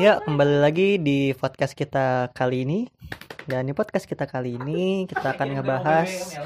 Ya, 0.00 0.24
kembali 0.24 0.56
lagi 0.64 0.96
di 0.96 1.36
podcast 1.36 1.76
kita 1.76 2.32
kali 2.32 2.64
ini. 2.64 2.88
Dan 3.44 3.68
di 3.68 3.76
podcast 3.76 4.08
kita 4.08 4.24
kali 4.24 4.56
ini 4.56 5.04
kita 5.04 5.36
akan 5.36 5.48
ngebahas 5.52 6.40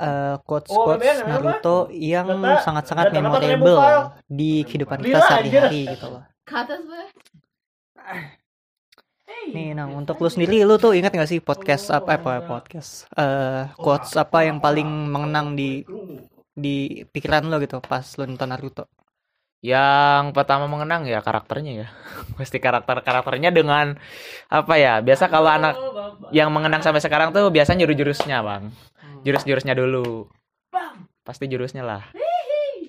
uh, 0.00 0.40
quotes-quotes 0.40 1.28
Naruto 1.28 1.92
yang 1.92 2.24
sangat-sangat 2.64 3.12
memorable 3.12 4.16
di 4.24 4.64
kehidupan 4.64 5.04
kita 5.04 5.20
sehari-hari 5.28 5.92
gitu 5.92 6.06
loh. 6.08 6.24
Be. 9.26 9.52
Nih, 9.52 9.76
nah 9.76 9.90
untuk 9.92 10.16
lu 10.22 10.32
sendiri 10.32 10.64
lu 10.64 10.80
tuh 10.80 10.96
ingat 10.96 11.12
gak 11.12 11.28
sih 11.28 11.42
podcast 11.44 11.92
apa 11.92 12.16
apa 12.16 12.42
podcast 12.46 13.10
eh 13.14 13.68
quotes 13.76 14.16
apa 14.16 14.46
yang 14.46 14.58
paling 14.62 14.86
mengenang 14.86 15.52
di 15.52 15.84
di 16.56 17.04
pikiran 17.12 17.44
lo 17.46 17.60
gitu 17.60 17.78
pas 17.84 18.06
lu 18.16 18.24
nonton 18.24 18.48
Naruto? 18.48 18.88
Yang 19.66 20.24
pertama 20.30 20.70
mengenang 20.70 21.02
ya 21.10 21.18
karakternya 21.18 21.72
ya. 21.82 21.88
Pasti 22.38 22.62
karakter-karakternya 22.62 23.50
dengan 23.50 23.98
apa 24.46 24.74
ya? 24.78 25.02
Biasa 25.02 25.26
kalau 25.26 25.50
anak 25.50 25.74
yang 26.30 26.54
mengenang 26.54 26.86
sampai 26.86 27.02
sekarang 27.02 27.34
tuh 27.34 27.50
biasanya 27.50 27.82
jurus-jurusnya, 27.82 28.46
Bang. 28.46 28.70
Jurus-jurusnya 29.26 29.74
dulu. 29.74 30.30
Pasti 31.26 31.50
jurusnya 31.50 31.82
lah. 31.82 32.02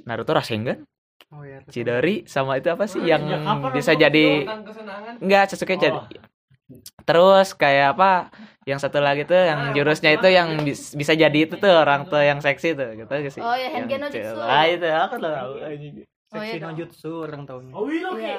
Naruto 0.06 0.38
Rasengan, 0.38 0.86
Oh 1.36 1.44
iya. 1.44 1.60
Chidori 1.68 2.24
sama 2.24 2.56
itu 2.56 2.72
apa 2.72 2.88
sih 2.88 3.04
yang 3.04 3.28
bisa 3.76 3.92
jadi 3.92 4.48
enggak 5.20 5.52
Sasuke 5.52 5.76
jadi 5.76 6.00
Terus 7.04 7.52
kayak 7.56 8.00
apa? 8.00 8.32
Yang 8.64 8.88
satu 8.88 9.00
lagi 9.00 9.24
tuh 9.24 9.36
yang 9.40 9.72
jurusnya 9.72 10.16
itu 10.16 10.28
yang 10.28 10.48
bis- 10.64 10.96
bisa 10.96 11.16
jadi 11.16 11.36
itu 11.48 11.56
tuh 11.60 11.72
orang 11.72 12.08
tuh 12.08 12.20
yang 12.20 12.40
seksi 12.44 12.76
tuh 12.76 12.96
gitu 13.00 13.12
sih? 13.32 13.44
Oh, 13.44 13.56
ya, 13.56 13.72
Yang 13.72 13.88
Hengen 13.88 14.00
no 14.00 14.08
Jutsu. 14.12 14.40
Ah 14.44 14.64
itu 14.68 14.88
aku 14.88 15.16
tahu 15.20 15.52
anjing. 16.28 16.36
Oh, 16.36 16.44
Seksi 16.44 16.52
iya 16.52 16.60
no 16.60 16.68
dong. 16.68 16.78
jutsu 16.78 17.12
orang 17.24 17.42
tahunya. 17.44 17.72
Iya. 17.72 18.38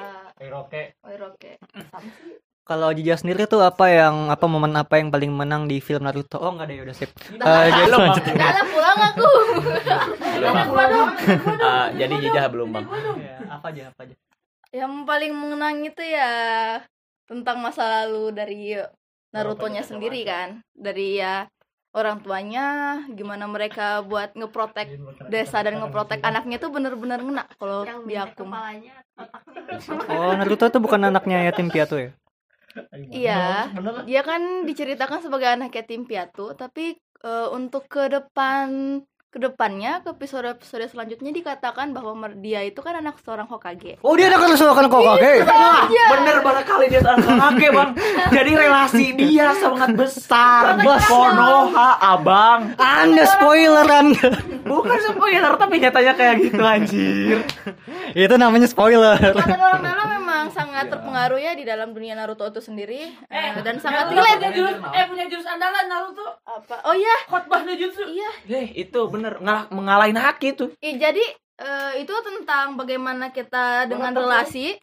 Oh, 1.00 1.10
Iroke. 1.10 1.50
Sama 1.88 2.10
sih. 2.20 2.36
Kalau 2.68 2.92
Jija 2.92 3.16
sendiri 3.16 3.48
tuh 3.48 3.64
apa 3.64 3.88
yang 3.88 4.28
apa 4.28 4.44
momen 4.44 4.76
apa 4.76 5.00
yang 5.00 5.08
paling 5.08 5.32
menang 5.32 5.64
di 5.64 5.80
film 5.80 6.04
Naruto? 6.04 6.36
Oh 6.36 6.52
enggak 6.52 6.68
deh 6.68 6.84
udah 6.84 6.92
sip. 6.92 7.08
Eh, 7.32 7.64
jadi 7.72 7.88
Belum, 7.88 8.00
lanjut. 8.04 8.24
Udah 8.28 8.50
lah 8.52 8.66
pulang 8.68 8.98
aku. 9.08 9.30
Ah, 11.64 11.88
jadi 11.96 12.14
jijah 12.20 12.44
belum 12.52 12.68
bang. 12.76 12.84
Ya, 13.24 13.36
apa 13.48 13.66
aja 13.72 13.82
apa 13.88 14.00
aja. 14.04 14.14
Yang 14.68 14.92
paling 15.08 15.32
mengenang 15.32 15.80
itu 15.80 16.02
ya 16.04 16.30
tentang 17.24 17.56
masa 17.64 18.04
lalu 18.04 18.36
dari 18.36 18.76
Naruto-nya 19.32 19.80
sendiri 19.80 20.20
kan. 20.28 20.60
Dari 20.76 21.24
ya 21.24 21.48
orang 21.98 22.22
tuanya 22.22 22.66
gimana 23.10 23.50
mereka 23.50 24.06
buat 24.06 24.38
ngeprotek 24.38 24.86
desa 25.26 25.66
dan 25.66 25.82
ngeprotek 25.82 26.22
anaknya 26.22 26.62
tuh 26.62 26.70
bener-bener 26.70 27.18
ngena 27.18 27.44
kalau 27.58 27.82
di 28.06 28.14
aku. 28.14 28.46
Oh 30.06 30.32
Naruto 30.38 30.70
tuh 30.70 30.78
bukan 30.78 31.10
anaknya 31.10 31.50
yatim 31.50 31.68
piatu 31.68 31.98
ya? 31.98 32.10
Iya, 32.94 33.74
dia 34.06 34.22
kan 34.22 34.62
diceritakan 34.62 35.26
sebagai 35.26 35.50
anak 35.50 35.74
yatim 35.74 36.06
piatu, 36.06 36.54
tapi 36.54 36.94
eh, 37.26 37.48
untuk 37.50 37.90
ke 37.90 38.06
depan 38.06 39.02
ke 39.28 39.36
depannya 39.36 40.00
ke 40.00 40.16
episode-episode 40.16 40.88
selanjutnya 40.88 41.28
dikatakan 41.28 41.92
bahwa 41.92 42.32
dia 42.40 42.64
itu 42.64 42.80
kan 42.80 42.96
anak 42.96 43.20
seorang 43.20 43.44
Hokage. 43.44 44.00
Oh 44.00 44.16
dia 44.16 44.32
anak 44.32 44.56
seorang 44.56 44.88
Hokage. 44.88 45.44
Bener 46.08 46.40
banget 46.40 46.64
kali 46.64 46.88
dia 46.88 47.04
Hokage 47.04 47.68
bang. 47.68 47.90
Jadi 48.40 48.50
relasi 48.56 49.06
dia 49.20 49.52
sangat 49.60 49.92
besar. 50.00 50.80
Bos. 50.80 51.04
Konoha 51.04 52.00
abang. 52.00 52.72
Anda 52.80 53.28
spoiler 53.28 53.84
Anda. 53.84 54.32
Bukan 54.64 54.96
spoiler 55.12 55.52
tapi 55.60 55.76
nyatanya 55.76 56.12
kayak 56.16 56.34
gitu 56.48 56.62
anjir. 56.64 57.38
Itu 58.16 58.34
namanya 58.40 58.64
spoiler. 58.64 59.20
Kata 59.20 59.60
orang 59.60 59.84
dalam 59.84 60.08
memang 60.08 60.44
sangat 60.56 60.88
terpengaruh 60.88 61.36
ya 61.36 61.52
di 61.52 61.68
dalam 61.68 61.92
dunia 61.92 62.16
Naruto 62.16 62.48
itu 62.48 62.64
sendiri 62.64 63.12
eh, 63.28 63.50
dan 63.60 63.76
sangat 63.76 64.08
relate. 64.08 64.40
punya 64.40 64.50
jurus 64.56 64.76
eh 64.96 65.04
punya 65.04 65.24
jurus 65.28 65.44
andalan 65.44 65.84
Naruto 65.84 66.26
Apa? 66.48 66.80
Oh 66.88 66.96
iya, 66.96 67.14
khotbah 67.28 67.60
no 67.68 67.76
jutsu 67.76 68.08
iya. 68.08 68.30
Eh 68.48 68.72
itu 68.72 69.00
bener 69.18 69.34
ngalah 69.42 69.64
mengalahin 69.74 70.18
Haki 70.18 70.54
tuh. 70.54 70.70
Ih, 70.78 70.94
jadi 70.94 71.24
eh, 71.58 71.92
itu 72.06 72.14
tentang 72.22 72.78
bagaimana 72.78 73.34
kita 73.34 73.90
dengan 73.90 74.14
relasi 74.14 74.78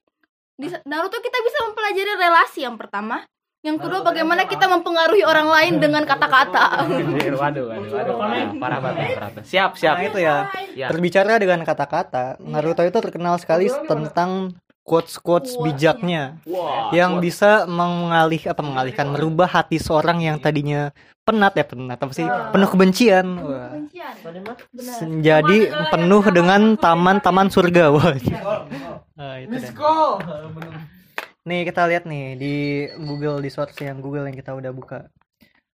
di 0.56 0.68
Naruto 0.88 1.20
kita 1.20 1.38
bisa 1.44 1.58
mempelajari 1.68 2.14
relasi 2.16 2.60
yang 2.64 2.80
pertama. 2.80 3.24
Yang 3.66 3.82
kedua 3.82 4.06
bagaimana 4.06 4.46
kita 4.46 4.70
mempengaruhi 4.70 5.26
orang 5.26 5.50
lain 5.50 5.74
dengan 5.84 6.06
kata-kata. 6.06 6.86
Waduh, 6.86 7.66
waduh, 7.66 7.66
waduh. 7.66 8.16
Parah, 8.22 8.54
parah 8.62 8.80
banget, 8.80 9.08
parah 9.18 9.30
banget. 9.34 9.46
Siap, 9.50 9.72
siap. 9.74 9.96
Nah 9.98 10.06
itu 10.06 10.20
ya. 10.22 10.36
Ya. 10.78 10.88
Berbicara 10.94 11.42
dengan 11.42 11.66
kata-kata, 11.66 12.38
Naruto 12.46 12.86
itu 12.86 13.00
terkenal 13.02 13.42
sekali 13.42 13.66
tentang 13.90 14.54
quotes-quotes 14.86 15.58
bijaknya 15.58 16.38
Wah. 16.46 16.94
yang 16.94 17.18
bisa 17.18 17.66
mengalih 17.66 18.38
apa 18.46 18.62
mengalihkan 18.62 19.10
merubah 19.10 19.50
hati 19.50 19.82
seorang 19.82 20.22
yang 20.22 20.38
tadinya 20.38 20.94
penat 21.26 21.58
ya 21.58 21.66
penat 21.66 21.98
apa 21.98 22.14
sih? 22.14 22.22
Penuh 22.54 22.70
kebencian. 22.70 23.26
Wah. 23.42 23.74
Kebencian. 23.74 24.14
Benar. 24.70 24.98
jadi 25.26 25.58
penuh 25.90 26.24
dengan 26.30 26.62
taman-taman 26.78 27.50
surga. 27.50 27.90
Wah. 27.90 28.14
nah, 29.18 29.42
itu 29.42 29.58
deh. 29.58 29.74
nih 31.46 31.62
kita 31.66 31.82
lihat 31.90 32.06
nih 32.06 32.38
di 32.38 32.56
Google 33.02 33.42
di 33.42 33.50
source 33.50 33.78
yang 33.82 34.02
Google 34.02 34.30
yang 34.30 34.38
kita 34.38 34.54
udah 34.54 34.70
buka 34.70 35.10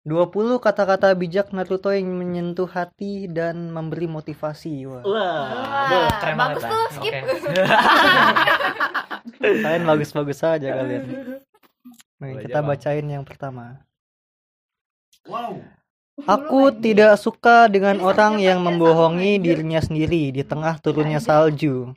20 0.06 0.62
kata-kata 0.62 1.10
bijak 1.18 1.50
Naruto 1.50 1.90
yang 1.90 2.06
menyentuh 2.14 2.70
hati 2.70 3.26
dan 3.26 3.74
memberi 3.74 4.06
motivasi 4.06 4.86
wah 4.86 5.02
Wah, 5.02 6.08
keren 6.22 6.38
bagus 6.38 6.62
banget, 6.62 6.70
tuh, 6.70 6.86
skip. 6.94 7.14
Oke. 7.26 7.62
kalian 9.66 9.82
bagus-bagus 9.82 10.38
aja 10.46 10.68
kalian 10.78 11.04
Boleh 12.22 12.34
kita 12.46 12.58
bacain 12.62 13.06
yang 13.10 13.26
pertama 13.26 13.82
Wow. 15.26 15.58
Aku 16.24 16.70
tidak 16.72 17.18
suka 17.18 17.66
dengan 17.68 17.98
orang 18.00 18.38
yang 18.38 18.62
membohongi 18.62 19.36
dirinya 19.42 19.82
sendiri 19.82 20.30
di 20.32 20.46
tengah 20.46 20.78
turunnya 20.80 21.18
salju. 21.20 21.92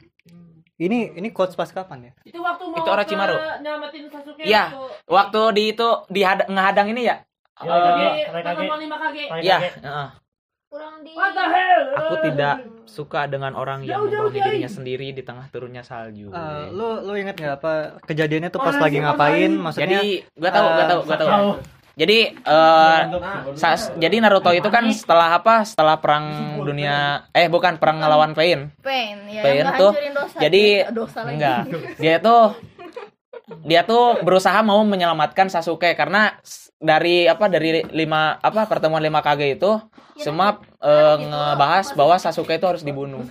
Ini 0.75 1.15
ini 1.15 1.29
quotes 1.31 1.53
pas 1.55 1.69
kapan 1.71 2.09
ya? 2.09 2.11
itu 2.25 2.39
waktu 2.41 2.63
mau 2.67 2.79
Itu 2.79 2.89
Orochimaru. 2.89 3.35
ke 3.35 3.63
nyelamatin 3.63 4.03
Sasuke 4.11 4.41
Iya, 4.43 4.75
Waktu 5.07 5.39
di 5.55 5.63
itu 5.71 5.87
di 6.11 6.21
ngehadang 6.25 6.87
ini 6.91 7.07
ya. 7.07 7.23
Ya, 7.59 7.75
Kage, 7.75 7.99
di 7.99 8.05
Kage. 8.25 8.31
pertemuan 8.31 8.79
lima 8.79 8.97
kage 8.97 9.23
heeh. 9.27 10.07
Kurang 10.69 11.01
di 11.01 11.11
what 11.11 11.33
the 11.33 11.43
hell 11.43 11.81
Aku 11.97 12.15
tidak 12.21 12.55
suka 12.85 13.25
dengan 13.25 13.51
orang 13.53 13.81
yang 13.81 14.05
membohongi 14.05 14.37
dirinya 14.39 14.69
sendiri 14.69 15.09
di 15.09 15.19
tengah 15.19 15.49
turunnya 15.49 15.81
salju. 15.81 16.29
Eh, 16.29 16.65
lu 16.69 17.01
lu 17.01 17.13
inget 17.15 17.35
nggak 17.35 17.57
apa 17.57 17.73
kejadiannya 18.05 18.47
tuh 18.47 18.61
pas 18.61 18.77
lagi 18.77 18.97
ngapain? 18.97 19.49
Maksudnya 19.51 19.97
Jadi 19.97 20.01
gua 20.31 20.49
tahu, 20.49 20.67
gua 20.67 20.85
tahu, 20.85 20.99
gua 21.03 21.17
tahu. 21.17 21.49
Jadi 21.95 22.17
eh 22.31 22.99
sas- 23.55 23.91
jadi 23.97 24.21
Naruto 24.21 24.53
itu 24.53 24.69
kan 24.69 24.85
setelah 24.89 25.35
apa? 25.35 25.65
Setelah 25.65 25.97
perang 25.97 26.25
dunia 26.61 27.27
eh 27.33 27.49
bukan 27.49 27.75
perang 27.75 27.99
ngelawan 27.99 28.31
Pain. 28.31 28.69
pain 28.79 29.17
ya 29.27 29.41
Pain 29.41 29.65
yang 29.65 29.75
tuh, 29.75 29.91
dosa. 29.91 30.37
jadi 30.39 30.63
dosa 30.93 31.19
lagi. 31.25 31.33
enggak. 31.35 31.59
Dia 31.97 32.15
tuh 32.21 32.55
dia 33.65 33.81
tuh 33.81 34.21
berusaha 34.21 34.61
mau 34.61 34.79
menyelamatkan 34.81 35.49
Sasuke 35.49 35.91
karena 35.91 36.37
dari 36.79 37.27
apa 37.27 37.51
dari 37.51 37.75
li- 37.75 37.87
lima 37.91 38.39
apa 38.39 38.63
pertemuan 38.63 39.03
lima 39.03 39.19
Kage 39.19 39.59
itu 39.59 39.71
semua 40.15 40.63
eh, 40.79 41.15
ngebahas 41.19 41.91
bahwa 41.91 42.15
Sasuke 42.15 42.55
itu 42.55 42.67
harus 42.67 42.83
dibunuh. 42.87 43.23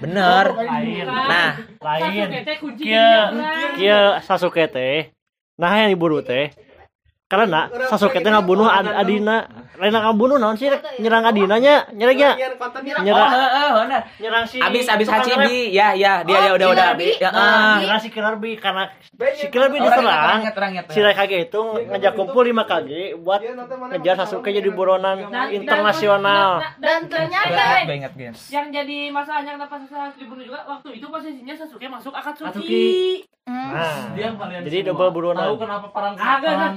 Bener. 0.00 0.44
Lain. 0.52 1.06
Nah, 1.08 1.52
Lain. 1.80 2.28
Sasuke 2.28 2.40
teh 2.44 2.56
kunci 2.60 2.82
Kia 2.84 3.08
dia, 3.32 3.68
kia 3.76 4.00
Sasuke 4.20 4.64
teh. 4.68 5.12
Nah 5.56 5.72
yang 5.80 5.90
diburu 5.92 6.20
teh. 6.20 6.52
Karena 7.28 7.72
Sasuke 7.88 8.20
teh 8.20 8.30
ngabunuh 8.30 8.68
ad 8.68 8.88
adina. 8.88 9.48
Lain 9.74 9.90
ngabunuh 9.90 10.36
naon 10.36 10.54
sih 10.54 10.70
nyerang 10.96 11.24
adinanya, 11.24 11.90
nyerangnya. 11.90 12.38
oh, 12.38 13.02
Nyerang 13.02 13.28
heeh, 13.28 13.70
bener. 13.76 14.00
nyerang 14.16 14.44
si 14.44 14.56
Abis 14.56 14.86
abis. 14.86 15.06
Hachibi, 15.06 15.70
ya 15.70 15.90
ya 15.92 16.22
dia 16.22 16.38
dia 16.38 16.50
Oh, 16.50 16.56
udah 16.56 16.68
udah. 16.70 16.88
Ya, 16.94 17.28
Nah, 17.28 17.42
ah. 17.42 17.74
Nyerang 17.78 17.98
si 17.98 18.08
Killer 18.08 18.36
Bee 18.36 18.54
karena 18.54 18.86
si 19.34 19.46
Orang 19.48 19.74
diserang. 19.74 20.40
Si 20.86 20.98
Raikage 20.98 21.38
itu 21.44 21.60
ngajak 21.84 22.12
kumpul 22.12 22.42
5 22.44 22.62
kage 22.64 23.18
buat 23.18 23.40
ngejar 23.90 24.14
Sasuke 24.16 24.50
jadi 24.50 24.70
buronan 24.70 25.26
Dan- 25.26 25.50
internasional. 25.50 26.62
dan- 26.78 26.78
Dan 26.78 27.00
ternyata 27.08 27.84
guys. 27.84 28.40
yang 28.48 28.70
jadi 28.70 29.10
masalahnya 29.10 29.54
kenapa 29.54 29.74
Sasuke 29.76 29.98
harus 30.00 30.16
dibunuh 30.16 30.44
juga 30.44 30.62
waktu 30.64 30.88
itu 30.94 31.06
posisinya 31.06 31.54
Sasuke 31.54 31.86
masuk 31.86 32.12
Akatsuki. 32.12 33.26
Hmm. 33.44 33.76
Nah, 33.76 34.16
dia 34.16 34.24
yang 34.24 34.40
kalian 34.40 34.64
Jadi 34.64 34.78
double 34.82 35.12
buronan. 35.12 35.44
tahu 35.44 35.56
kenapa 35.60 35.86
perang 35.90 36.14
perang 36.16 36.40
perang, 36.40 36.74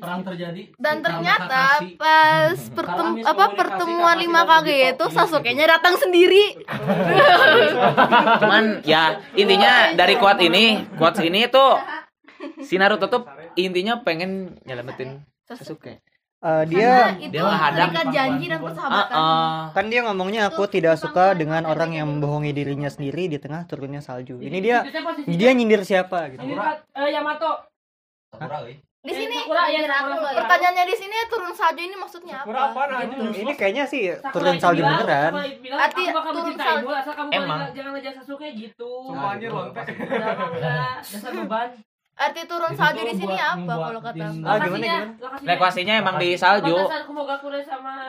perang 0.00 0.20
terjadi 0.24 0.62
dan 0.74 0.96
ternyata. 0.98 1.84
Pas 1.96 2.58
pertem 2.74 3.08
Karena 3.22 3.30
apa 3.30 3.44
pertemuan 3.54 4.16
lima 4.18 4.42
Obito 4.44 4.74
itu 4.74 5.04
Sasuke-nya 5.14 5.64
datang 5.64 5.94
sendiri. 5.96 6.60
Cuman 8.42 8.84
ya 8.84 9.22
intinya 9.38 9.94
dari 9.96 10.18
quote 10.20 10.44
ini, 10.44 10.84
quotes 10.98 11.22
ini 11.24 11.48
tuh 11.48 11.80
si 12.60 12.76
Naruto 12.76 13.08
tuh 13.08 13.22
intinya 13.56 14.02
pengen 14.04 14.60
nyelamatin 14.66 15.24
Sasuke. 15.48 16.04
Eh, 16.38 16.64
dia 16.70 17.18
itu 17.18 17.34
dia 17.34 17.42
menghadap. 17.42 17.90
janji 18.14 18.46
dan 18.46 18.62
persahabatan. 18.62 19.10
Heeh. 19.10 19.58
kan 19.74 19.84
dia 19.90 20.00
ngomongnya 20.06 20.46
aku 20.46 20.70
tidak 20.70 20.94
suka 20.94 21.34
dengan 21.34 21.66
orang 21.66 21.98
yang 21.98 22.06
membohongi 22.06 22.54
dirinya 22.54 22.86
sendiri 22.86 23.26
di 23.26 23.42
tengah 23.42 23.66
turunnya 23.66 23.98
salju. 23.98 24.38
Ini 24.38 24.58
dia 24.62 24.86
Itu 24.86 25.34
dia 25.34 25.50
nyindir 25.50 25.82
siapa 25.82 26.30
gitu. 26.30 26.46
Ini 26.46 26.54
Kak, 26.54 26.94
eh, 26.94 27.10
Yamato. 27.10 27.66
Di 29.08 29.14
sini 29.14 29.36
Sakura, 29.38 29.62
ya, 29.66 29.80
Sakura, 29.80 29.96
Sakura. 30.12 30.38
pertanyaannya 30.38 30.84
di 30.84 30.96
sini 30.96 31.16
turun 31.26 31.52
salju 31.52 31.80
ini 31.80 31.96
maksudnya 31.96 32.36
apa? 32.38 32.82
Gitu. 33.02 33.24
Ini 33.40 33.52
kayaknya 33.54 33.84
sih 33.84 34.02
Sakura 34.12 34.32
turun 34.34 34.52
itu 34.52 34.60
salju 34.60 34.80
bilang- 34.80 34.92
beneran. 34.98 35.32
Itu 35.32 35.58
bilang, 35.58 35.78
Arti 35.80 36.02
turun 36.06 36.54
salju. 36.54 36.86
asal 36.90 37.12
kamu 37.14 37.30
Emang. 37.30 37.58
jangan- 37.58 37.72
jangan 37.72 37.90
ngejar 37.92 38.12
Sasuke 38.14 38.48
gitu. 38.54 38.90
Sumpah 39.02 39.30
anjir 39.32 39.48
lontek. 39.48 39.86
Dasar 40.58 41.32
beban. 41.34 41.68
Arti 42.18 42.42
turun 42.44 42.72
salju 42.74 43.00
di 43.00 43.14
sini 43.14 43.36
apa 43.36 43.62
kalau 43.64 44.00
kata? 44.00 44.18
Ah, 44.18 44.28
gimana, 44.28 44.54
Lokasinya- 44.58 45.00
gimana? 45.00 45.22
lokasinya- 45.22 45.54
Lokasinya 45.54 45.94
emang 45.96 46.16
di 46.18 46.28
salju. 46.34 46.74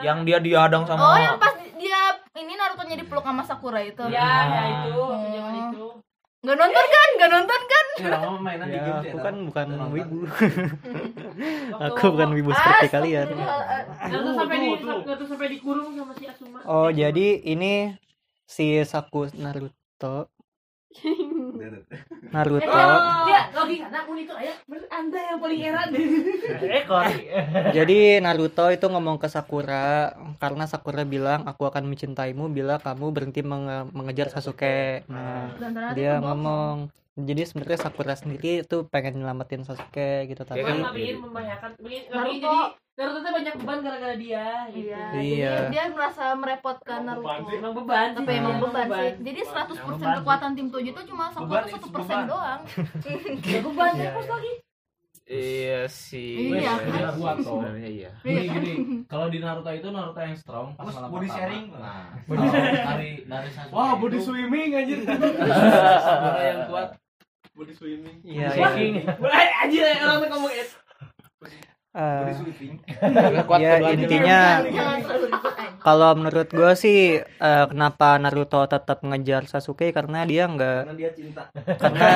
Yang 0.00 0.18
dia 0.26 0.38
dihadang 0.40 0.82
sama 0.84 1.00
Oh, 1.00 1.16
yang 1.16 1.36
pas 1.36 1.54
dia 1.56 2.00
ini 2.34 2.52
Naruto-nya 2.52 2.96
dipeluk 2.96 3.22
sama 3.22 3.42
Sakura 3.42 3.80
itu. 3.80 4.02
Ya, 4.04 4.26
ya 4.46 4.62
itu, 4.82 4.98
Oh. 4.98 5.14
zaman 5.14 5.54
itu. 5.68 5.86
Nggak 6.40 6.56
nonton 6.56 6.84
kan? 6.88 7.08
Nggak 7.20 7.30
nonton 7.36 7.60
kan? 7.68 7.86
mainan 8.40 8.66
di 8.72 8.78
Ya, 8.80 8.84
game 8.88 9.12
aku 9.12 9.18
kan 9.20 9.34
bukan 9.44 9.66
wibu. 9.92 10.18
Aku 11.92 12.04
bukan 12.16 12.30
wibu 12.32 12.50
seperti 12.56 12.86
kalian. 12.88 13.28
Astagfirullahaladzim. 13.28 14.08
Naruto 14.08 14.30
sampai 14.40 14.56
di 14.56 14.68
Naruto 14.80 15.24
sampai 15.28 15.48
dikurung 15.52 15.88
sama 15.92 16.12
si 16.16 16.24
Asuma. 16.24 16.58
Oh, 16.64 16.88
jadi 16.88 17.26
ini 17.44 17.92
si 18.48 18.80
Saku 18.88 19.28
Naruto. 19.36 20.32
Naruto. 22.30 22.66
Dia 23.26 23.40
logikanya 23.52 23.98
aku 24.02 24.12
itu 24.16 24.32
ayah 24.36 24.56
anda 24.90 25.20
yang 25.20 25.38
paling 25.38 25.60
heran 25.60 25.88
ekor 26.80 27.06
Jadi 27.70 27.98
Naruto 28.18 28.66
itu 28.68 28.86
ngomong 28.86 29.16
ke 29.16 29.28
Sakura 29.28 30.12
karena 30.38 30.64
Sakura 30.66 31.02
bilang 31.04 31.46
aku 31.46 31.66
akan 31.66 31.86
mencintaimu 31.86 32.50
bila 32.50 32.78
kamu 32.78 33.10
berhenti 33.10 33.40
menge- 33.40 33.88
mengejar 33.92 34.28
Sasuke. 34.28 35.04
Nah, 35.06 35.52
dia 35.92 36.18
ngomong. 36.18 36.90
Jadi 37.22 37.42
sebenarnya 37.42 37.78
Sakura 37.80 38.12
sendiri 38.12 38.60
itu 38.60 38.76
pengen 38.86 39.18
nyelamatin 39.18 39.62
Sasuke 39.62 40.24
gitu 40.24 40.42
tapi 40.42 40.60
kan- 40.60 40.76
Karena 40.76 40.90
bikin 40.90 41.16
membahayakan 41.18 41.70
bikin, 41.78 42.02
Naruto. 42.08 42.56
Naruto 42.92 43.18
tuh 43.18 43.32
banyak 43.32 43.54
beban 43.56 43.78
gara-gara 43.80 44.14
dia 44.14 44.46
gitu. 44.68 44.92
Iya, 44.92 45.04
Iya. 45.16 45.52
jadi 45.56 45.66
dia 45.70 45.84
merasa 45.88 46.24
merepotkan 46.32 47.00
Naruto. 47.02 47.32
Emang 47.48 47.72
beban 47.74 48.06
sih. 48.06 48.16
Tapi 48.16 48.30
emang 48.32 48.44
Emang 48.52 48.62
beban 48.62 48.86
sih. 48.90 49.10
Jadi 49.22 49.40
100% 49.42 50.08
kekuatan 50.16 50.50
tim 50.52 50.68
Tojo 50.68 50.90
itu 50.90 51.02
cuma 51.06 51.24
Sakura 51.28 51.62
tuh 51.62 51.80
1% 51.80 52.20
doang. 52.26 52.60
Ya 53.42 53.58
beban 53.60 53.90
sih 53.94 54.08
pas 54.10 54.28
lagi. 54.28 54.52
Iya 55.30 55.86
sih. 55.86 56.58
Iya, 56.58 56.74
kan? 56.74 57.14
Buat 57.14 57.36
toh. 57.38 57.62
Sebenarnya 57.62 57.86
iya. 57.88 58.10
Gini 58.20 58.42
gini, 58.44 58.72
kalau 59.12 59.30
di 59.30 59.38
Naruto 59.38 59.70
itu 59.70 59.86
Naruto 59.88 60.18
yang 60.18 60.34
strong 60.34 60.74
pas 60.74 60.90
malam 60.90 61.06
body 61.06 61.22
pertama. 61.24 61.38
sharing. 61.38 61.64
Nah, 61.70 62.04
kalau 62.26 62.50
dari 62.50 63.10
dari 63.22 63.48
Sasuke 63.48 63.70
Wah, 63.70 63.88
itu, 63.88 64.00
body 64.02 64.18
swimming 64.18 64.70
anjir. 64.74 64.98
Sakura 66.02 66.42
yang 66.42 66.60
kuat 66.66 66.88
body 67.54 67.72
swimming. 67.74 68.18
Iya, 68.24 68.54
Wah, 68.56 68.72
iya. 68.76 69.02
Anjir 69.66 69.84
orang 70.00 70.18
tuh 70.22 70.28
ngomong 70.32 70.52
Eh, 71.90 72.30
Kuat 73.50 73.58
ya 73.58 73.82
intinya 73.90 74.62
kalau 75.80 76.12
menurut 76.12 76.46
gue 76.46 76.72
sih 76.76 76.98
eh, 77.18 77.64
kenapa 77.66 78.14
Naruto 78.14 78.62
tetap 78.62 79.00
ngejar 79.00 79.48
Sasuke? 79.48 79.90
Karena 79.90 80.22
dia 80.22 80.44
nggak 80.44 80.86
Karena 80.86 80.94
dia 80.94 81.10
cinta. 81.10 81.42
karena 81.50 82.06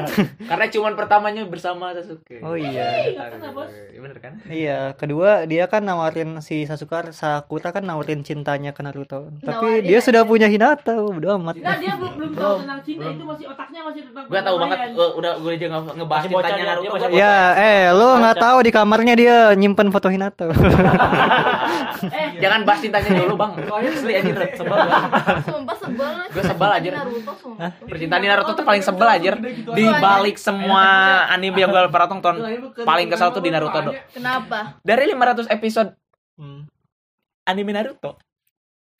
Karena 0.50 0.64
cuman 0.70 0.92
pertamanya 0.94 1.42
bersama 1.44 1.92
Sasuke. 1.92 2.40
oh 2.40 2.54
iya. 2.54 3.10
Ingat 3.10 3.36
kan, 3.36 3.52
Bos? 3.52 3.68
Iya 3.68 4.00
bener 4.00 4.18
kan? 4.18 4.32
iya 4.48 4.78
kedua 4.94 5.44
dia 5.44 5.66
kan 5.66 5.82
nawarin 5.82 6.40
si 6.40 6.64
Sasuke 6.64 7.10
Sakura 7.10 7.68
kan 7.68 7.82
nawarin 7.82 8.22
cintanya 8.22 8.70
ke 8.70 8.80
Naruto. 8.80 9.28
Tapi 9.42 9.50
Nawarin 9.76 9.84
dia 9.84 9.98
sudah 10.00 10.22
punya 10.24 10.48
Hinata 10.48 10.96
udah 10.96 11.36
amat. 11.36 11.58
Enggak, 11.58 11.76
dia 11.82 11.92
belum 11.98 12.12
belum 12.16 12.30
tahu 12.32 12.54
tentang 12.62 12.80
cinta 12.80 13.06
itu 13.10 13.24
masih 13.26 13.44
otaknya 13.44 13.80
masih 13.82 14.00
tentang 14.06 14.24
Gua 14.24 14.40
tahu 14.40 14.56
banget 14.56 14.78
udah 14.94 15.32
gue 15.36 15.52
aja 15.52 15.66
nge- 15.68 15.94
ngebahas 15.98 16.22
cintanya 16.24 16.64
Naruto. 16.64 16.96
ya? 17.12 17.36
Eh 17.58 17.82
lo 17.90 18.08
nggak 18.16 18.36
tahu 18.38 18.58
di 18.62 18.70
kamarnya 18.70 19.17
dia 19.18 19.36
nyimpen 19.52 19.90
foto 19.90 20.06
Hinata 20.06 20.46
Eh, 21.98 22.38
Jangan 22.38 22.62
bahas 22.62 22.78
cintanya 22.78 23.10
dulu, 23.10 23.34
Bang. 23.34 23.58
Asli 23.58 24.14
anjir 24.14 24.38
sebel. 24.54 24.78
Sumpah 25.42 25.76
sebel. 25.76 26.12
Gua 26.30 26.44
sebel 26.46 26.70
aja. 26.70 26.88
Naruto 26.94 27.32
sumpah. 27.34 27.70
Percintaan 27.82 28.22
di 28.22 28.28
Naruto 28.30 28.52
tuh 28.54 28.62
paling 28.62 28.82
sebel 28.86 29.08
anjir. 29.10 29.34
Di 29.50 29.84
balik 29.98 30.38
semua 30.38 30.84
anime 31.26 31.58
yang 31.58 31.74
gue 31.74 31.90
pernah 31.90 32.06
tonton, 32.06 32.38
paling 32.86 33.10
kesal 33.10 33.34
tuh 33.34 33.42
di 33.42 33.50
Naruto, 33.50 33.90
Dok. 33.90 33.94
Kenapa? 34.14 34.78
Dari 34.80 35.10
500 35.10 35.50
episode 35.50 35.90
Hmm. 36.38 36.70
anime 37.42 37.74
Naruto 37.74 38.14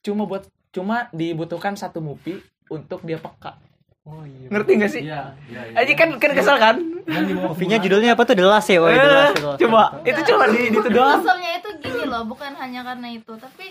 cuma 0.03 0.27
buat 0.27 0.43
cuma 0.75 1.07
dibutuhkan 1.15 1.79
satu 1.79 2.03
movie 2.03 2.43
untuk 2.67 3.07
dia 3.07 3.15
peka. 3.15 3.63
Oh 4.09 4.25
iya 4.25 4.49
Ngerti 4.49 4.71
gak 4.81 4.91
sih? 4.91 5.03
Iya, 5.05 5.37
iya. 5.53 5.61
iya. 5.77 5.85
Aja 5.85 5.93
kan 5.93 6.09
kan 6.17 6.31
kesel 6.33 6.57
kan? 6.57 6.77
Yang 7.09 7.25
dibawa 7.33 7.53
movie-nya 7.53 7.79
judulnya 7.81 8.11
apa 8.17 8.23
tuh 8.25 8.37
The 8.37 8.45
Last 8.45 8.69
ya 8.69 8.81
oh 8.81 8.89
The 8.89 8.97
Last, 8.97 9.37
The 9.37 9.45
Last. 9.45 9.59
Coba 9.61 9.83
itu 10.05 10.21
cuma 10.29 10.45
di 10.49 10.59
di 10.59 10.77
itu 10.77 10.89
doang. 10.89 11.21
Keselnya 11.21 11.51
itu 11.57 11.71
gini 11.85 12.03
loh, 12.05 12.23
bukan 12.29 12.53
hanya 12.57 12.81
karena 12.85 13.09
itu, 13.13 13.33
tapi 13.37 13.65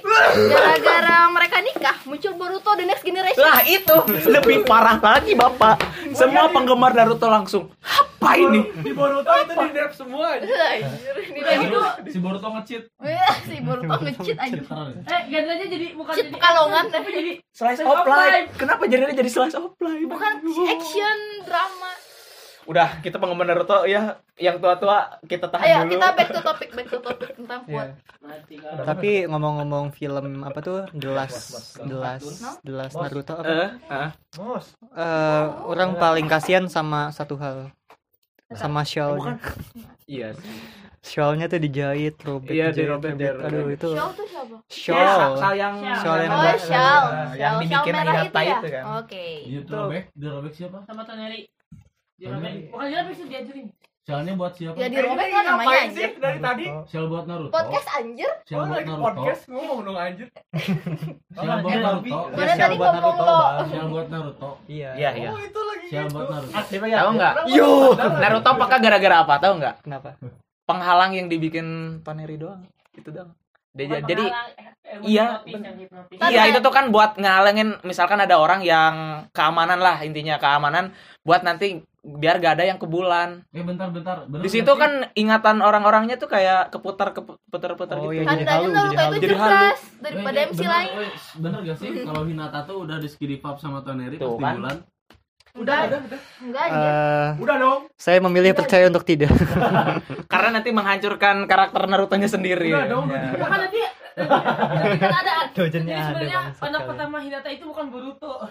gara-gara 0.50 1.18
mereka 1.34 1.58
nikah 1.62 1.98
muncul 2.06 2.34
Boruto 2.38 2.72
the 2.78 2.86
next 2.86 3.04
generation. 3.06 3.42
Lah 3.42 3.62
itu 3.66 3.96
lebih 4.30 4.66
parah 4.66 4.98
lagi 4.98 5.34
bapak. 5.34 5.82
Semua 6.14 6.50
penggemar 6.50 6.94
Naruto 6.94 7.30
langsung 7.30 7.70
apa 8.18 8.34
ini? 8.34 8.60
Di 8.82 8.92
Boruto 8.92 9.30
itu 9.30 9.54
di 9.54 9.70
nerf 9.72 9.94
semua. 9.94 10.36
anjir. 10.36 10.50
Anjir, 10.50 11.16
ini. 11.24 11.40
Si 12.10 12.18
Boruto 12.18 12.48
nge-cheat. 12.50 12.84
Wah, 12.98 13.36
si 13.40 13.56
Boruto 13.62 13.94
nge-cheat 13.96 14.38
aja. 14.38 14.62
Eh, 15.06 15.22
ganti 15.30 15.66
jadi 15.70 15.88
bukan 15.94 16.12
Cheat 16.12 16.26
jadi 16.26 16.34
Pekalongan, 16.34 16.86
tapi 16.90 17.10
jadi 17.10 17.32
Slice 17.48 17.82
of 17.82 18.02
life. 18.04 18.50
Kenapa 18.58 18.84
jadinya 18.86 19.14
jadi 19.14 19.30
slice 19.30 19.56
of 19.56 19.78
life? 19.78 20.04
Bukan 20.04 20.34
action 20.68 21.18
drama. 21.46 21.92
Udah, 22.68 23.00
kita 23.00 23.16
penggemar 23.16 23.48
Naruto 23.48 23.88
ya 23.88 24.20
yang 24.36 24.60
tua-tua 24.60 25.24
kita 25.24 25.48
tahan 25.48 25.64
Ayo 25.64 25.78
dulu. 25.82 25.92
kita 25.96 26.08
back 26.12 26.30
to 26.30 26.42
topic, 26.44 26.70
back 26.76 26.88
to 26.92 27.00
topic 27.00 27.30
tentang 27.34 27.64
Iya. 27.64 27.72
kuat. 27.72 27.90
mati 28.20 28.56
kan. 28.60 28.84
tapi 28.84 29.24
ngomong-ngomong 29.24 29.96
film 29.96 30.44
apa 30.44 30.60
tuh 30.60 30.84
The 30.92 31.08
Last 31.08 31.40
The 31.80 31.96
Last 31.96 32.28
The 32.60 32.74
Last 32.76 33.00
Naruto 33.00 33.40
apa 33.40 33.48
Eh, 33.48 33.70
eh. 33.88 34.10
Eh, 34.94 35.46
orang 35.64 35.96
paling 35.96 36.28
kasihan 36.28 36.68
sama 36.68 37.08
satu 37.10 37.40
hal 37.40 37.72
sama 38.54 38.82
shawlnya 38.82 39.36
Iya 40.08 40.32
sih. 40.32 40.56
shawlnya 41.04 41.52
tuh 41.52 41.60
dijahit 41.60 42.16
robek 42.22 42.48
Iya, 42.50 42.72
dirobek, 42.72 43.12
robek. 43.12 43.20
dirobek. 43.20 43.44
aduh 43.44 43.68
itu 43.68 43.90
Shawl 43.92 44.12
tuh 44.16 44.26
siapa? 44.26 44.56
shawl 44.72 45.34
Sal 45.36 45.54
yang 45.54 45.76
Shawl 46.00 46.20
yang 46.24 46.32
Oh, 46.32 46.56
Shawl. 46.58 47.06
yang 47.36 47.54
Shawl 47.54 47.60
dibikin 47.62 47.94
merah 47.94 48.14
Hinata 48.24 48.40
ya? 48.42 48.58
itu 48.58 48.68
kan. 48.72 48.84
Oke. 49.04 49.26
Dia 49.44 49.60
robek, 49.68 50.04
dia 50.16 50.30
robek 50.32 50.54
siapa? 50.54 50.78
sama 50.84 51.04
Toneri. 51.04 51.42
Dia 52.16 52.28
Toneri. 52.30 52.32
robek. 52.32 52.72
Bukan 52.72 52.86
dia 52.88 52.98
robek 53.04 53.14
sih 53.14 53.26
diajarin. 53.28 53.68
Shellnya 54.08 54.40
buat 54.40 54.56
siapa? 54.56 54.80
Ya 54.80 54.88
dirobek 54.88 55.28
kan 55.36 55.44
namanya 55.44 55.84
anjir. 55.84 56.16
dari 56.16 56.40
tadi? 56.40 56.66
Shell 56.88 57.12
buat 57.12 57.28
Naruto. 57.28 57.52
Podcast 57.52 57.88
anjir. 57.92 58.32
Shell 58.48 58.56
Oh, 58.56 58.64
buat 58.64 58.80
lagi 58.80 58.88
Naruto. 58.88 59.04
podcast 59.04 59.42
ngomong 59.52 59.80
dong 59.84 59.98
anjir. 60.00 60.28
Shell 61.36 61.56
buat 61.60 61.76
Naruto. 61.76 62.18
Mana 62.32 62.48
Shell 62.48 62.56
tadi 62.56 62.76
buat 62.80 62.94
ngomong 62.96 63.16
Naruto, 63.20 63.28
lo. 63.28 63.68
Shell 63.68 63.88
buat 63.92 64.08
Naruto. 64.08 64.50
iya 64.72 64.90
Iya, 64.96 65.10
iya. 65.12 65.30
Oh, 65.36 65.40
itu 65.44 65.60
lagi. 65.60 65.88
Shell 65.92 66.08
buat 66.08 66.28
Naruto. 66.32 66.56
Tahu 66.72 67.10
nggak? 67.20 67.34
Yo. 67.52 67.70
Naruto 68.24 68.48
apakah 68.48 68.78
gara-gara 68.80 69.16
apa? 69.28 69.34
Tahu 69.44 69.54
nggak? 69.60 69.76
kenapa 69.84 70.10
Penghalang 70.64 71.12
yang 71.12 71.28
dibikin 71.28 71.68
Toneri 72.00 72.40
doang. 72.40 72.64
Itu 72.96 73.12
doang. 73.12 73.36
Dia- 73.78 74.02
jadi 74.02 74.26
eh, 74.26 74.64
eh, 74.90 75.00
iya, 75.06 75.26
Iya 76.18 76.42
itu 76.50 76.60
tuh 76.66 76.74
kan 76.74 76.90
buat 76.90 77.14
ngalengin 77.14 77.78
misalkan 77.86 78.18
ada 78.18 78.42
orang 78.42 78.66
yang 78.66 79.28
keamanan 79.30 79.78
lah 79.78 80.02
intinya 80.02 80.42
keamanan 80.42 80.98
buat 81.28 81.44
nanti 81.44 81.68
biar 82.00 82.40
gak 82.40 82.56
ada 82.56 82.64
yang 82.64 82.80
ke 82.80 82.88
bulan. 82.88 83.44
Eh 83.52 83.60
bentar 83.60 83.92
bentar. 83.92 84.24
Bener 84.24 84.40
Di 84.40 84.50
situ 84.50 84.64
sih? 84.66 84.80
kan 84.80 85.12
ingatan 85.12 85.60
orang-orangnya 85.60 86.16
tuh 86.16 86.26
kayak 86.26 86.72
keputar 86.72 87.12
keputar-putar 87.12 88.00
Oh, 88.00 88.08
gitu. 88.08 88.16
iya, 88.16 88.24
jadi 88.24 88.48
Tandanya 88.48 88.56
halu, 88.56 88.72
jadi 88.72 88.96
halu. 88.98 89.14
Jadi 89.14 89.28
halu. 89.28 89.44
cerdas 89.44 89.76
Eh, 89.76 90.00
daripada 90.02 90.38
eh, 90.38 90.48
MC 90.48 90.56
bener, 90.58 90.72
lain. 90.72 90.88
eh, 90.88 91.12
Bener 91.38 91.60
gak 91.62 91.78
sih 91.78 91.90
kalau 92.02 92.22
Hinata 92.24 92.60
tuh 92.64 92.78
udah 92.82 92.98
di 92.98 93.08
skip 93.08 93.44
up 93.44 93.60
sama 93.60 93.84
Toneri 93.84 94.16
pas 94.16 94.24
Tuh 94.24 94.34
di 94.34 94.42
kan. 94.42 94.56
bulan? 94.56 94.78
Udah, 95.58 95.78
enggak 96.40 96.64
anjir. 96.64 96.88
Eh, 96.88 97.30
Udah 97.42 97.56
dong. 97.58 97.82
saya 97.98 98.22
memilih 98.22 98.54
percaya 98.54 98.86
untuk 98.86 99.02
tidak 99.02 99.34
Karena 100.32 100.50
nanti 100.54 100.70
menghancurkan 100.70 101.44
karakter 101.44 101.82
Naruto-nya 101.84 102.30
sendiri. 102.30 102.70
Udah 102.70 102.88
dong. 102.88 103.06
Bukan 103.10 103.60
nanti 103.60 103.80
nanti 104.16 104.98
kan 104.98 105.12
ada. 105.18 105.36
Dojennya 105.52 105.92
Jadi 105.92 105.92
ada, 105.92 106.08
sebenarnya 106.08 106.40
anak 106.62 106.82
pertama 106.86 107.18
Hinata 107.20 107.50
itu 107.50 107.66
bukan 107.66 107.86
Boruto. 107.90 108.48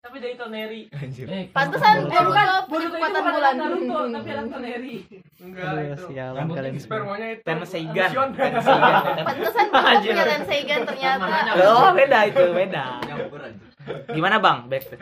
Tapi 0.00 0.16
dari 0.16 0.32
Toneri. 0.32 0.82
Eh, 0.88 1.52
Pantesan 1.52 2.08
Eh 2.08 2.22
bukan, 2.24 2.46
Boruto 2.72 2.96
itu 2.96 3.04
bukan 3.04 3.20
bulan. 3.20 3.52
Naruto, 3.60 3.98
tapi 4.08 4.28
anak 4.32 4.46
Toneri. 4.48 4.96
Enggak 5.44 5.70
itu. 5.76 6.04
sialan 6.08 6.46
kalian. 6.48 6.74
Spermanya 6.80 7.28
itu. 7.36 7.42
Tenseigan. 7.44 8.08
Sion. 8.08 8.28
Pantesan 8.32 9.66
punya 9.68 10.24
Tenseigan 10.24 10.80
ternyata. 10.88 11.24
Oh, 11.60 11.92
beda 11.92 12.18
itu, 12.32 12.44
beda. 12.48 12.84
Gimana, 14.12 14.36
Bang? 14.42 14.68
Back. 14.68 14.92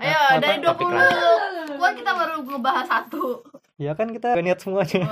Ayo 0.00 0.20
dari 0.40 0.58
Topik 0.64 0.88
20 0.88 1.60
kuat 1.80 1.96
kita 1.96 2.12
baru 2.12 2.44
ngebahas 2.44 2.86
satu. 2.86 3.40
Ya 3.80 3.96
kan 3.96 4.12
kita 4.12 4.36
udah 4.36 4.44
niat 4.44 4.60
semuanya. 4.60 5.08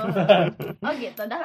oh 0.85 0.93
gitu 0.93 1.25
dah 1.25 1.41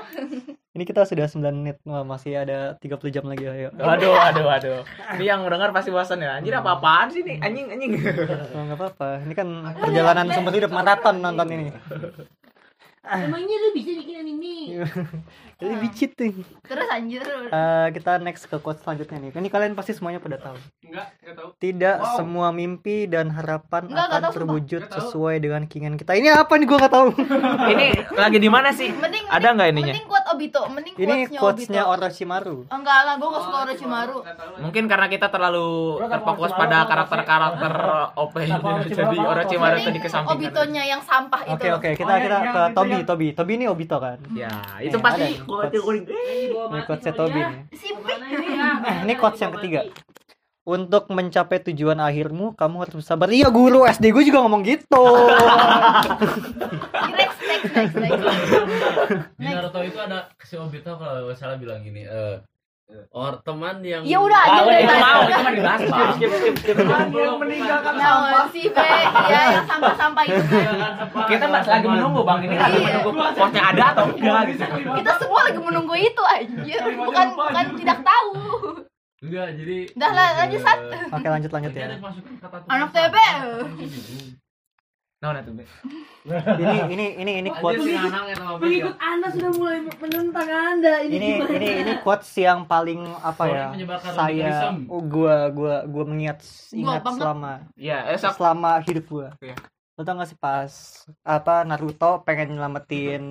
Ini 0.76 0.84
kita 0.84 1.08
sudah 1.08 1.24
9 1.24 1.40
menit. 1.56 1.80
Wah, 1.88 2.04
masih 2.04 2.36
ada 2.36 2.76
30 2.76 3.08
jam 3.08 3.24
lagi 3.24 3.48
ayo. 3.48 3.72
Waduh, 3.72 4.12
waduh, 4.12 4.44
waduh. 4.44 4.80
Ini 5.16 5.24
yang 5.24 5.40
dengar 5.48 5.72
pasti 5.72 5.88
bosan 5.88 6.20
ya. 6.20 6.36
Anjir 6.36 6.52
apa-apaan 6.52 7.08
sih 7.08 7.24
nih? 7.24 7.40
Anjing, 7.40 7.72
anjing. 7.72 7.92
Oh, 8.52 8.62
nggak 8.68 8.76
apa-apa. 8.76 9.08
Ini 9.24 9.32
kan 9.32 9.48
perjalanan 9.80 10.26
seumur 10.28 10.52
hidup 10.52 10.72
maraton 10.74 11.24
nonton 11.24 11.48
ini. 11.48 11.72
Emangnya 13.04 13.56
lu 13.60 13.68
bisa 13.76 13.90
bikin 14.00 14.16
anime? 14.16 14.80
Jadi 15.60 15.74
bicit 15.76 16.10
tuh. 16.16 16.32
terus 16.64 16.88
anjir 16.88 17.20
Eh, 17.24 17.86
kita 17.92 18.16
next 18.18 18.48
ke 18.48 18.56
quote 18.56 18.80
selanjutnya 18.80 19.20
nih. 19.20 19.30
Ini 19.36 19.48
kalian 19.52 19.76
pasti 19.76 19.92
semuanya 19.92 20.24
pada 20.24 20.40
tahu. 20.40 20.56
Enggak, 20.82 21.12
enggak 21.20 21.34
tahu. 21.36 21.48
Tidak 21.60 21.96
semua 22.16 22.48
mimpi 22.50 23.04
dan 23.04 23.28
harapan 23.28 23.86
Nggak, 23.86 23.92
nggak 23.92 24.08
akan 24.08 24.22
tahu, 24.24 24.34
terwujud 24.40 24.82
sesuai 24.88 25.36
dengan 25.38 25.62
keinginan 25.68 26.00
kita. 26.00 26.16
Ini 26.16 26.32
apa 26.32 26.52
nih 26.56 26.66
gua 26.66 26.78
nggak 26.80 26.94
tahu. 26.96 27.08
Ini 27.76 27.86
lagi 28.16 28.38
di 28.40 28.50
mana 28.50 28.72
sih? 28.72 28.88
mending 28.88 29.24
Ada 29.28 29.48
nggak 29.52 29.68
ininya? 29.68 29.94
mending 29.94 30.08
Obito 30.34 30.60
mending 30.66 30.94
Ini 30.94 31.16
quotesnya 31.32 31.82
Orochimaru. 31.86 32.66
Oh, 32.66 32.76
enggak 32.76 32.98
lah 33.02 33.14
gue 33.14 33.28
gak 33.28 33.42
suka 33.42 33.58
Orochimaru 33.64 34.16
Enggak 34.20 34.36
tahu. 34.36 34.50
Mungkin 34.60 34.84
karena 34.84 35.06
kita 35.06 35.26
terlalu 35.28 35.68
terfokus 36.04 36.50
Orochimaru, 36.50 36.60
pada 36.60 36.76
Orochimaru. 36.76 36.90
karakter-karakter 36.90 37.72
OP. 38.22 38.34
Orochimaru, 38.44 38.82
Jadi 38.84 38.98
Orochimaru. 38.98 39.30
Orochimaru 39.30 39.74
itu 39.74 39.80
mending 39.80 39.96
dikesampingkan. 39.96 40.34
Obitonya 40.36 40.82
yang 40.84 41.00
sampah 41.00 41.40
itu 41.40 41.52
Oke 41.54 41.68
oke 41.70 41.88
kita 41.94 42.10
Oh, 42.10 42.18
kita 42.18 42.36
ke 42.44 42.60
itu 42.60 42.74
Tobi 42.74 42.96
Tobi 43.02 43.26
Tobi 43.32 43.52
ini 43.54 43.64
Obito 43.66 43.96
kan. 43.96 44.18
Ya, 44.32 44.50
itu 44.78 44.92
Nih, 44.92 45.02
pasti 45.02 45.26
quotesnya 46.84 47.12
Tobi 47.12 47.40
nih. 47.40 47.58
Eh, 48.84 48.96
ini 49.02 49.14
quotes 49.14 49.40
yang 49.40 49.52
ketiga. 49.54 49.80
Untuk 50.64 51.08
mencapai 51.08 51.60
tujuan 51.62 52.00
akhirmu, 52.00 52.56
kamu 52.56 52.76
harus 52.80 52.96
bersabar. 52.96 53.28
Iya 53.28 53.48
guru 53.48 53.84
SD 53.84 54.08
gue 54.10 54.24
juga 54.24 54.40
ngomong 54.40 54.64
gitu. 54.64 54.96
next 57.10 57.38
next 57.38 57.64
next 57.68 57.94
next 57.94 58.24
Di 59.34 59.44
Naruto 59.44 59.80
itu 59.80 59.98
ada 59.98 60.32
si 60.38 60.56
Obito 60.56 60.96
kalau 60.96 61.28
nggak 61.28 61.36
salah 61.36 61.56
bilang 61.56 61.80
gini, 61.80 62.00
eh 62.02 62.40
or 63.10 63.40
teman 63.40 63.80
yang 63.80 64.04
ya 64.04 64.16
udah 64.18 64.36
Ah, 64.38 64.46
aja 64.46 64.60
udah, 64.62 64.76
itu 64.78 64.94
mau, 64.94 65.20
itu 65.20 65.36
mah 65.38 65.52
dibahas, 65.52 65.80
Bang. 65.82 66.16
Teman 66.62 67.06
yang 67.10 67.36
meninggalkan 67.36 67.92
Nah, 67.94 68.04
sampah. 68.06 68.44
si 68.48 68.62
B 68.66 68.76
ya 69.26 69.40
yang 69.50 69.66
sampah-sampah 69.66 70.22
itu 70.22 70.40
kan. 70.48 70.92
Kita 71.26 71.44
masih 71.46 71.70
lagi 71.74 71.86
menunggu, 71.86 72.20
Bang. 72.22 72.40
Ini 72.40 72.54
lagi 72.54 72.76
Iya. 72.78 72.86
menunggu 72.94 73.10
quote-nya 73.34 73.62
ada 73.66 73.84
atau 73.90 74.04
enggak 74.10 74.42
gitu. 74.48 74.64
Kita 74.94 75.12
semua 75.18 75.40
lagi 75.42 75.60
menunggu 75.60 75.94
itu 75.94 76.22
anjir. 76.24 76.80
Bukan 76.94 77.26
bukan 77.34 77.64
tidak 77.74 77.98
tahu. 78.00 78.32
Enggak 79.24 79.46
jadi 79.56 79.76
Dah 79.96 80.10
lah, 80.12 80.28
lanjut, 80.44 80.60
Sat. 80.60 80.78
Oke 81.08 81.26
lanjut 81.32 81.50
lanjut 81.50 81.72
ya. 81.72 81.86
ada 81.88 81.96
masukin 81.96 82.34
kata 82.36 82.56
Anak 82.68 82.88
TB. 82.92 83.16
Nah, 85.24 85.32
nah 85.32 85.40
tuh. 85.40 85.56
Ini 85.56 86.76
ini 86.92 87.06
ini 87.16 87.32
ini 87.40 87.50
quotes 87.56 87.80
Pengikut 88.60 88.96
Anda 89.00 89.28
sudah 89.32 89.50
mulai 89.56 89.80
menentang 89.80 90.48
Anda. 90.52 91.00
Ini, 91.00 91.16
ini 91.16 91.28
ini 91.48 91.68
ini 91.80 91.92
quotes 92.04 92.28
yang 92.36 92.68
paling 92.68 93.00
apa 93.24 93.44
ya 93.48 93.66
saya 94.12 94.76
oh, 94.84 95.00
gua 95.00 95.48
gua 95.48 95.88
gua 95.88 96.04
mengingat 96.04 96.44
ingat 96.76 97.00
selama 97.08 97.64
Iya, 97.80 98.12
eh, 98.12 98.20
selama 98.20 98.70
hidup 98.84 99.04
gua 99.08 99.28
Iya. 99.40 99.56
lo 99.94 100.02
tau 100.02 100.18
gak 100.18 100.28
sih 100.28 100.36
pas 100.36 100.72
apa 101.24 101.62
Naruto 101.64 102.20
pengen 102.26 102.58
nyelamatin 102.58 103.22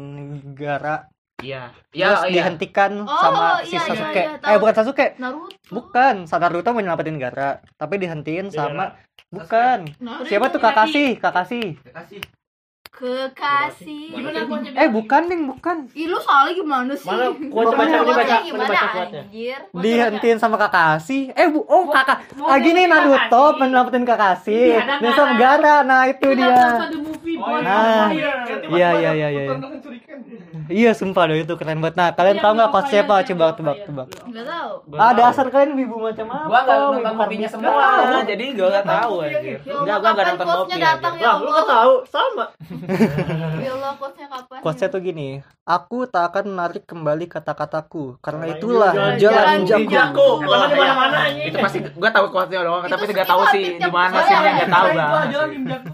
Gara 0.58 1.06
Iya. 1.40 1.74
terus 1.90 1.98
Iya, 1.98 2.10
iya. 2.24 2.30
dihentikan 2.30 2.92
Oh, 3.02 3.10
sama 3.10 3.60
iya, 3.60 3.66
si 3.66 3.74
iya, 3.74 3.82
Sasuke 3.82 4.22
iya, 4.22 4.34
tahu. 4.38 4.48
eh 4.48 4.58
bukan 4.60 4.74
Sasuke 4.74 5.06
Naruto. 5.18 5.56
bukan 5.68 6.16
Naruto 6.24 6.70
mau 6.70 6.80
nyelamatin 6.80 7.18
Gara 7.18 7.50
tapi 7.74 7.98
dihentiin 7.98 8.48
sama 8.48 8.94
bukan 9.28 9.90
Naruto. 9.98 10.30
siapa 10.30 10.46
tuh 10.48 10.62
Kakashi 10.62 11.18
Kakashi 11.18 11.74
Kekasih. 12.94 14.14
Gimana 14.14 14.46
eh 14.78 14.86
bukan 14.88 15.22
ding 15.26 15.50
bukan 15.50 15.90
Ih 15.92 16.06
lu 16.06 16.18
soalnya 16.22 16.54
gimana 16.54 16.94
sih? 16.94 17.10
Mana 17.10 17.34
quote 17.50 17.74
baca, 17.74 17.90
ini 17.90 18.14
baca, 18.14 18.38
baca 18.54 18.88
anjir? 19.02 19.60
dihentiin 19.74 20.38
sama 20.38 20.56
Kakashi 20.56 21.34
eh 21.34 21.48
bu 21.50 21.66
oh 21.66 21.90
kakak 21.90 22.22
gini 22.62 22.86
jadi 22.86 22.94
Naruto 22.94 23.18
Kakashi. 23.50 23.58
menyelamatin 23.58 24.04
Kakashi 24.06 24.62
Iya, 24.78 25.10
sama 25.18 25.34
Gara. 25.36 25.82
Nah 25.82 26.06
itu 26.06 26.22
Itu 26.24 26.38
dia 26.38 26.54
iya. 26.54 26.70
Nah. 27.64 28.08
Iya, 28.70 28.90
iya, 28.94 29.12
iya, 29.12 29.28
iya. 29.28 29.44
Shuriken. 29.84 30.18
Iya 30.64 30.92
sumpah 30.96 31.28
dong 31.28 31.40
itu 31.40 31.54
keren 31.58 31.82
banget. 31.82 31.98
Nah 31.98 32.10
kalian 32.14 32.40
tahu 32.40 32.56
nggak 32.56 32.70
mau 32.70 32.74
quotes 32.74 32.90
siapa? 32.90 33.16
Coba 33.26 33.46
tebak 33.52 33.78
tebak. 33.84 34.08
Enggak 34.24 34.46
tahu. 34.48 34.74
Ah 34.96 35.12
dasar 35.12 35.46
kalian 35.50 35.76
wibu 35.76 35.98
macam 36.00 36.26
apa? 36.30 36.46
Gua 36.46 36.60
enggak 36.62 36.78
nonton 36.80 37.14
karbit. 37.20 37.50
semua, 37.50 37.74
jadi 38.24 38.46
gua 38.54 38.68
enggak 38.72 38.86
tahu 38.88 39.14
anjir. 39.20 39.60
Ya 39.60 39.76
Enggak, 39.76 39.76
Allah, 39.76 40.00
gua 40.00 40.12
enggak 40.14 40.14
kapan 40.16 40.26
nonton 40.32 40.48
quotesnya 40.48 40.64
movie. 40.72 40.88
datang 40.88 41.14
anjir. 41.14 41.24
ya 41.24 41.28
Lah, 41.28 41.36
lu 41.36 41.50
Allah? 41.50 41.66
tahu 41.68 41.94
sama. 42.08 42.46
Ya 43.66 43.72
Allah, 43.76 43.92
quotesnya 43.96 44.28
kapan? 44.28 44.60
Quotesnya 44.60 44.90
tuh 44.92 45.02
gini, 45.02 45.30
aku 45.64 45.98
tak 46.08 46.24
akan 46.34 46.44
menarik 46.52 46.84
kembali 46.84 47.26
kata-kataku 47.32 48.20
karena 48.20 48.46
itulah 48.54 48.92
itu 48.92 49.28
jalan 49.28 49.64
jalan 49.64 49.88
Emang 50.44 50.70
di 50.70 50.76
mana-mana. 50.78 51.20
Itu 51.32 51.58
pasti 51.60 51.78
gua 51.96 52.10
tahu 52.12 52.26
quote-nya 52.32 52.60
doang, 52.64 52.84
tapi 52.88 53.04
enggak 53.10 53.30
tahu 53.30 53.42
sih 53.52 53.64
artinya 53.64 53.88
di 53.88 53.92
mana 53.92 54.16
apa? 54.16 54.28
sih 54.28 54.34
enggak 54.36 54.70
tahu, 54.70 54.88
ninjaku. 55.52 55.94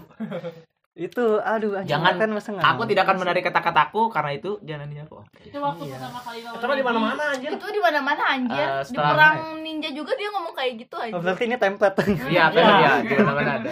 Itu 1.00 1.40
aduh 1.40 1.80
Jangan- 1.80 2.20
kan 2.20 2.28
masa 2.28 2.52
nggak 2.52 2.66
Aku 2.66 2.82
tidak 2.84 3.08
akan 3.08 3.16
menarik 3.16 3.40
kata-kataku 3.40 4.12
karena 4.12 4.36
itu 4.36 4.60
jangan 4.60 4.84
ninjaku. 4.84 5.24
Itu 5.40 5.56
waktu 5.56 5.88
pertama 5.88 6.20
kali 6.20 6.44
lawan 6.44 6.76
di 6.76 6.84
mana-mana 6.84 7.24
anjir. 7.32 7.50
Itu 7.50 7.66
di 7.66 7.80
mana-mana 7.80 8.22
anjir. 8.28 8.68
Eh, 8.68 8.82
di 8.84 8.98
perang 9.00 9.36
ninja 9.64 9.88
juga 9.90 10.12
dia 10.12 10.28
ngomong 10.28 10.52
kayak 10.52 10.72
gitu 10.76 10.94
Oh, 10.94 11.04
aja. 11.08 11.16
berarti 11.16 11.44
ini 11.48 11.56
template. 11.56 11.96
Iya, 12.04 12.20
Iya. 12.28 12.44
benar 12.52 12.76
ya, 12.76 12.92
di 13.00 13.14
mana-mana 13.16 13.50
ada. 13.56 13.70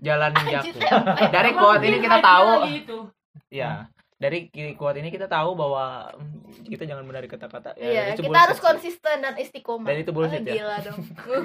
Jalan 0.00 0.30
tempe. 0.32 0.88
Dari 1.28 1.50
quote 1.52 1.84
ini 1.84 1.98
kita 2.00 2.18
tahu, 2.18 2.48
lagi 2.64 2.80
Dari 4.14 4.46
quote 4.72 5.02
ini 5.02 5.10
kita 5.10 5.26
tahu 5.26 5.52
bahwa 5.52 6.06
mm, 6.14 6.70
kita 6.70 6.86
jangan 6.86 7.02
menarik 7.02 7.26
kata-kata. 7.28 7.74
Ya, 7.74 7.82
Iya, 7.84 8.02
kita 8.14 8.24
bullshit 8.24 8.42
harus 8.46 8.56
sih. 8.56 8.64
konsisten 8.64 9.16
dan 9.18 9.34
istiqomah. 9.34 9.86
Dan 9.86 9.96
itu 9.98 10.10
bullshit 10.14 10.38
Ah, 10.38 10.46
ya? 10.46 10.54
Gila 10.54 10.76
dong. 10.80 10.98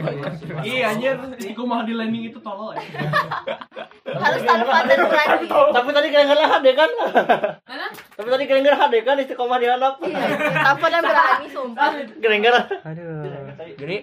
Iya 0.69 0.85
anjir, 0.87 1.15
Iku 1.41 1.65
mah 1.65 1.81
di 1.81 1.97
landing 1.97 2.29
itu 2.29 2.37
tolol 2.39 2.77
ya. 2.77 2.85
harus 4.23 4.41
tanpa 4.45 4.85
dan 4.85 4.99
berani. 5.09 5.47
Tapi 5.49 5.89
tadi 5.91 6.07
kalian 6.09 6.27
nggak 6.29 6.51
ada 6.51 6.71
kan? 6.71 6.89
Mana? 7.65 7.85
Tapi 7.89 8.27
tadi 8.29 8.43
kalian 8.45 8.63
nggak 8.63 8.79
ada 8.79 8.97
kan 9.01 9.15
istiqomah 9.17 9.57
di 9.57 9.67
anak. 9.67 9.93
Iya, 9.99 10.25
tanpa 10.63 10.85
dan 10.87 11.01
berani 11.01 11.47
sumpah. 11.49 11.89
Kalian 12.15 12.39
nggak 12.39 12.55
Aduh. 12.85 13.23
Jadi 13.75 13.97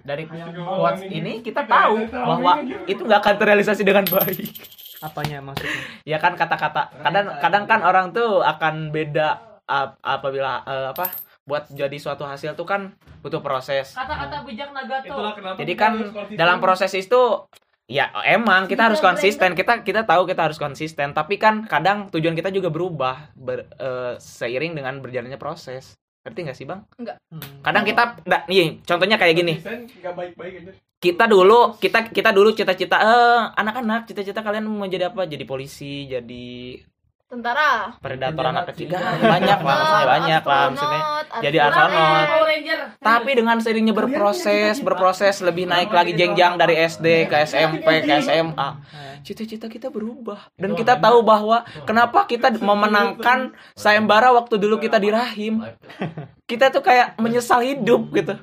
dari 0.00 0.24
quotes 0.24 1.02
ini 1.06 1.32
kita 1.40 1.64
tahu 1.64 2.08
bahwa 2.08 2.64
itu 2.84 3.00
nggak 3.00 3.20
akan 3.20 3.34
terrealisasi 3.36 3.84
dengan 3.84 4.08
baik. 4.08 4.83
Apanya 5.00 5.38
maksudnya? 5.40 5.82
Ya 6.04 6.18
kan 6.18 6.34
kata-kata. 6.34 6.92
Kadang 7.00 7.26
kadang 7.38 7.64
kan 7.64 7.80
orang 7.80 8.10
tuh 8.10 8.40
akan 8.40 8.90
beda 8.90 9.38
ap- 9.64 9.98
apabila 10.00 10.62
eh, 10.62 10.88
apa 10.90 11.10
buat 11.44 11.68
jadi 11.68 11.92
suatu 11.94 12.24
hasil 12.24 12.54
tuh 12.54 12.64
kan 12.64 12.94
butuh 13.20 13.40
proses. 13.40 13.92
Kata-kata 13.92 14.44
bijak 14.44 14.72
Nagato. 14.72 15.36
Jadi 15.60 15.72
kan 15.74 15.92
dalam 16.32 16.58
proses 16.58 16.92
itu 16.94 17.44
ya 17.84 18.08
emang 18.24 18.64
kita 18.64 18.88
harus 18.88 18.96
Iya, 18.98 19.06
konsisten. 19.12 19.50
Kita 19.52 19.84
kita 19.84 20.08
tahu 20.08 20.24
kita 20.24 20.48
harus 20.48 20.56
konsisten, 20.56 21.12
tapi 21.12 21.36
kan 21.36 21.68
kadang 21.68 22.08
tujuan 22.08 22.32
kita 22.32 22.48
juga 22.48 22.72
berubah 22.72 23.34
ber- 23.36 23.68
eh, 23.76 24.14
seiring 24.16 24.72
dengan 24.72 25.00
berjalannya 25.00 25.36
proses. 25.36 25.96
Ngerti 26.24 26.40
nggak 26.40 26.56
sih, 26.56 26.64
Bang? 26.64 26.88
Hmm. 27.28 27.60
Kadang 27.60 27.84
kita 27.84 28.16
da, 28.24 28.48
nih, 28.48 28.80
contohnya 28.80 29.20
kayak 29.20 29.36
gini. 29.36 29.60
Konsisten 29.60 30.00
nggak 30.00 30.14
baik-baik 30.16 30.54
aja. 30.64 30.72
Kita 31.04 31.24
dulu 31.28 31.76
kita 31.82 31.98
kita 32.16 32.30
dulu 32.36 32.48
cita-cita 32.58 32.96
eh 33.08 33.40
anak-anak 33.60 34.00
cita-cita 34.08 34.40
kalian 34.46 34.64
mau 34.64 34.88
jadi 34.88 35.04
apa? 35.12 35.28
Jadi 35.32 35.44
polisi, 35.44 36.08
jadi 36.08 36.44
Tentara. 37.34 37.98
predator 37.98 38.46
anak 38.46 38.70
kecil. 38.70 38.94
Banyak 39.34 39.58
lah, 39.58 39.74
maksudnya 39.74 40.06
banyak 40.06 40.42
lah 40.46 40.62
maksudnya. 40.70 41.02
Jadi 41.42 41.56
astronot. 41.58 42.26
Tapi 43.02 43.30
dengan 43.34 43.56
seiringnya 43.58 43.90
berproses, 43.90 44.78
berproses 44.78 45.42
lebih 45.42 45.66
naik 45.66 45.90
lagi 45.90 46.14
jenjang 46.14 46.54
dari 46.54 46.78
SD 46.78 47.26
ke 47.26 47.42
SMP 47.42 48.06
ke 48.06 48.22
SMA. 48.22 48.68
Cita-cita 49.26 49.66
kita 49.66 49.88
berubah 49.90 50.52
dan 50.54 50.76
kita 50.78 51.00
tahu 51.00 51.24
bahwa 51.26 51.64
kenapa 51.88 52.28
kita 52.28 52.54
memenangkan 52.60 53.56
sayembara 53.74 54.30
waktu 54.36 54.54
dulu 54.60 54.78
kita 54.78 55.02
di 55.02 55.10
rahim. 55.10 55.64
Kita 56.44 56.68
tuh 56.68 56.84
kayak 56.84 57.16
menyesal 57.16 57.64
hidup 57.64 58.12
gitu. 58.12 58.36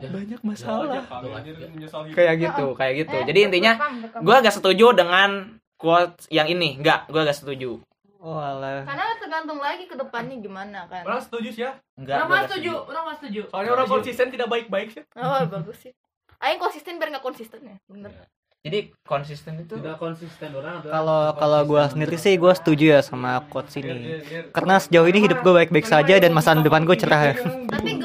Banyak 0.00 0.40
masalah. 0.40 1.04
Anjir 1.04 1.60
menyesal 1.76 2.08
hidup. 2.08 2.16
Kayak 2.16 2.34
gitu, 2.40 2.66
kayak 2.72 2.94
gitu. 3.04 3.16
Jadi 3.20 3.40
intinya 3.52 3.72
gue 4.16 4.32
agak 4.32 4.56
setuju 4.56 4.96
dengan 4.96 5.60
quote 5.76 6.24
yang 6.32 6.48
ini. 6.48 6.80
Enggak, 6.80 7.04
gue 7.12 7.20
agak 7.20 7.36
setuju. 7.36 7.84
Oh 8.18 8.34
alah. 8.34 8.82
Karena 8.82 9.14
tergantung 9.16 9.58
lagi 9.58 9.86
ke 9.86 9.94
depannya 9.94 10.36
gimana 10.38 10.90
kan. 10.90 11.06
Orang 11.06 11.22
setuju 11.22 11.48
sih 11.48 11.62
ya. 11.62 11.78
Enggak. 11.94 12.18
Orang 12.18 12.26
gua 12.26 12.34
nggak 12.34 12.42
agak 12.42 12.50
setuju, 12.50 12.70
orang 12.82 13.02
nggak 13.02 13.18
setuju. 13.18 13.40
Soalnya 13.46 13.72
orang 13.72 13.88
konsisten 13.88 14.26
tidak 14.28 14.48
baik-baik 14.48 14.88
sih. 14.90 15.02
Oh, 15.14 15.38
bagus 15.54 15.78
sih. 15.78 15.92
Aing 16.38 16.58
konsisten 16.58 16.98
biar 16.98 17.10
nggak 17.10 17.22
konsisten 17.22 17.60
ya. 17.62 17.76
Bener. 17.86 18.10
Jadi 18.58 18.90
konsisten 19.06 19.54
itu 19.56 19.78
Tidak 19.78 19.96
konsisten 19.96 20.50
orang 20.50 20.82
Kalau 20.82 21.30
kalau 21.32 21.60
gue 21.62 21.82
sendiri 21.88 22.18
sih 22.18 22.34
gue 22.34 22.50
setuju 22.50 22.98
ya 22.98 23.00
sama 23.06 23.38
quotes 23.46 23.78
Biar- 23.78 23.94
ini. 23.94 24.02
biar- 24.02 24.24
biar- 24.26 24.48
Karena 24.50 24.74
sejauh 24.76 25.06
ini 25.06 25.18
hidup 25.22 25.46
gue 25.46 25.54
baik-baik 25.54 25.86
saja 25.86 26.18
dan 26.18 26.34
masa 26.34 26.58
depan 26.58 26.82
gue 26.82 26.98
cerah 26.98 27.22
ya. 27.22 27.34
Tapi 27.70 27.97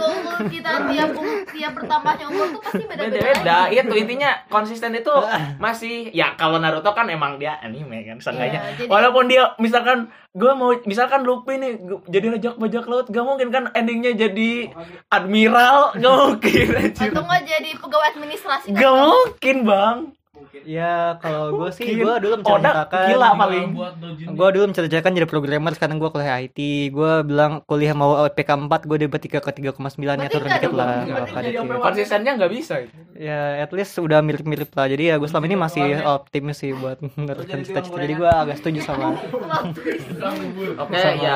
kita 0.43 0.71
tiap 0.87 1.09
um- 1.13 1.41
setiap 1.43 1.71
bertambahnya 1.73 2.25
umur 2.27 2.47
tuh 2.49 2.61
pasti 2.61 2.83
beda-beda. 2.83 3.13
beda-beda 3.13 3.57
itu 3.69 3.93
intinya 3.95 4.31
konsisten 4.47 4.91
itu 4.91 5.13
masih 5.57 6.09
ya 6.09 6.33
kalau 6.33 6.57
Naruto 6.57 6.91
kan 6.91 7.05
emang 7.07 7.37
dia 7.37 7.57
anime 7.59 8.03
kan 8.03 8.17
seenggaknya 8.17 8.59
jadi- 8.75 8.89
walaupun 8.89 9.25
dia 9.27 9.53
misalkan 9.57 10.07
gue 10.33 10.51
mau 10.51 10.73
misalkan 10.83 11.21
Luffy 11.21 11.55
nih 11.55 11.71
jadi 12.09 12.25
rajak 12.33 12.55
bajak 12.57 12.85
laut 12.85 13.07
gak 13.07 13.21
mungkin 13.21 13.49
kan 13.49 13.63
endingnya 13.71 14.17
jadi 14.17 14.73
admiral 15.07 15.93
gak 15.93 16.15
mungkin. 16.19 16.67
Atau 16.89 17.21
nggak 17.21 17.43
jadi 17.43 17.69
pegawai 17.77 18.07
administrasi. 18.11 18.67
kan? 18.73 18.79
gak 18.79 18.93
mungkin 18.97 19.57
bang 19.63 19.97
Ya 20.63 21.19
kalau 21.19 21.59
gue 21.59 21.69
sih 21.75 21.85
Mungkin. 21.85 22.03
gue 22.03 22.15
dulu 22.23 22.35
menceritakan 22.41 23.07
gila 23.09 23.29
paling. 23.35 23.67
Gue 24.33 24.49
dulu 24.53 24.63
menceritakan 24.71 25.11
jadi 25.15 25.27
programmer 25.27 25.71
sekarang 25.75 25.97
gue 25.99 26.09
kuliah 26.09 26.39
IT 26.43 26.59
Gue 26.93 27.13
bilang 27.25 27.61
kuliah 27.67 27.93
mau 27.95 28.25
PK 28.27 28.49
4 28.69 28.89
gue 28.89 28.97
dapat 29.07 29.21
3 29.27 29.43
ke 29.43 29.51
3,9 29.73 30.03
ya 30.03 30.29
turun 30.31 30.49
dikit 30.49 30.73
lah. 30.73 31.05
konsistennya 31.79 32.31
nggak 32.39 32.51
bisa. 32.51 32.75
Ya 33.17 33.63
at 33.63 33.71
least 33.75 33.97
udah 33.99 34.23
mirip-mirip 34.23 34.71
lah. 34.73 34.87
Jadi 34.87 35.03
ya 35.11 35.15
gue 35.19 35.29
selama 35.29 35.45
ini 35.47 35.57
masih 35.59 35.85
optimis 36.03 36.57
sih 36.59 36.71
buat 36.71 36.99
meneruskan 37.01 37.65
cita-cita 37.65 37.99
Jadi 37.99 38.13
gue 38.15 38.29
agak 38.29 38.55
setuju 38.61 38.79
sama 38.85 39.15
oke 40.79 40.97
ya. 40.97 41.35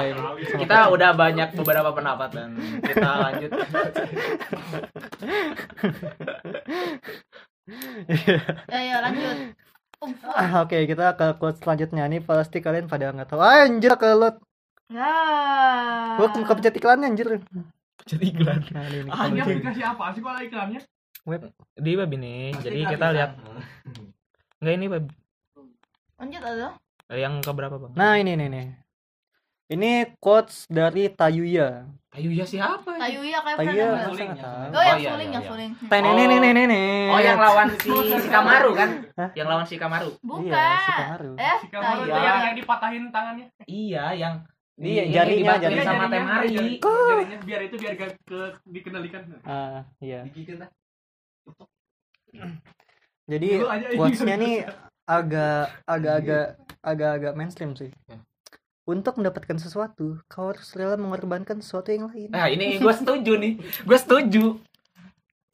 Kita 0.57 0.77
udah 0.91 1.11
banyak 1.13 1.49
beberapa 1.57 1.89
pendapat 1.91 2.29
dan 2.33 2.49
kita 2.83 3.09
lanjut 3.19 3.51
Ya 8.71 8.79
ya 8.79 8.97
lanjut. 9.03 9.37
Ah, 10.29 10.61
Oke 10.61 10.85
kita 10.85 11.17
ke 11.17 11.41
quote 11.41 11.57
selanjutnya. 11.57 12.05
Ini 12.05 12.21
pasti 12.21 12.61
kalian 12.61 12.85
pada 12.85 13.09
nggak 13.09 13.33
tahu. 13.33 13.41
Ah, 13.41 13.65
Anjir 13.65 13.97
ke 13.97 14.05
lot 14.13 14.37
ya. 14.93 15.09
Gue 16.21 16.29
kepencet 16.29 16.77
iklannya 16.77 17.09
anjir. 17.09 17.41
Jadi 18.05 18.25
iklan. 18.29 18.61
Nah 18.71 18.85
ini, 18.87 18.97
ini 19.01 19.09
Ini 19.09 19.09
kalau 19.09 19.41
aplikasi 19.41 19.81
apa 19.81 20.03
sih 20.13 20.21
kok 20.21 20.31
ada 20.37 20.43
iklannya? 20.45 20.81
di 21.81 21.91
web 21.97 22.09
ini. 22.13 22.53
Jadi 22.61 22.79
kita 22.85 23.09
lihat. 23.09 23.41
Nggak 24.61 24.73
ini 24.77 24.85
web. 24.85 25.05
Lanjut 26.21 26.41
ada. 26.45 26.67
yang 27.17 27.41
keberapa 27.41 27.75
bang? 27.81 27.93
Nah 27.97 28.13
ini 28.21 28.37
nih 28.37 28.47
nih 28.53 28.65
Ini 29.67 29.91
quotes 30.17 30.63
dari 30.65 31.11
Tayuya 31.11 31.83
Tayuya 32.07 32.45
siapa 32.47 32.87
Tayuya 32.87 33.43
kayak 33.43 33.57
Tayuya 33.59 33.83
pernah 33.83 33.99
masa 33.99 34.15
dengar. 34.15 34.31
nggak 34.31 34.47
tahu 34.47 34.71
Oh 34.71 34.81
yang 34.81 34.95
Oh, 34.95 34.97
iya, 34.97 35.09
suling 35.11 35.27
iya, 35.27 35.35
yang 35.35 35.45
suling. 35.45 35.71
Tenenenenenenet. 35.85 37.11
Oh 37.11 37.19
yang 37.19 37.37
lawan 37.37 37.67
si 37.75 37.91
Shikamaru 38.23 38.71
kan? 38.73 38.89
Hah? 39.13 39.29
Yang 39.35 39.47
lawan 39.47 39.65
Shikamaru. 39.65 40.09
Bukan. 40.17 40.47
Iya, 40.47 40.71
si 40.79 40.91
Kamaru. 40.93 41.31
Eh, 41.35 41.57
Si 41.59 41.67
Kamaru 41.67 41.99
Iya. 41.99 42.07
itu 42.07 42.19
yang, 42.23 42.39
yang 42.41 42.55
dipatahin 42.55 43.03
tangannya. 43.09 43.45
Iya 43.65 44.05
yang 44.13 44.33
Iya, 44.77 45.03
ini 45.03 45.11
jarinya, 45.11 45.53
jarinya. 45.57 45.83
sama 45.83 46.05
Temari. 46.07 46.47
jari- 46.47 46.77
jarinya, 46.79 47.37
biar 47.43 47.61
itu 47.63 47.75
biar 47.75 47.93
gak 47.93 48.09
ke, 48.23 48.39
dikendalikan. 48.63 49.21
Ah, 49.41 49.81
iya. 49.99 50.21
Jadi 53.27 53.49
quotes-nya 53.91 54.35
nih 54.37 54.55
agak 55.03 55.75
agak-agak 55.83 56.45
agak-agak 56.79 57.33
mainstream 57.33 57.73
sih. 57.73 57.91
Untuk 58.87 59.19
mendapatkan 59.19 59.59
sesuatu, 59.59 60.23
kau 60.25 60.47
harus 60.47 60.71
rela 60.71 60.95
mengorbankan 60.95 61.59
sesuatu 61.59 61.91
yang 61.91 62.07
lain. 62.07 62.31
Nah 62.31 62.47
ini 62.47 62.79
gue 62.79 62.93
setuju 62.95 63.35
nih, 63.35 63.53
gue 63.59 63.97
setuju. 63.99 64.43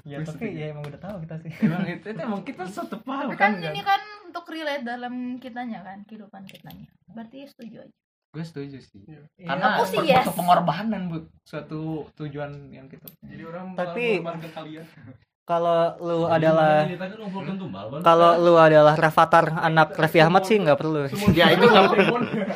ya, 0.06 0.20
tapi 0.22 0.54
ya 0.54 0.70
emang 0.70 0.86
udah 0.86 1.02
tahu 1.02 1.16
kita 1.26 1.36
sih. 1.42 1.52
Emang 1.64 1.82
itu, 1.88 2.06
itu 2.06 2.22
emang 2.22 2.44
kita 2.44 2.64
satu 2.68 3.00
paham 3.02 3.32
tapi 3.32 3.40
kan 3.40 3.52
kan? 3.56 3.72
ini 3.72 3.82
kan 3.82 4.02
untuk 4.28 4.46
relate 4.46 4.84
dalam 4.84 5.14
kitanya 5.40 5.82
kan, 5.82 6.06
kehidupan 6.06 6.46
kitanya. 6.46 6.86
Berarti 7.10 7.50
setuju 7.50 7.88
aja. 7.88 7.96
Gue 8.30 8.44
setuju 8.44 8.78
sih. 8.82 9.02
Iya. 9.06 9.26
Karena 9.48 9.66
Aku 9.78 9.84
sih 9.88 9.98
per- 9.98 10.10
yes. 10.10 10.26
pengorbanan 10.30 11.02
bu, 11.08 11.18
suatu 11.42 11.82
tujuan 12.14 12.70
yang 12.70 12.86
kita. 12.86 13.10
Jadi 13.24 13.44
orang 13.46 13.74
Tapi- 13.74 14.20
mengorbankan 14.20 14.52
kalian. 14.54 14.86
Kalau 15.44 16.00
lu 16.00 16.24
adalah 16.24 16.88
kan 16.88 17.60
kalau 18.00 18.40
lu 18.40 18.56
adalah 18.56 18.96
Rafathar 18.96 19.60
anak 19.60 19.92
Raffi 19.92 20.24
Ahmad 20.24 20.48
sih 20.48 20.56
nggak 20.56 20.80
perlu. 20.80 21.12
Ya 21.36 21.52
itu 21.52 21.68
nggak 21.68 21.92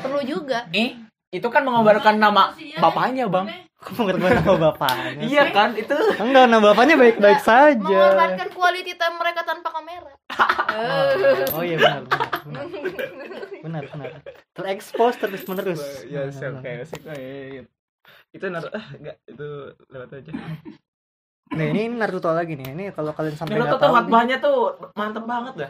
Perlu 0.08 0.20
juga. 0.24 0.72
Ih, 0.72 0.96
itu 1.28 1.48
kan 1.52 1.68
mengorbankan 1.68 2.16
nama 2.16 2.56
bapaknya 2.80 3.28
bang. 3.28 3.52
Kok 3.76 3.92
mengorbankan 4.00 4.40
nama 4.40 4.60
bapaknya? 4.72 5.20
Iya 5.20 5.44
kan 5.52 5.76
itu. 5.76 6.00
Enggak, 6.16 6.46
nama 6.48 6.64
bapaknya 6.64 6.96
baik-baik 6.96 7.44
saja. 7.44 7.76
Mengorbankan 7.84 8.48
quality 8.56 8.94
time 8.96 9.16
mereka 9.20 9.42
tanpa 9.44 9.70
kamera. 9.76 10.12
Oh 11.58 11.64
iya 11.66 11.82
benar 11.82 12.06
benar. 12.06 12.30
Benar 12.46 13.84
benar. 13.84 13.84
benar. 13.92 14.12
Terekspos 14.56 15.18
terus 15.20 15.44
menerus. 15.50 15.84
Ya 16.08 16.32
sih 16.32 16.48
oke 16.48 16.72
sih. 16.88 17.00
Itu 18.32 18.46
naruh 18.48 18.72
ah 18.72 18.86
enggak 18.96 19.18
itu 19.28 19.48
lewat 19.92 20.10
aja. 20.24 20.32
Nih 21.54 21.68
ini 21.72 21.82
Naruto 21.90 22.30
lagi 22.30 22.54
nih. 22.54 22.76
Ini 22.76 22.84
kalau 22.92 23.12
kalian 23.12 23.36
sampai 23.36 23.56
Naruto 23.56 23.78
tuh 23.78 23.90
khotbahnya 23.90 24.38
tuh 24.38 24.58
mantep 24.94 25.24
banget 25.24 25.54
dah. 25.66 25.70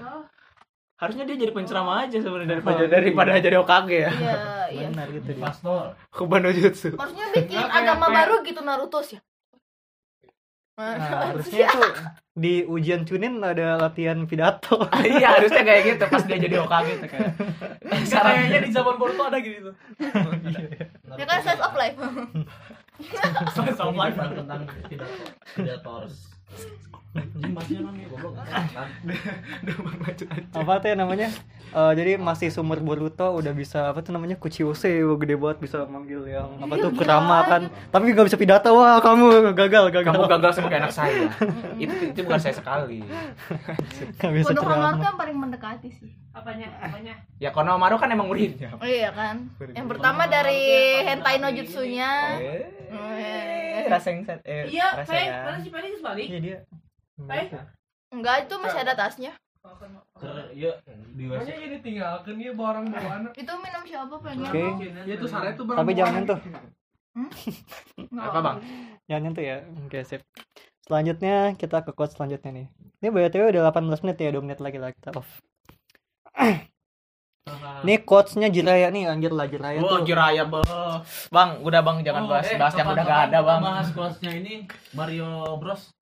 Harusnya 0.98 1.30
dia 1.30 1.38
jadi 1.38 1.54
penceramah 1.54 2.10
aja 2.10 2.18
sebenarnya 2.18 2.58
daripada 2.58 2.82
Oh, 2.82 2.90
daripada 2.90 3.32
jadi 3.38 3.58
Okage 3.62 3.98
ya. 4.02 4.10
Iya, 4.10 4.36
iya. 4.76 4.88
Benar 4.90 5.08
gitu 5.14 5.30
dia. 5.30 5.44
Pastor. 5.46 5.94
Kubano 6.10 6.50
Jutsu. 6.50 6.98
Maksudnya 6.98 7.28
bikin 7.32 7.62
agama 7.62 8.10
kayak- 8.10 8.18
baru 8.18 8.36
gitu 8.42 8.62
Naruto 8.66 9.00
sih. 9.06 9.20
Nah, 10.78 10.94
harusnya 11.30 11.70
itu 11.70 11.90
di 12.34 12.62
ujian 12.64 13.02
Chunin 13.02 13.38
ada 13.42 13.78
latihan 13.78 14.26
pidato. 14.26 14.78
iya, 15.06 15.38
harusnya 15.38 15.62
kayak 15.62 15.82
gitu 15.86 16.04
pas 16.06 16.22
dia 16.22 16.38
jadi 16.40 16.58
Okage 16.60 16.94
tuh 16.98 17.10
kayak. 17.10 17.32
Kayaknya 18.08 18.60
di 18.62 18.72
zaman 18.72 18.98
Boruto 18.98 19.24
ada 19.26 19.38
gitu. 19.38 19.74
Ya 21.14 21.26
kan 21.26 21.38
slice 21.42 21.62
of 21.62 21.74
life. 21.74 21.98
Slice 23.52 23.80
of 23.80 23.94
life. 23.94 24.16
Tentang. 24.16 24.62
Anjing 27.18 27.50
masih 27.50 27.82
nang 27.82 27.98
ya 27.98 28.06
goblok. 28.08 28.38
apa 30.54 30.74
tuh 30.78 30.88
ya 30.88 30.96
namanya? 30.96 31.34
Eh, 31.68 31.92
jadi 31.98 32.16
masih 32.16 32.54
sumber 32.54 32.78
Boruto 32.78 33.34
udah 33.34 33.52
bisa 33.52 33.90
apa 33.90 34.00
tuh 34.00 34.14
namanya 34.14 34.38
Kuchiose 34.38 34.86
gede 35.18 35.34
banget 35.34 35.58
bisa 35.60 35.84
manggil 35.84 36.24
yang 36.24 36.62
apa 36.62 36.78
Iya, 36.78 36.84
tuh 36.86 36.90
gila. 36.94 37.00
Kurama 37.02 37.38
kan 37.44 37.62
tapi 37.90 38.14
nggak 38.14 38.28
bisa 38.30 38.38
pidato 38.38 38.70
wah 38.72 39.02
kamu 39.02 39.50
gagal 39.52 39.90
gagal 39.90 40.04
Kamu 40.06 40.30
gagal 40.30 40.52
sebagai 40.54 40.78
anak 40.78 40.94
saya. 40.94 41.26
itu 41.76 41.96
itu 42.08 42.20
bukan 42.22 42.38
saya 42.38 42.54
sekali. 42.54 43.02
nggak 43.02 44.32
bisa 44.36 44.52
Konohamaru 44.54 44.62
ceramah 44.78 44.94
kan 45.02 45.14
paling 45.18 45.38
mendekati 45.38 45.90
sih. 45.92 46.12
Apanya? 46.38 46.68
Apanya? 46.78 47.14
Ya 47.42 47.50
Konohamaru 47.50 47.98
kan 47.98 48.14
emang 48.14 48.30
muridnya. 48.30 48.70
Oh 48.78 48.86
iya 48.86 49.10
kan. 49.10 49.50
Yang 49.78 49.88
pertama 49.98 50.30
dari 50.30 50.62
hentai 51.02 51.42
no 51.42 51.50
jutsunya. 51.50 52.38
Eh, 52.38 53.86
raseng 53.90 54.22
eh 54.46 54.70
Iya, 54.70 54.88
Pe, 54.94 55.02
rasanya. 55.06 55.32
mana 55.46 55.58
si 55.58 55.70
Pe 55.70 55.80
balik? 56.00 56.26
iya 56.30 56.40
dia 56.40 56.58
Pe. 57.18 57.42
Enggak, 58.14 58.36
itu 58.46 58.56
masih 58.62 58.80
ada 58.86 58.94
tasnya. 58.94 59.34
Iya, 60.56 60.72
di 61.12 61.24
WC. 61.28 61.36
Makanya 61.36 61.56
ini 61.60 61.78
tinggalkan 61.84 62.36
dia 62.40 62.52
barang 62.56 62.86
bawaan. 62.88 63.22
Itu 63.36 63.52
minum 63.60 63.84
siapa 63.84 64.16
pengen? 64.24 64.48
Oke. 64.48 64.88
Ya 65.04 65.14
itu 65.20 65.28
sare 65.28 65.52
itu 65.52 65.64
barang 65.68 65.80
tapi 65.84 65.92
jangan 65.92 66.14
nyentuh 66.24 66.40
Nggak 67.98 68.30
Apa, 68.30 68.40
Bang? 68.40 68.58
jangan 69.10 69.22
nyentuh 69.26 69.44
ya 69.44 69.58
oke 69.66 70.00
sip 70.06 70.22
selanjutnya 70.86 71.58
kita 71.58 71.82
ke 71.82 71.92
quote 71.92 72.14
selanjutnya 72.14 72.52
nih 72.54 72.68
ini 73.02 73.08
BTW 73.10 73.58
udah 73.58 73.74
18 73.74 74.06
menit 74.06 74.18
ya 74.22 74.30
2 74.32 74.46
menit 74.46 74.60
lagi 74.62 74.78
lah 74.78 74.94
kita 74.94 75.18
off 75.18 75.26
Ini 77.78 78.04
quotesnya 78.04 78.50
Jiraya 78.50 78.90
nih 78.90 79.08
anjir 79.08 79.32
lah 79.32 79.48
Jiraya 79.48 79.80
Oh, 79.80 80.02
tuh. 80.02 80.06
Jiraya, 80.06 80.44
Bang. 80.44 80.66
Bang, 81.30 81.50
udah 81.62 81.80
Bang 81.80 82.02
jangan 82.02 82.28
bahas 82.28 82.50
eh, 82.50 82.58
bahas 82.58 82.74
yang 82.74 82.90
udah 82.90 83.04
gak 83.04 83.22
ada, 83.32 83.40
Bang. 83.40 83.62
Bahas 83.62 83.88
kelasnya 83.92 84.32
ini 84.34 84.54
Mario 84.92 85.56
Bros. 85.56 85.94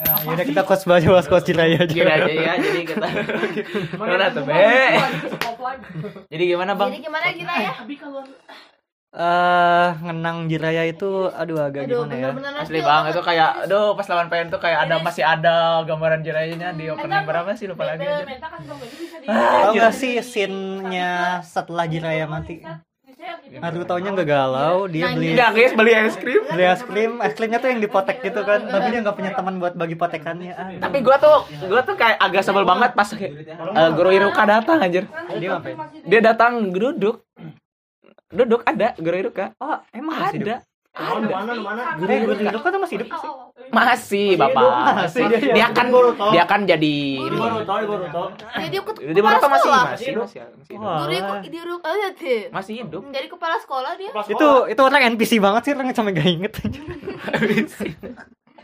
Ah, 0.00 0.16
yaudah 0.24 0.46
kita 0.48 0.62
quotes 0.64 0.88
bahas 0.88 1.04
bahas 1.04 1.28
quotes 1.28 1.44
Jiraya 1.44 1.84
aja. 1.84 1.92
Jiraya 1.92 2.24
ya, 2.26 2.52
jadi 2.56 2.80
kita 2.82 3.06
Mana 4.00 4.32
tuh, 4.32 4.42
Be? 4.42 4.96
Jadi 6.28 6.42
gimana, 6.46 6.72
Bang? 6.72 6.88
Jadi 6.88 7.04
gimana 7.04 7.26
gila 7.30 7.54
ya? 7.54 7.72
Tapi 7.76 7.94
kalau 7.94 8.24
Eh, 9.10 9.88
ngenang 10.00 10.46
Jiraya 10.46 10.86
itu 10.86 11.26
aduh 11.28 11.58
agak 11.60 11.82
Aduh, 11.82 12.06
gimana 12.06 12.14
ya? 12.14 12.30
bener-bener 12.30 12.62
Asli 12.62 12.78
feel 12.78 12.86
Bang, 12.86 13.02
banget. 13.02 13.10
itu 13.10 13.22
kayak 13.26 13.50
aduh 13.66 13.86
pas 13.92 14.06
lawan 14.06 14.26
PN 14.30 14.46
tuh 14.46 14.60
kayak 14.62 14.78
ada 14.86 14.94
masih 15.02 15.24
ada 15.26 15.54
gambaran 15.82 16.22
Jirayanya 16.22 16.70
di 16.70 16.86
opening 16.86 17.26
berapa 17.26 17.50
sih 17.52 17.66
lupa 17.66 17.90
lagi 17.90 18.06
aja. 18.06 18.22
Di- 18.22 18.38
Tahu 19.26 19.72
gak 19.74 19.94
sih 19.98 20.14
scene-nya 20.22 21.10
setelah 21.42 21.90
Jiraya 21.90 22.30
mati? 22.30 22.62
Naruto-nya 23.50 24.14
nggak 24.14 24.28
galau, 24.30 24.86
dia 24.86 25.04
Nah, 25.04 25.12
beli 25.12 25.34
Enggak, 25.34 25.50
guys, 25.52 25.72
beli 25.74 25.92
es 25.92 26.14
krim. 26.14 26.42
beli 26.46 26.64
es 26.64 26.80
krim, 26.80 27.12
es 27.18 27.34
krimnya 27.34 27.58
tuh 27.58 27.68
yang 27.68 27.82
dipotek 27.82 28.22
gitu 28.22 28.40
kan, 28.40 28.62
tapi 28.64 28.86
dia 28.88 29.02
nggak 29.02 29.12
punya 29.12 29.34
teman 29.34 29.58
buat 29.58 29.74
bagi 29.74 29.92
potekannya. 29.92 30.54
Ah, 30.54 30.70
Tapi 30.78 31.02
gua 31.02 31.18
tuh 31.18 31.36
gua 31.66 31.82
tuh 31.82 31.98
kayak 31.98 32.14
agak 32.16 32.46
sebel 32.46 32.62
banget 32.62 32.94
pas 32.94 33.10
eh, 33.10 33.34
Guru 33.90 34.14
Iruka 34.14 34.46
datang 34.46 34.78
anjir. 34.78 35.04
dia 35.34 35.48
ngapain? 35.50 35.76
Dia 36.06 36.20
datang 36.22 36.70
duduk. 36.70 37.26
Duduk 38.30 38.62
ada 38.62 38.94
Guru 38.94 39.16
Iruka. 39.26 39.50
Oh, 39.58 39.82
emang 39.90 40.14
masih 40.22 40.38
hidup? 40.38 40.48
Ada. 40.54 40.58
Ada. 40.90 41.26
mana 41.30 41.52
mana 41.54 41.82
guru 42.02 42.34
hidup 42.34 42.60
kan 42.66 42.70
tuh 42.74 42.82
masih 42.82 42.94
hidup 42.98 43.08
sih. 43.14 43.30
Masih, 43.70 44.28
Bapak. 44.34 44.66
Masih, 44.66 45.22
Masih. 45.22 45.38
dia- 45.38 45.54
Dia 45.54 45.66
kan 45.70 45.86
dia 46.34 46.44
kan 46.50 46.60
jadi 46.66 46.96
di 47.22 47.30
Boruto 47.30 47.74
di 47.78 47.86
Boruto 47.86 48.22
Jadi 48.34 48.74
ikut 48.74 48.94
di 48.98 49.20
Boruto 49.22 49.46
masih 49.46 49.62
sekolah. 49.66 49.82
masih 49.86 50.10
masih 50.18 50.38
masih 50.58 50.74
hidup. 50.74 50.82
Wah. 50.82 50.98
Guru 51.06 51.74
oh, 51.78 51.98
deh. 52.18 52.42
Masih 52.50 52.74
hidup. 52.82 53.02
Jadi 53.10 53.26
kepala 53.30 53.56
sekolah 53.62 53.92
dia. 53.98 54.10
Itu 54.10 54.48
itu 54.66 54.80
orang 54.82 55.02
NPC 55.14 55.32
banget 55.38 55.62
sih, 55.66 55.72
orang 55.74 55.94
sampai 55.94 56.12
gak 56.14 56.26
inget. 56.26 56.52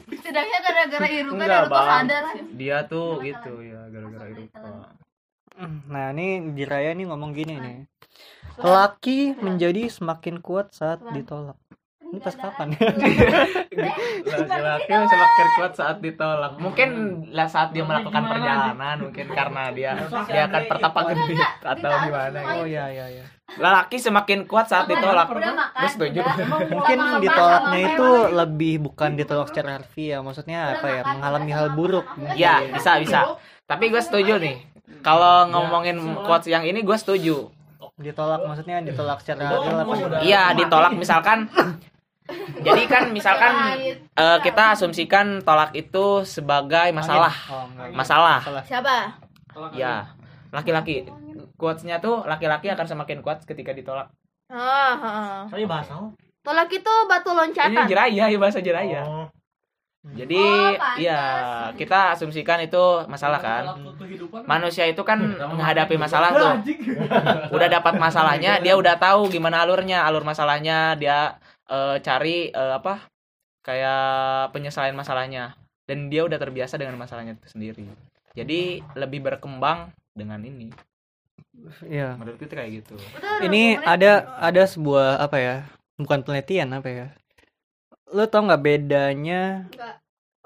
setidaknya 0.07 0.59
gara-gara 0.62 1.07
Iruka 1.11 1.44
Naruto 1.46 1.81
sadar 1.83 2.24
Dia 2.55 2.79
tuh 2.87 3.18
gitu 3.22 3.52
ya 3.62 3.81
gara-gara 3.90 4.26
Iruka. 4.31 4.70
Nah, 5.88 6.12
ini 6.12 6.52
Jiraya 6.52 6.92
nih 6.92 7.07
ngomong 7.07 7.31
gini 7.33 7.55
nih. 7.59 7.76
Laki 8.61 9.37
menjadi 9.38 9.92
semakin 9.92 10.40
kuat 10.40 10.73
saat 10.73 11.05
ditolak. 11.12 11.57
Ini 12.07 12.23
pas 12.23 12.37
kapan? 12.38 12.71
Laki-laki 14.31 14.92
semakin 14.95 15.47
kuat 15.59 15.73
saat 15.75 15.99
ditolak. 15.99 16.55
Mungkin 16.62 16.88
lah 17.35 17.51
saat 17.51 17.75
dia 17.75 17.83
melakukan 17.83 18.31
perjalanan, 18.31 18.97
mungkin 19.03 19.27
karena 19.35 19.75
dia 19.75 19.90
dia 20.31 20.47
akan 20.47 20.62
pertapa 20.71 21.01
genit 21.12 21.40
atau 21.66 21.90
gimana. 22.07 22.38
gitu. 22.47 22.59
oh 22.62 22.66
iya 22.66 22.87
iya 22.95 23.07
iya. 23.11 23.25
Laki 23.59 23.99
semakin 23.99 24.47
kuat 24.47 24.71
saat 24.71 24.87
ditolak. 24.87 25.27
Gue 25.35 25.90
setuju. 25.90 26.23
Mungkin 26.71 26.99
ditolaknya 27.21 27.81
itu 27.90 28.09
lebih 28.31 28.75
bukan 28.87 29.19
ditolak 29.19 29.51
secara 29.51 29.83
harfiah, 29.83 30.23
maksudnya 30.23 30.79
apa 30.79 30.87
ya? 30.87 31.03
Mengalami 31.03 31.51
hal 31.51 31.69
buruk. 31.75 32.07
Ya, 32.38 32.62
bisa 32.71 33.03
bisa. 33.03 33.35
Tapi 33.66 33.90
gue 33.90 34.03
setuju 34.03 34.38
nih. 34.38 34.62
Kalau 35.03 35.51
ngomongin 35.51 35.99
quotes 36.23 36.47
yang 36.47 36.62
ini 36.62 36.87
gue 36.87 36.95
setuju. 36.95 37.51
Ditolak 37.97 38.45
maksudnya 38.45 38.85
ditolak 38.85 39.19
secara 39.25 39.57
real 39.57 39.81
apa? 39.83 40.21
Iya, 40.21 40.53
ditolak 40.53 40.93
misalkan 40.97 41.49
jadi 42.67 42.83
kan 42.91 43.15
misalkan 43.15 43.53
eh, 43.97 44.39
kita 44.43 44.75
asumsikan 44.75 45.41
tolak 45.47 45.73
itu 45.73 46.27
sebagai 46.27 46.91
masalah. 46.93 47.33
Oh. 47.49 47.67
Masalah. 47.95 48.41
siapa 48.67 49.17
Ya. 49.73 50.13
Laki-laki 50.53 51.09
quotesnya 51.57 51.99
tuh 51.99 52.23
laki-laki 52.29 52.69
akan 52.69 52.87
semakin 52.87 53.25
kuat 53.25 53.45
ketika 53.49 53.73
ditolak. 53.73 54.13
Tadi 55.51 55.65
bahasa 55.65 55.97
apa? 55.97 56.13
tolak 56.47 56.71
itu 56.71 56.95
batu 57.11 57.35
Ini 57.35 57.39
loncatan 57.43 57.85
jeraya 57.91 58.25
ya 58.31 58.39
bahasa 58.39 58.63
jeraya. 58.63 59.03
Oh. 59.03 59.27
Jadi 60.14 60.38
Oh, 60.38 60.71
ya 61.03 61.23
kita 61.75 62.14
asumsikan 62.14 62.62
itu 62.62 62.79
masalah 63.11 63.42
kan. 63.42 63.64
Manusia 64.47 64.87
itu 64.87 65.03
kan 65.03 65.19
menghadapi 65.19 65.99
masalah 65.99 66.31
tuh. 66.31 66.53
Udah 67.57 67.66
dapat 67.66 67.99
masalahnya, 67.99 68.62
dia 68.62 68.79
udah 68.79 68.95
tahu 69.01 69.27
gimana 69.27 69.66
alurnya, 69.66 70.07
alur 70.07 70.23
masalahnya, 70.23 70.95
dia 70.95 71.35
eh, 71.66 71.99
cari 71.99 72.55
eh, 72.55 72.73
apa? 72.79 73.11
Kayak 73.66 74.55
penyelesaian 74.55 74.95
masalahnya 74.95 75.59
dan 75.90 76.07
dia 76.07 76.23
udah 76.23 76.38
terbiasa 76.38 76.79
dengan 76.79 76.95
masalahnya 76.95 77.35
itu 77.35 77.51
sendiri. 77.51 77.87
Jadi 78.37 78.85
lebih 78.95 79.27
berkembang 79.27 79.90
dengan 80.14 80.38
ini. 80.45 80.71
Iya. 81.83 82.14
Menurutku 82.21 82.45
itu 82.45 82.55
kayak 82.55 82.71
gitu. 82.85 82.95
Ini 83.42 83.81
ada 83.81 84.38
ada 84.38 84.62
sebuah 84.69 85.19
apa 85.19 85.37
ya? 85.40 85.57
Bukan 85.97 86.23
penelitian 86.23 86.69
apa 86.77 86.88
ya? 86.90 87.07
Lo 88.07 88.25
tau 88.27 88.42
nggak 88.42 88.62
bedanya 88.62 89.66
Enggak. 89.66 89.95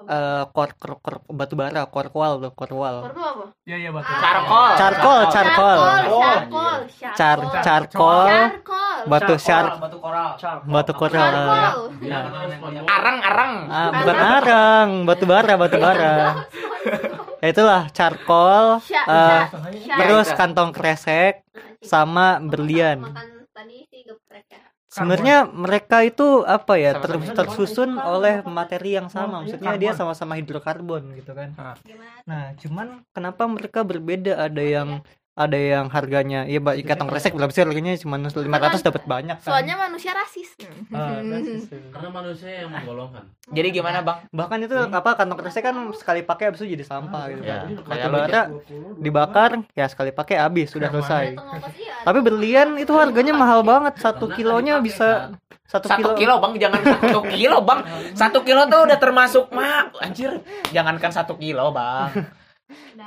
eh 0.01 0.43
kor, 0.49 0.69
kor, 0.81 0.97
kor- 0.97 1.21
batu 1.29 1.53
bara, 1.53 1.85
korwal 1.85 2.41
tuh, 2.41 2.49
korwal. 2.51 3.05
Kordo 3.05 3.21
apa? 3.21 3.45
Iya 3.63 3.77
iya 3.77 3.89
betul. 3.93 4.15
Charcoal. 4.17 4.71
Charcoal, 4.73 5.21
charcoal. 5.29 5.77
Charcoal, 5.77 6.77
Char 6.89 7.13
charcoal. 7.13 7.45
charcoal, 7.61 8.25
Charcoal. 8.25 8.99
batu 9.05 9.33
char, 9.37 9.65
Batu 9.77 9.97
koral. 10.01 10.29
batu 10.65 10.93
koral. 10.97 11.29
Charcoal. 11.37 11.77
Arang-arang. 12.87 13.53
Ah, 13.69 13.89
bukan 13.93 14.17
arang, 14.17 14.89
batu 15.05 15.25
bara, 15.25 15.53
batu 15.55 15.77
bara. 15.77 16.15
Ya 17.37 17.47
itulah 17.53 17.81
charcoal, 17.91 18.81
Sya- 18.81 19.05
eh, 19.05 19.41
sya- 19.85 19.97
terus 19.97 20.27
kantong 20.33 20.73
kresek 20.73 21.45
sama 21.79 22.41
berlian. 22.41 23.05
Makan 23.05 23.45
tadi 23.53 23.85
sih 23.85 24.01
geprek 24.01 24.49
ya. 24.49 24.60
Sebenarnya 24.91 25.47
mereka 25.47 26.03
itu 26.03 26.43
apa 26.43 26.73
ya 26.75 26.91
ter- 26.99 27.15
Sama-sama 27.15 27.37
tersusun 27.39 27.89
oleh 27.95 28.43
materi 28.43 28.99
yang 28.99 29.07
sama, 29.07 29.39
maksudnya 29.39 29.71
dia 29.79 29.91
sama-sama 29.95 30.35
hidrokarbon 30.35 31.15
gitu 31.15 31.31
kan. 31.31 31.55
Gimana? 31.87 32.19
Nah, 32.27 32.43
cuman 32.59 32.87
kenapa 33.15 33.43
mereka 33.47 33.79
berbeda? 33.87 34.31
Ada 34.45 34.63
yang 34.75 34.89
ada 35.31 35.55
yang 35.55 35.87
harganya 35.87 36.43
ya 36.43 36.59
Mbak 36.59 36.83
kantong 36.83 37.07
kresek 37.07 37.31
berapa 37.31 37.47
sih 37.49 37.63
harganya 37.63 37.95
cuma 37.95 38.19
500 38.19 38.43
dapat 38.83 39.03
banyak 39.07 39.37
kan. 39.39 39.47
Soalnya 39.47 39.79
manusia 39.79 40.11
rasis. 40.11 40.59
Ah, 40.91 41.23
rasis. 41.33 41.71
Karena 41.71 42.09
manusia 42.11 42.51
yang 42.61 42.69
menggolongkan. 42.69 43.23
Jadi 43.47 43.67
gimana, 43.71 44.03
Bang? 44.03 44.27
Bahkan 44.27 44.57
itu 44.61 44.75
apa 44.75 45.15
kantong 45.15 45.39
kresek 45.39 45.63
kan 45.63 45.75
sekali 45.95 46.21
pakai 46.21 46.51
habis 46.51 46.59
itu 46.61 46.75
jadi 46.75 46.83
sampah 46.83 47.23
gitu 47.31 47.41
Ya, 47.41 47.63
kan. 47.63 47.67
kayak 47.79 47.87
Batu 47.87 48.07
bara 48.11 48.41
dibakar 48.97 49.49
ya 49.71 49.85
sekali 49.87 50.11
pakai 50.11 50.35
habis 50.35 50.67
sudah 50.67 50.91
selesai. 50.91 51.39
Apa 51.39 51.69
sih 51.71 51.87
ya? 51.87 51.95
Tapi 52.03 52.19
berlian 52.19 52.75
itu 52.75 52.91
harganya 52.91 53.31
mahal 53.31 53.63
banget. 53.63 53.97
Satu 53.97 54.27
kilonya 54.27 54.83
bisa 54.83 55.31
satu 55.63 55.87
Satu 55.87 56.11
kilo. 56.11 56.19
kilo 56.19 56.33
bang, 56.37 56.53
jangan 56.59 56.79
satu 56.83 57.19
kilo 57.39 57.57
bang. 57.63 57.79
Satu 58.11 58.39
kilo 58.43 58.67
tuh 58.67 58.83
udah 58.83 58.97
termasuk 58.99 59.47
mak, 59.49 59.95
anjir. 60.03 60.43
Jangankan 60.69 61.11
satu 61.15 61.39
kilo 61.39 61.71
bang. 61.71 62.11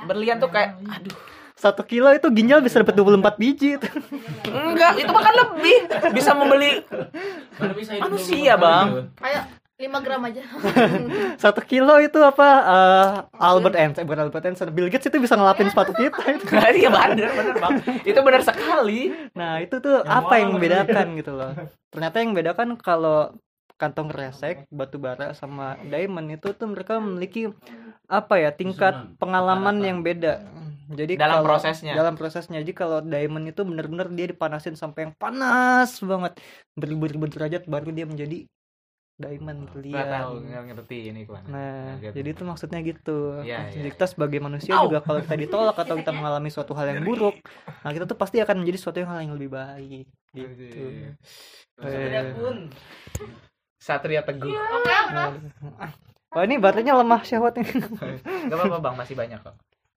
Berlian 0.05 0.37
tuh 0.37 0.49
kayak, 0.49 0.81
aduh, 0.83 1.13
Satu 1.65 1.81
kilo 1.81 2.13
itu 2.13 2.29
ginjal 2.29 2.61
bisa 2.61 2.77
dapat 2.77 2.93
24 2.93 3.41
biji 3.41 3.81
itu. 3.81 3.89
enggak, 4.53 5.01
itu 5.01 5.09
bahkan 5.09 5.33
lebih 5.33 5.77
bisa 6.13 6.37
membeli 6.37 6.85
Manusia, 7.57 8.53
24 8.53 8.61
Bang. 8.61 8.87
Ayo 9.25 9.41
5 9.75 10.05
gram 10.05 10.21
aja. 10.23 10.45
Satu 11.43 11.65
kilo 11.65 11.97
itu 11.97 12.21
apa? 12.21 12.47
eh, 12.63 13.09
Albert 13.41 13.75
Einstein, 13.75 14.05
bukan 14.05 14.29
Albert 14.29 14.45
Einstein, 14.45 14.71
Bill 14.71 14.93
Gates 14.93 15.09
itu 15.09 15.17
bisa 15.17 15.33
ngelapin 15.35 15.67
sepatu 15.67 15.91
kita. 15.91 16.21
itu. 16.37 16.45
Iya 16.53 16.93
bener, 16.93 17.33
bener 17.33 17.55
bang. 17.57 17.73
Itu 18.07 18.19
bener 18.21 18.45
sekali. 18.45 19.11
Nah 19.33 19.59
itu 19.59 19.81
tuh 19.81 20.05
apa 20.05 20.37
yang 20.37 20.53
membedakan 20.53 21.17
gitu 21.17 21.33
loh. 21.33 21.51
Ternyata 21.89 22.15
yang 22.21 22.29
membedakan 22.31 22.79
kalau 22.79 23.35
kantong 23.75 24.07
kresek, 24.07 24.63
batu 24.71 24.95
bara 24.95 25.35
sama 25.35 25.75
diamond 25.83 26.31
itu 26.31 26.55
tuh 26.55 26.71
mereka 26.71 27.01
memiliki 27.03 27.51
apa 28.07 28.39
ya 28.39 28.55
tingkat 28.55 29.17
pengalaman 29.19 29.83
yang 29.83 29.99
beda. 30.05 30.39
Jadi 30.87 31.13
Dalam 31.15 31.41
kalau- 31.41 31.47
prosesnya. 31.49 31.93
Dalam 31.93 32.13
prosesnya. 32.13 32.57
Jadi 32.61 32.73
kalau 32.73 32.99
diamond 32.99 33.45
itu 33.45 33.61
bener-bener 33.61 34.07
dia 34.11 34.27
dipanasin 34.27 34.73
sampai 34.73 35.09
yang 35.09 35.13
panas 35.15 35.97
banget 35.99 36.37
beribu-ribu 36.73 37.25
derajat 37.25 37.65
baru 37.65 37.89
dia 37.89 38.05
menjadi 38.05 38.45
diamond 39.15 39.63
Gak 39.63 39.71
tahu, 39.71 39.79
berlian. 39.79 40.43
nggak 40.43 40.63
ngerti 40.75 40.97
ini 41.07 41.19
gimana. 41.23 41.47
Nah, 41.47 41.95
Nggak 41.95 42.11
jadi 42.13 42.29
itu 42.29 42.43
maksudnya 42.43 42.79
gitu. 42.83 43.17
Iya, 43.39 43.71
Jadi 43.71 43.87
iya. 43.87 43.93
kita 43.95 44.05
sebagai 44.05 44.39
manusia 44.39 44.75
juga 44.75 44.99
kalau 44.99 45.23
kita 45.23 45.35
ditolak 45.39 45.77
atau 45.77 45.95
kita 45.95 46.11
mengalami 46.19 46.51
suatu 46.51 46.75
hal 46.75 46.91
yang 46.91 46.99
buruk, 47.01 47.39
nah 47.79 47.95
kita 47.95 48.03
tuh 48.03 48.19
pasti 48.19 48.43
akan 48.43 48.59
menjadi 48.59 48.75
suatu 48.75 48.99
yang 48.99 49.09
hal 49.09 49.23
yang 49.23 49.33
lebih 49.39 49.55
baik. 49.55 50.05
Gitu. 50.35 50.67
Eh, 51.79 52.35
Satria 53.79 54.19
Teguh. 54.19 54.51
Oke, 54.51 54.83
udah. 54.83 55.31
Wah 56.35 56.43
ini 56.43 56.59
baterainya 56.59 56.99
lemah 56.99 57.23
syahwatnya. 57.23 57.63
Gak 57.63 58.51
apa-apa 58.51 58.77
bang, 58.83 58.95
masih 58.99 59.15
banyak 59.15 59.39
kok. 59.39 59.55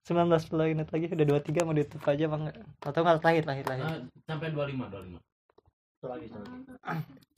19 0.08 0.24
menit 0.72 0.88
lagi 0.88 1.04
udah 1.12 1.26
23 1.36 1.68
mau 1.68 1.76
ditutup 1.76 2.08
aja 2.08 2.24
bang 2.32 2.42
atau 2.80 3.00
nggak 3.04 3.20
terakhir 3.20 3.42
terakhir 3.44 3.64
terakhir. 3.68 3.84
Ah, 3.84 4.00
sampai 4.24 4.48
25, 4.56 4.88
25. 4.88 5.20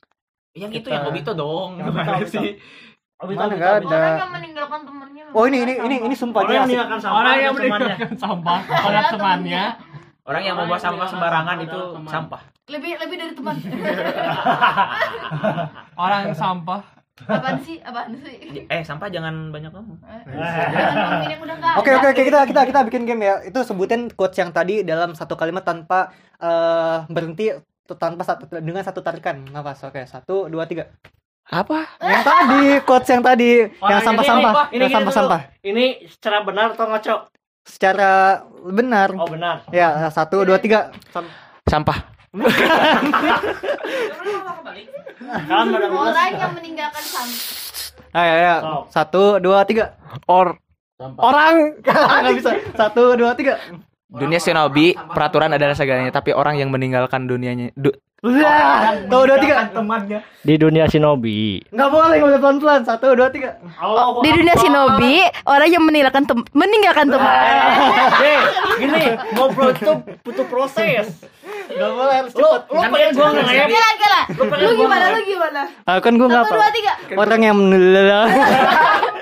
Yang 0.50 0.70
itu 0.70 0.87
Kita- 0.87 0.94
yang 0.94 1.06
Obito 1.06 1.33
dong. 1.35 1.78
Yang 1.78 1.94
Gimana 1.94 2.11
Obito, 2.18 2.30
sih? 2.30 2.59
Mana 3.20 3.54
nggak 3.54 3.74
ada. 3.85 3.87
Orang 3.87 4.18
yang 4.18 4.33
meninggalkan 4.33 4.80
temannya. 4.83 5.24
Oh 5.30 5.44
ini 5.46 5.59
ini 5.62 5.74
ini 5.78 5.96
ini 6.11 6.14
sumpah 6.16 6.40
Orang 6.42 6.54
yang 6.56 6.66
meninggalkan 6.66 6.98
sampah 6.98 7.20
Orang 7.20 7.37
yang 7.38 7.54
meninggalkan 7.54 8.12
sampah 8.18 8.59
pada 8.66 9.00
temannya. 9.14 9.64
Orang 10.26 10.42
yang 10.46 10.56
membuang 10.59 10.83
sampah 10.83 11.06
sembarangan 11.06 11.56
itu 11.62 11.80
sampah. 12.06 12.40
Lebih 12.70 12.92
lebih 13.02 13.16
dari 13.18 13.33
teman. 13.35 13.54
Orang 16.06 16.20
yang 16.30 16.37
sampah. 16.38 16.99
Apaan 17.28 17.59
sih? 17.61 17.76
Apaan 17.83 18.16
sih? 18.16 18.64
Eh 18.68 18.83
sampah 18.87 19.09
jangan 19.12 19.52
banyak 19.52 19.72
ngomong. 19.72 19.98
Nggak 20.00 21.74
Oke 21.80 21.90
oke 21.92 22.06
oke 22.16 22.22
kita 22.24 22.40
kita 22.48 22.61
kita 22.68 22.80
bikin 22.88 23.04
game 23.04 23.22
ya. 23.26 23.35
Itu 23.44 23.61
sebutin 23.66 24.09
quotes 24.14 24.38
yang 24.40 24.54
tadi 24.54 24.80
dalam 24.87 25.12
satu 25.12 25.37
kalimat 25.37 25.66
tanpa 25.66 26.14
eh, 26.40 27.04
berhenti 27.11 27.52
tanpa 27.98 28.22
satu 28.22 28.46
dengan 28.62 28.87
satu 28.87 29.02
tarikan 29.02 29.44
nafas. 29.50 29.85
Oke 29.85 30.06
satu 30.06 30.48
dua 30.48 30.64
tiga. 30.64 30.88
Apa? 31.50 31.98
Yang 31.98 32.22
tadi 32.22 32.64
quotes 32.87 33.11
yang 33.11 33.22
tadi 33.26 33.50
Orang 33.83 33.90
yang 33.90 34.00
sampah-sampah, 34.06 34.52
ini, 34.54 34.70
ini 34.70 34.83
yang 34.87 34.94
sampah-sampah. 34.94 35.40
Ini 35.66 35.85
secara 36.06 36.38
benar 36.46 36.78
atau 36.78 36.87
ngaco? 36.87 37.16
Secara 37.66 38.11
benar. 38.70 39.09
Oh 39.18 39.26
benar. 39.26 39.66
Ya 39.74 40.09
satu 40.14 40.46
dua 40.46 40.62
tiga. 40.62 40.94
Sampah. 41.66 42.19
Kan 42.30 42.46
benar 45.66 45.90
Orang 45.90 46.30
yang 46.32 46.52
meninggalkan 46.54 47.02
sampah. 47.02 47.58
Ayo 48.12 48.34
ya. 48.36 48.54
Sok. 48.60 48.82
Satu 48.88 49.22
dua 49.38 49.62
tiga. 49.66 49.94
Or 50.26 50.58
Sampah. 50.94 51.20
Orang 51.20 51.54
nggak 52.22 52.34
bisa. 52.38 52.50
Satu 52.74 53.14
dua 53.14 53.34
tiga. 53.34 53.58
dunia 54.10 54.42
shinobi 54.42 54.98
peraturan 55.06 55.54
adalah 55.54 55.70
segalanya 55.70 56.10
tapi 56.10 56.34
orang 56.34 56.58
yang 56.58 56.66
meninggalkan 56.66 57.30
dunianya 57.30 57.70
du- 57.78 57.94
Udah. 58.20 59.00
Satu 59.00 59.18
dua 59.22 59.36
tiga. 59.38 59.70
Temannya. 59.70 60.18
Di 60.42 60.54
dunia 60.54 60.84
shinobi. 60.86 61.62
Nggak 61.66 61.88
boleh 61.88 62.06
nggak 62.12 62.26
boleh 62.26 62.38
pelan 62.38 62.56
pelan. 62.58 62.80
Satu 62.84 63.06
dua 63.10 63.28
tiga. 63.30 63.58
Allah 63.74 64.18
Di 64.20 64.30
dunia 64.30 64.54
shinobi, 64.54 65.14
orang 65.46 65.68
yang 65.68 65.82
meninggalkan 65.82 66.22
tem 66.26 66.38
meninggalkan 66.52 67.06
teman. 67.06 67.32
Hei, 68.18 68.38
gini, 68.78 69.04
ngobrol 69.32 69.72
itu 69.72 69.92
butuh 70.20 70.46
proses. 70.46 71.06
Nggak 71.70 71.90
boleh 71.90 72.14
harus 72.18 72.33
Lu, 72.35 72.42
cepat. 72.42 72.62
lu 72.74 72.80
pengen 72.90 73.11
gua 73.14 73.28
nge-rap? 73.30 73.68
Gila, 73.68 73.90
gila. 73.96 74.20
Lu 74.59 74.70
gimana? 74.74 75.04
Lu 75.11 75.20
gimana? 75.22 75.62
Ah, 75.87 75.98
kan 75.98 76.12
gue 76.14 76.28
Satu, 76.28 76.40
apa. 76.42 76.54
dua, 76.54 76.68
tiga. 76.70 76.92
Orang 77.14 77.40
yang. 77.40 77.59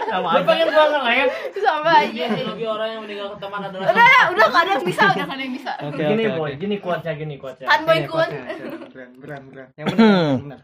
Sama 0.08 0.28
aja. 0.32 0.40
pengen 0.40 0.68
lah 0.72 1.12
ya. 1.12 1.26
sama 1.58 1.90
aja 2.00 2.24
Bagi 2.32 2.64
orang 2.64 2.88
yang 2.96 3.02
meninggalkan 3.04 3.38
teman 3.38 3.60
adalah 3.60 3.84
udah 3.84 3.92
udah 3.92 4.22
udah 4.32 4.46
gak 4.48 4.62
ada 4.64 4.70
yang 4.72 4.84
bisa 4.88 5.02
udah 5.04 5.14
gak 5.20 5.36
ada 5.36 5.42
yang 5.44 5.54
bisa 5.54 5.72
Oke, 5.84 6.00
Gini 6.00 6.22
oke, 6.24 6.32
boy, 6.32 6.50
gini 6.56 6.76
kuatnya, 6.80 7.12
gini 7.12 7.34
kuatnya. 7.36 7.66
kan 7.68 7.80
boy 7.84 7.98
quote-nya. 8.08 8.42
Beran, 8.88 9.10
beran, 9.20 9.42
beran. 9.52 9.68
Yang 9.76 9.86
benar, 9.92 10.08
yang 10.08 10.44
benar. 10.48 10.60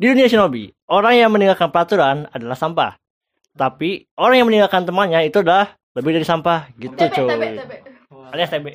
Di 0.00 0.04
dunia 0.06 0.26
shinobi, 0.30 0.64
orang 0.86 1.14
yang 1.18 1.30
meninggalkan 1.34 1.68
peraturan 1.68 2.16
adalah 2.30 2.54
sampah. 2.54 2.94
Tapi 3.52 4.06
orang 4.14 4.36
yang 4.38 4.46
meninggalkan 4.48 4.86
temannya 4.86 5.26
itu 5.26 5.42
adalah 5.42 5.74
lebih 5.92 6.14
dari 6.14 6.24
sampah. 6.24 6.70
Gitu 6.78 6.94
cuy. 6.94 7.26
Alias 8.30 8.50
TB. 8.50 8.66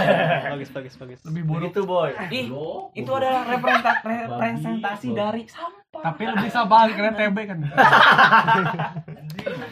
Bagus, 0.54 0.70
bagus, 0.70 0.94
bagus. 0.98 1.20
Lebih 1.26 1.42
buruk. 1.46 1.70
Begitu 1.70 1.80
boy. 1.86 2.10
Ih, 2.30 2.46
itu 2.94 3.10
adalah 3.10 3.42
representasi, 3.54 4.10
representasi 4.26 5.06
dari 5.14 5.42
sampah. 5.46 6.02
Tapi 6.02 6.22
lebih 6.26 6.50
sabar 6.50 6.86
karena 6.90 7.12
TB 7.14 7.36
kan. 7.46 7.58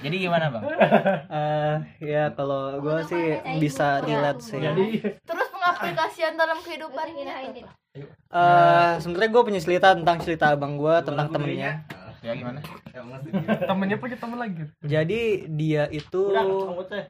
Jadi 0.05 0.16
gimana 0.18 0.50
bang? 0.50 0.62
Eh, 1.31 1.74
ya 2.02 2.35
kalau 2.35 2.83
gue 2.83 2.98
sih 3.07 3.24
bisa 3.62 4.02
relate 4.02 4.42
sih. 4.42 4.59
terus 5.22 5.48
pengaplikasian 5.50 6.35
dalam 6.35 6.59
kehidupan 6.62 7.07
Eh, 8.33 8.92
sebenarnya 9.05 9.28
gue 9.28 9.42
punya 9.44 9.61
cerita 9.61 9.92
tentang 9.92 10.16
cerita 10.24 10.57
abang 10.57 10.81
gue 10.81 10.94
tentang 11.05 11.28
temennya. 11.28 11.85
Ya 12.22 12.32
gimana? 12.38 12.62
Temennya 13.66 13.98
punya 13.98 14.16
temen 14.16 14.38
lagi. 14.38 14.62
Jadi 14.87 15.50
dia 15.50 15.90
itu 15.90 16.30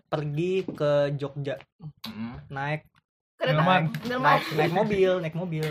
pergi 0.09 0.65
ke 0.65 1.13
Jogja. 1.21 1.61
Naik. 2.49 2.89
Kereta 3.37 3.59
Delman. 3.59 3.83
Delman. 4.07 4.25
naik 4.25 4.45
naik 4.57 4.73
mobil 4.73 5.11
naik 5.21 5.37
mobil. 5.37 5.65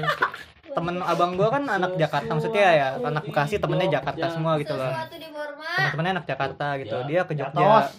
Temen 0.71 1.03
abang 1.03 1.35
gue 1.35 1.47
kan 1.49 1.63
anak 1.67 1.97
Jakarta 1.99 2.31
maksudnya 2.31 2.69
ya 2.71 2.87
anak 3.01 3.27
Bekasi 3.27 3.59
temennya 3.59 3.99
Jakarta 3.99 4.25
semua 4.29 4.61
gitu 4.61 4.77
loh. 4.77 4.93
Temen-temennya 5.75 6.11
anak 6.21 6.27
Jakarta 6.29 6.67
gitu. 6.77 6.95
Dia 7.09 7.21
ke 7.25 7.33
Jogja. 7.33 7.89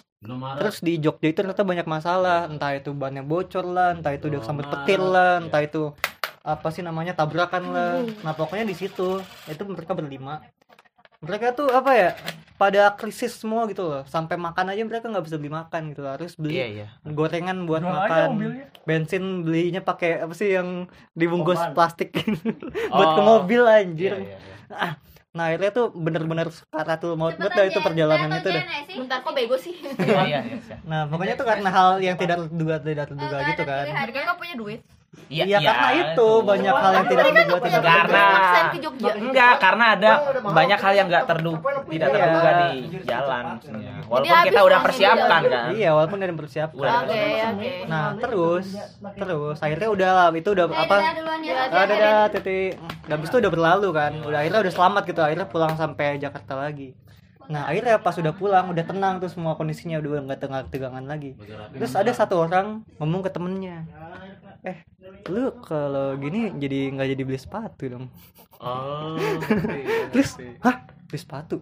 Terus 0.63 0.77
di 0.79 0.93
Jogja 1.03 1.27
itu 1.27 1.37
ternyata 1.43 1.67
banyak 1.67 1.87
masalah. 1.89 2.47
Entah 2.47 2.71
itu 2.71 2.95
bannya 2.95 3.25
bocor 3.25 3.67
lah 3.67 3.99
entah 3.99 4.15
itu 4.15 4.31
dia 4.31 4.39
sambet 4.39 4.71
petir 4.71 5.03
lah 5.03 5.43
entah 5.43 5.59
itu 5.59 5.91
apa 6.43 6.71
sih 6.71 6.79
namanya 6.85 7.11
tabrakan 7.17 7.63
lah. 7.75 7.93
Nah 8.23 8.31
pokoknya 8.31 8.63
di 8.63 8.75
situ 8.77 9.19
itu 9.49 9.63
mereka 9.67 9.91
berlima 9.91 10.39
mereka 11.23 11.47
tuh 11.51 11.67
apa 11.69 11.91
ya 11.91 12.09
pada 12.53 12.93
krisis 12.93 13.33
semua 13.33 13.65
gitu 13.65 13.83
loh 13.83 14.03
sampai 14.05 14.37
makan 14.37 14.69
aja 14.69 14.81
mereka 14.81 15.07
nggak 15.07 15.25
bisa 15.25 15.35
beli 15.35 15.51
makan 15.51 15.81
gitu 15.89 15.99
loh. 15.99 16.13
harus 16.13 16.35
beli 16.35 16.53
Iya 16.53 16.67
iya. 16.69 16.87
gorengan 17.03 17.65
buat 17.65 17.81
Jual 17.81 17.91
makan 17.91 18.27
bensin 18.83 19.23
belinya 19.41 19.81
pakai 19.81 20.21
apa 20.21 20.31
sih 20.31 20.53
yang 20.53 20.85
dibungkus 21.13 21.57
Oman. 21.57 21.73
plastik 21.73 22.13
buat 22.93 23.09
ke 23.09 23.21
Oh. 23.21 23.25
mobil 23.25 23.63
anjir 23.63 24.13
Iya, 24.13 24.21
iya, 24.21 24.37
iya. 24.69 24.89
nah 25.33 25.49
akhirnya 25.49 25.71
tuh 25.73 25.89
bener-bener 25.89 26.47
sekaratul 26.47 27.17
maut 27.17 27.33
banget 27.33 27.51
dah 27.51 27.65
itu 27.65 27.79
perjalanan 27.81 28.29
itu 28.37 28.49
dah 28.49 28.63
bentar 28.93 29.17
kok 29.19 29.33
bego 29.33 29.57
sih 29.57 29.73
Oh, 29.81 30.23
iya, 30.23 30.39
iya, 30.39 30.39
iya. 30.45 30.75
nah 30.85 31.09
pokoknya 31.09 31.33
tuh 31.33 31.47
karena 31.47 31.67
hal 31.67 31.89
yang 31.99 32.15
tidak 32.15 32.45
terduga 32.45 32.77
tidak 32.77 33.05
terduga 33.09 33.37
gitu 33.43 33.63
kan 33.63 33.85
mereka 33.89 34.19
nggak 34.23 34.37
punya 34.37 34.55
duit 34.55 34.81
Iya, 35.33 35.45
Iya 35.45 35.57
karena 35.65 35.89
itu 35.97 36.29
banyak 36.41 36.73
hal 36.73 36.91
yang 36.93 37.07
tidak 37.09 37.25
terduga 37.33 37.65
tidak 37.65 37.81
Karena 37.83 38.23
maksain 38.33 38.65
ke 38.69 38.77
Jogja. 38.81 39.11
Enggak 39.17 39.53
karena 39.61 39.85
ada 39.97 40.11
banyak 40.41 40.79
hal 40.81 40.93
yang 40.93 41.07
enggak 41.09 41.25
terduga 41.25 41.69
tidak 41.89 42.07
Iya. 42.07 42.15
terduga 42.17 42.51
di 42.53 42.69
jalan. 43.05 43.43
maksudnya. 43.53 43.93
Walaupun 44.09 44.37
kita 44.45 44.61
udah 44.61 44.79
persiapkan 44.81 45.41
kan. 45.49 45.67
iya 45.73 45.89
walaupun 45.93 46.17
yang 46.21 46.37
persiapkan. 46.37 46.81
Udah. 46.81 46.95
oke 47.05 47.21
oke. 47.53 47.71
Nah 47.89 48.05
terus 48.17 48.65
terus 49.17 49.57
akhirnya 49.61 49.89
udah 49.89 50.09
lah 50.13 50.27
itu 50.33 50.49
udah 50.53 50.65
apa? 50.69 50.97
ada 51.69 51.93
ada 51.93 52.13
titik. 52.29 52.77
Habis 53.09 53.27
itu 53.29 53.37
udah 53.41 53.51
berlalu 53.53 53.89
kan. 53.93 54.11
Udah 54.21 54.39
akhirnya 54.41 54.59
udah 54.65 54.73
selamat 54.73 55.03
gitu. 55.09 55.21
Akhirnya 55.21 55.47
pulang 55.49 55.73
sampai 55.77 56.17
Jakarta 56.17 56.57
lagi. 56.57 56.93
Nah 57.43 57.67
akhirnya 57.67 57.99
pas 57.99 58.15
udah 58.15 58.33
pulang 58.33 58.71
udah 58.71 58.85
tenang 58.85 59.17
tuh 59.17 59.29
semua 59.29 59.53
kondisinya. 59.57 59.97
Udah 59.99 60.25
nggak 60.25 60.39
tengah 60.41 60.61
tegangan 60.69 61.05
lagi 61.05 61.35
terus 61.75 61.93
ada 61.97 62.11
satu 62.13 62.39
orang 62.39 62.81
ngomong 63.01 63.21
ke 63.25 63.29
temennya 63.33 63.83
eh 64.63 64.79
lu 65.27 65.51
kalau 65.63 66.15
gini 66.19 66.51
jadi 66.55 66.95
nggak 66.95 67.07
jadi 67.15 67.23
beli 67.23 67.39
sepatu 67.39 67.83
dong. 67.91 68.05
Oh. 68.63 69.19
terus 70.15 70.39
hah? 70.63 70.87
Beli 71.07 71.19
sepatu? 71.19 71.59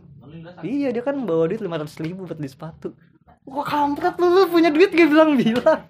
Iya 0.62 0.94
dia 0.96 1.04
kan 1.04 1.18
bawa 1.26 1.50
duit 1.50 1.60
lima 1.60 1.82
ratus 1.82 1.98
ribu 2.00 2.30
buat 2.30 2.38
beli 2.38 2.50
sepatu. 2.50 2.94
Wah 3.42 3.66
kampret 3.66 4.22
lu, 4.22 4.30
lu 4.30 4.46
punya 4.54 4.70
duit 4.70 4.94
gak 4.94 5.10
bilang-bilang 5.10 5.82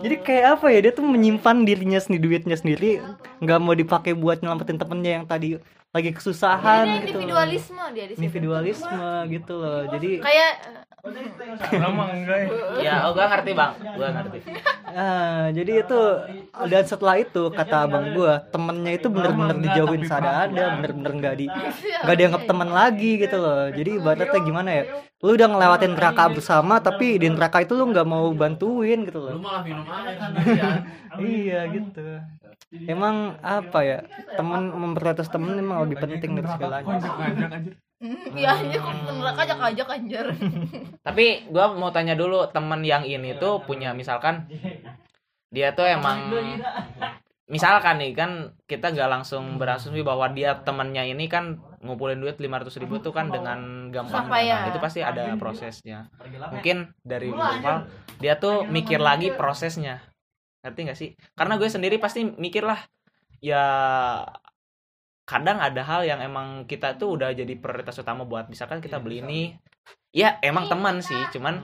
Jadi 0.00 0.16
kayak 0.16 0.56
apa 0.56 0.72
ya 0.72 0.80
Dia 0.80 0.92
tuh 0.96 1.04
menyimpan 1.04 1.68
dirinya 1.68 2.00
sendiri 2.00 2.24
Duitnya 2.24 2.56
sendiri 2.56 3.04
nggak 3.44 3.58
mau 3.60 3.76
dipakai 3.76 4.16
buat 4.16 4.40
nyelamatin 4.40 4.80
temennya 4.80 5.20
yang 5.20 5.24
tadi 5.28 5.60
Lagi 5.96 6.10
kesusahan 6.12 6.84
ini 6.84 7.08
gitu 7.08 7.24
individualisme 7.24 7.82
dia 7.96 8.04
di 8.04 8.12
situ. 8.12 8.20
Individualisme 8.20 9.08
gitu 9.32 9.52
loh. 9.56 9.80
Jadi 9.88 10.10
kayak 10.20 10.52
Lama 11.78 12.10
enggak 12.10 12.38
ya. 12.42 12.48
Ya, 12.82 12.94
oh 13.06 13.14
gua 13.14 13.30
ngerti, 13.30 13.50
Bang. 13.54 13.78
Gua 13.94 14.08
ngerti. 14.10 14.38
ah, 14.98 15.46
Jadi 15.54 15.72
itu 15.86 16.00
Dan 16.66 16.82
setelah 16.82 17.14
itu 17.22 17.42
Kata 17.54 17.86
abang 17.86 18.10
gua 18.10 18.42
Temennya 18.50 18.98
itu 18.98 19.06
bener-bener 19.06 19.54
dijauhin 19.62 20.02
seadanya 20.02 20.74
Bener-bener 20.78 21.12
nggak 21.14 21.34
di 21.38 21.46
nggak 22.02 22.16
dianggap 22.16 22.42
teman 22.50 22.70
lagi 22.74 23.22
gitu 23.22 23.36
loh. 23.38 23.70
Jadi 23.70 23.90
ibaratnya 24.02 24.40
gimana 24.42 24.70
ya? 24.74 24.84
Lu 25.22 25.32
udah 25.32 25.48
ngelewatin 25.48 25.92
neraka 25.94 26.24
bersama 26.28 26.74
tapi 26.82 27.22
di 27.22 27.26
neraka 27.30 27.62
itu 27.62 27.72
lu 27.78 27.86
nggak 27.94 28.06
mau 28.06 28.26
bantuin 28.34 29.06
gitu 29.06 29.18
Lu 29.22 29.26
loh 29.30 29.38
malah 29.38 29.62
minum 29.62 29.86
air. 29.86 30.18
Sendirian. 30.18 30.78
iya 31.22 31.60
gitu 31.70 32.02
emang 32.74 33.38
apa 33.40 33.78
ya 33.86 33.98
teman 34.34 34.74
memprioritas 34.74 35.30
temen 35.30 35.54
emang 35.56 35.86
lebih 35.86 36.02
penting 36.02 36.34
dari 36.36 36.48
segalanya. 36.50 36.86
Ngajak 36.86 37.14
aja. 37.16 37.46
ya 38.44 38.52
anjir 38.52 38.80
kok 38.84 38.92
neraka 39.08 39.40
ajak 39.48 39.58
ajak 39.72 39.88
anjir. 39.88 40.26
Tapi 41.00 41.48
gua 41.48 41.72
mau 41.72 41.88
tanya 41.94 42.12
dulu 42.12 42.44
temen 42.52 42.84
yang 42.84 43.06
ini 43.06 43.38
tuh 43.38 43.64
punya 43.64 43.96
misalkan 43.96 44.50
dia 45.48 45.72
tuh 45.72 45.88
emang 45.88 46.28
misalkan 47.46 48.02
nih 48.02 48.12
kan 48.12 48.58
kita 48.66 48.90
gak 48.90 49.06
langsung 49.06 49.54
berasumsi 49.56 50.02
bahwa 50.02 50.26
dia 50.34 50.58
temennya 50.66 51.06
ini 51.06 51.30
kan 51.30 51.62
ngumpulin 51.78 52.18
duit 52.18 52.42
500 52.42 52.82
ribu 52.82 52.98
tuh 52.98 53.14
kan 53.14 53.30
dengan 53.30 53.88
gampang. 53.94 54.26
Sampai 54.26 54.50
ya. 54.50 54.66
Nah, 54.66 54.74
itu 54.74 54.78
pasti 54.82 55.00
ada 55.06 55.38
prosesnya. 55.38 56.10
Mungkin 56.50 56.90
dari 57.06 57.30
Nopal 57.30 57.86
dia 58.18 58.34
tuh 58.42 58.66
mikir 58.66 58.98
lagi 58.98 59.30
prosesnya 59.30 60.02
ngerti 60.66 60.80
gak 60.90 60.98
sih? 60.98 61.10
Karena 61.38 61.54
gue 61.54 61.70
sendiri 61.70 62.02
pasti 62.02 62.26
mikir 62.26 62.66
lah 62.66 62.82
ya 63.38 63.64
kadang 65.26 65.58
ada 65.58 65.82
hal 65.82 66.06
yang 66.06 66.22
emang 66.22 66.66
kita 66.70 66.98
tuh 66.98 67.18
udah 67.18 67.34
jadi 67.34 67.50
prioritas 67.58 67.98
utama 67.98 68.22
buat 68.22 68.46
misalkan 68.46 68.78
kita 68.78 69.02
beli 69.02 69.20
ini 69.20 69.58
ya 70.14 70.38
emang 70.38 70.70
teman 70.70 71.02
sih 71.02 71.18
cuman 71.34 71.58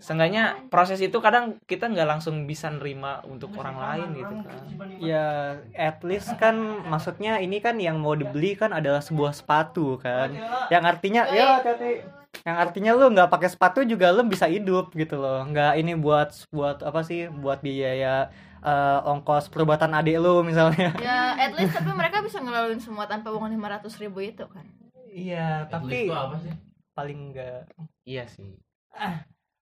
seenggaknya 0.00 0.70
proses 0.72 0.96
itu 1.04 1.20
kadang 1.20 1.60
kita 1.68 1.90
nggak 1.90 2.08
langsung 2.08 2.48
bisa 2.48 2.72
nerima 2.72 3.20
untuk 3.28 3.52
orang 3.60 3.76
lain 3.76 4.08
gitu 4.16 4.34
kan 4.46 4.62
ya 4.96 5.58
at 5.76 6.00
least 6.06 6.32
kan 6.40 6.56
maksudnya 6.88 7.36
ini 7.42 7.60
kan 7.60 7.76
yang 7.76 8.00
mau 8.00 8.16
dibeli 8.16 8.56
kan 8.56 8.72
adalah 8.72 9.04
sebuah 9.04 9.36
sepatu 9.36 10.00
kan. 10.00 10.32
Yang 10.72 10.84
artinya 10.88 11.22
ya 11.28 11.60
hati-hati. 11.60 12.19
Yang 12.40 12.56
artinya 12.56 12.92
lu 12.96 13.12
nggak 13.12 13.28
pakai 13.28 13.48
sepatu 13.52 13.84
juga 13.84 14.08
lu 14.14 14.24
bisa 14.24 14.48
hidup 14.48 14.94
gitu 14.96 15.20
loh. 15.20 15.44
Nggak 15.44 15.72
ini 15.76 15.92
buat 15.98 16.30
buat 16.48 16.80
apa 16.80 17.04
sih? 17.04 17.28
Buat 17.28 17.60
biaya 17.60 18.32
eh, 18.64 18.98
ongkos 19.04 19.52
perobatan 19.52 19.92
adik 19.92 20.16
lu 20.20 20.40
misalnya. 20.40 20.96
Ya 21.04 21.36
at 21.36 21.52
least 21.56 21.76
tapi 21.76 21.92
mereka 21.92 22.24
bisa 22.24 22.40
ngelaluin 22.40 22.80
semua 22.80 23.04
tanpa 23.04 23.28
uang 23.32 23.52
lima 23.52 23.76
ratus 23.76 24.00
ribu 24.00 24.24
itu 24.24 24.48
kan? 24.48 24.64
Iya 25.10 25.66
At 25.68 25.74
tapi 25.74 26.08
apa 26.08 26.38
sih? 26.40 26.54
paling 26.94 27.32
enggak 27.32 27.66
iya 28.04 28.24
sih. 28.26 28.56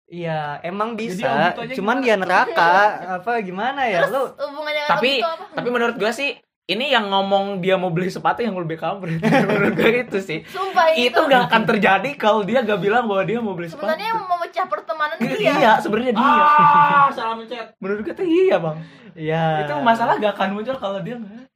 Iya, 0.10 0.58
emang 0.66 0.98
bisa, 0.98 1.54
cuman 1.54 2.02
gimana? 2.02 2.10
ya 2.10 2.16
neraka, 2.18 2.74
apa 3.22 3.46
gimana 3.46 3.86
ya? 3.86 4.10
Lu? 4.10 4.26
hubungannya 4.34 4.82
dengan 4.82 4.90
tapi 4.98 5.12
itu 5.22 5.30
apa? 5.30 5.46
tapi 5.54 5.70
menurut 5.70 5.96
gue 6.02 6.10
sih 6.10 6.34
ini 6.70 6.94
yang 6.94 7.10
ngomong 7.10 7.66
dia 7.66 7.82
mau 7.82 7.90
beli 7.90 8.14
sepatu 8.14 8.46
yang 8.46 8.54
lebih 8.54 8.78
kampret 8.78 9.18
menurut 9.50 9.74
gue 9.74 10.06
itu 10.06 10.18
sih. 10.22 10.40
Sumpah 10.46 10.94
itu. 10.94 11.18
Gak 11.18 11.50
akan 11.50 11.64
terjadi 11.66 12.10
kalau 12.14 12.46
dia 12.46 12.62
gak 12.62 12.78
bilang 12.78 13.10
bahwa 13.10 13.26
dia 13.26 13.42
mau 13.42 13.58
beli 13.58 13.74
sepatu. 13.74 13.90
Sebenarnya 13.90 14.08
yang 14.14 14.22
memecah 14.22 14.66
pertemanan 14.70 15.18
dia 15.18 15.34
iya 15.34 15.72
sebenarnya 15.82 16.14
dia. 16.14 16.30
Ah, 16.30 17.10
salah 17.18 17.36
mencet. 17.42 17.74
menurut 17.82 18.06
gue 18.06 18.14
tuh 18.14 18.28
iya 18.30 18.62
bang. 18.62 18.78
Ya. 19.18 19.66
itu 19.66 19.74
masalah 19.82 20.22
gak 20.22 20.38
akan 20.38 20.50
muncul 20.54 20.78
kalau 20.78 21.02
dia 21.02 21.18
nggak. 21.18 21.50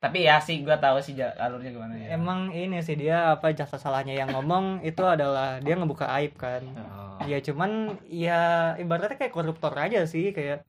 Tapi 0.00 0.18
ya 0.24 0.36
sih 0.40 0.60
gue 0.64 0.76
tahu 0.80 0.96
sih 1.04 1.12
alurnya 1.20 1.70
gimana 1.72 1.94
ya. 2.00 2.16
Emang 2.16 2.48
ini 2.52 2.80
sih 2.80 2.96
dia 2.96 3.36
apa 3.36 3.52
jasa 3.52 3.76
salahnya 3.76 4.16
yang 4.16 4.32
ngomong 4.32 4.80
itu 4.80 5.04
adalah 5.04 5.60
dia 5.60 5.76
ngebuka 5.76 6.08
aib 6.20 6.40
kan. 6.40 6.64
Oh. 6.72 7.20
Ya 7.28 7.36
cuman 7.44 8.00
ya 8.08 8.72
ibaratnya 8.80 9.20
kayak 9.20 9.32
koruptor 9.36 9.76
aja 9.76 10.08
sih 10.08 10.32
kayak 10.32 10.64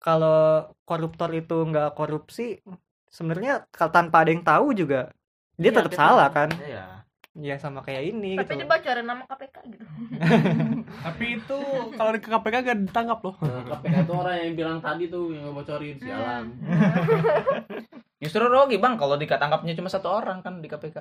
kalau 0.00 0.68
koruptor 0.84 1.32
itu 1.32 1.64
nggak 1.64 1.96
korupsi 1.96 2.60
sebenarnya 3.08 3.64
ka- 3.68 3.88
tanpa 3.88 4.22
ada 4.22 4.30
yang 4.30 4.42
tahu 4.42 4.72
juga 4.72 5.10
dia 5.54 5.68
Iya, 5.68 5.76
tetap 5.78 5.92
salah 5.94 6.28
kan. 6.28 6.50
iya 6.60 7.02
Ya 7.36 7.52
sama 7.54 7.80
kayak 7.80 8.00
ini 8.06 8.32
tapi 8.34 8.56
gitu. 8.56 8.64
dia 8.64 8.66
bocorin 8.66 9.04
nama 9.04 9.22
KPK 9.22 9.56
gitu 9.68 9.84
Tapi 11.04 11.24
itu 11.36 11.58
kalau 11.92 12.10
di 12.10 12.20
KPK 12.22 12.54
gak 12.62 12.78
ditangkap 12.82 13.18
loh. 13.20 13.36
KPK 13.38 13.94
itu 14.00 14.12
orang 14.14 14.36
yang 14.38 14.54
bilang 14.54 14.78
tadi 14.80 15.04
tuh 15.06 15.30
yang 15.30 15.44
ngebocorin 15.44 15.96
sialan. 15.96 16.44
Justru 18.16 18.40
rugi 18.42 18.76
bang 18.76 18.96
kalau 18.96 19.14
dikatangkapnya 19.14 19.72
cuma 19.74 19.86
satu 19.86 20.08
orang 20.10 20.40
kan 20.40 20.58
di 20.58 20.66
KPK. 20.66 20.96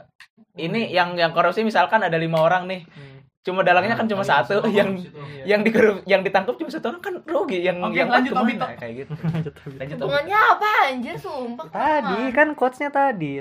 Ini 0.58 0.92
yang 0.92 1.16
yang 1.16 1.32
korupsi 1.32 1.64
misalkan 1.64 2.04
ada 2.04 2.16
lima 2.16 2.38
orang 2.38 2.68
nih, 2.68 2.84
Hmm. 2.86 3.20
Cuma 3.46 3.62
dalangnya 3.62 3.94
kan 3.94 4.06
cuma 4.06 4.22
satu 4.22 4.66
yang 4.68 4.98
yang 5.46 5.62
di 5.62 5.70
yang 6.04 6.20
ditangkap 6.20 6.58
cuma 6.58 6.68
satu 6.68 6.90
orang 6.90 7.00
kan 7.00 7.14
rugi 7.24 7.62
yang 7.62 7.78
Oke, 7.80 7.94
yang 7.96 8.10
lanjut, 8.10 8.28
ke 8.28 8.36
mana? 8.36 8.44
Obito. 8.44 8.66
kayak 8.76 8.94
gitu 8.98 9.12
lanjut 9.30 9.54
Obito. 9.56 10.02
hubungannya 10.02 10.40
apa 10.50 10.70
anjir 10.88 11.16
sumpah 11.16 11.66
tadi 11.70 12.22
kan 12.32 12.48
quotesnya 12.52 12.90
tadi 12.90 13.34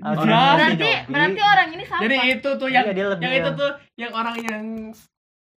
Orang 0.00 0.24
berarti 0.24 0.80
Jobi. 0.96 1.12
berarti 1.12 1.40
orang 1.44 1.68
ini 1.70 1.84
sampah 1.84 2.00
Jadi 2.00 2.16
itu 2.32 2.48
tuh 2.56 2.68
yang 2.68 2.84
Iya, 2.86 3.04
lebih 3.10 3.20
yang 3.20 3.34
itu 3.34 3.42
yang- 3.44 3.58
tuh 3.58 3.70
yang 3.98 4.12
orang 4.14 4.34
yang 4.40 4.64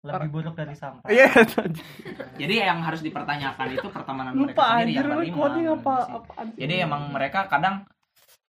lebih 0.01 0.29
buruk 0.31 0.55
dari 0.55 0.73
sampah 0.73 1.05
Iya. 1.07 1.29
jadi 2.41 2.55
yang 2.65 2.81
harus 2.81 3.01
dipertanyakan 3.01 3.67
itu 3.71 3.87
pertemanan 3.87 4.33
mereka 4.33 4.49
Lupa 4.57 4.67
sendiri 4.81 4.97
yang 4.97 5.37
coding 5.37 5.67
apa 5.69 5.95
sih? 6.01 6.17
jadi 6.57 6.75
emang 6.83 7.03
mereka 7.11 7.45
kadang 7.47 7.85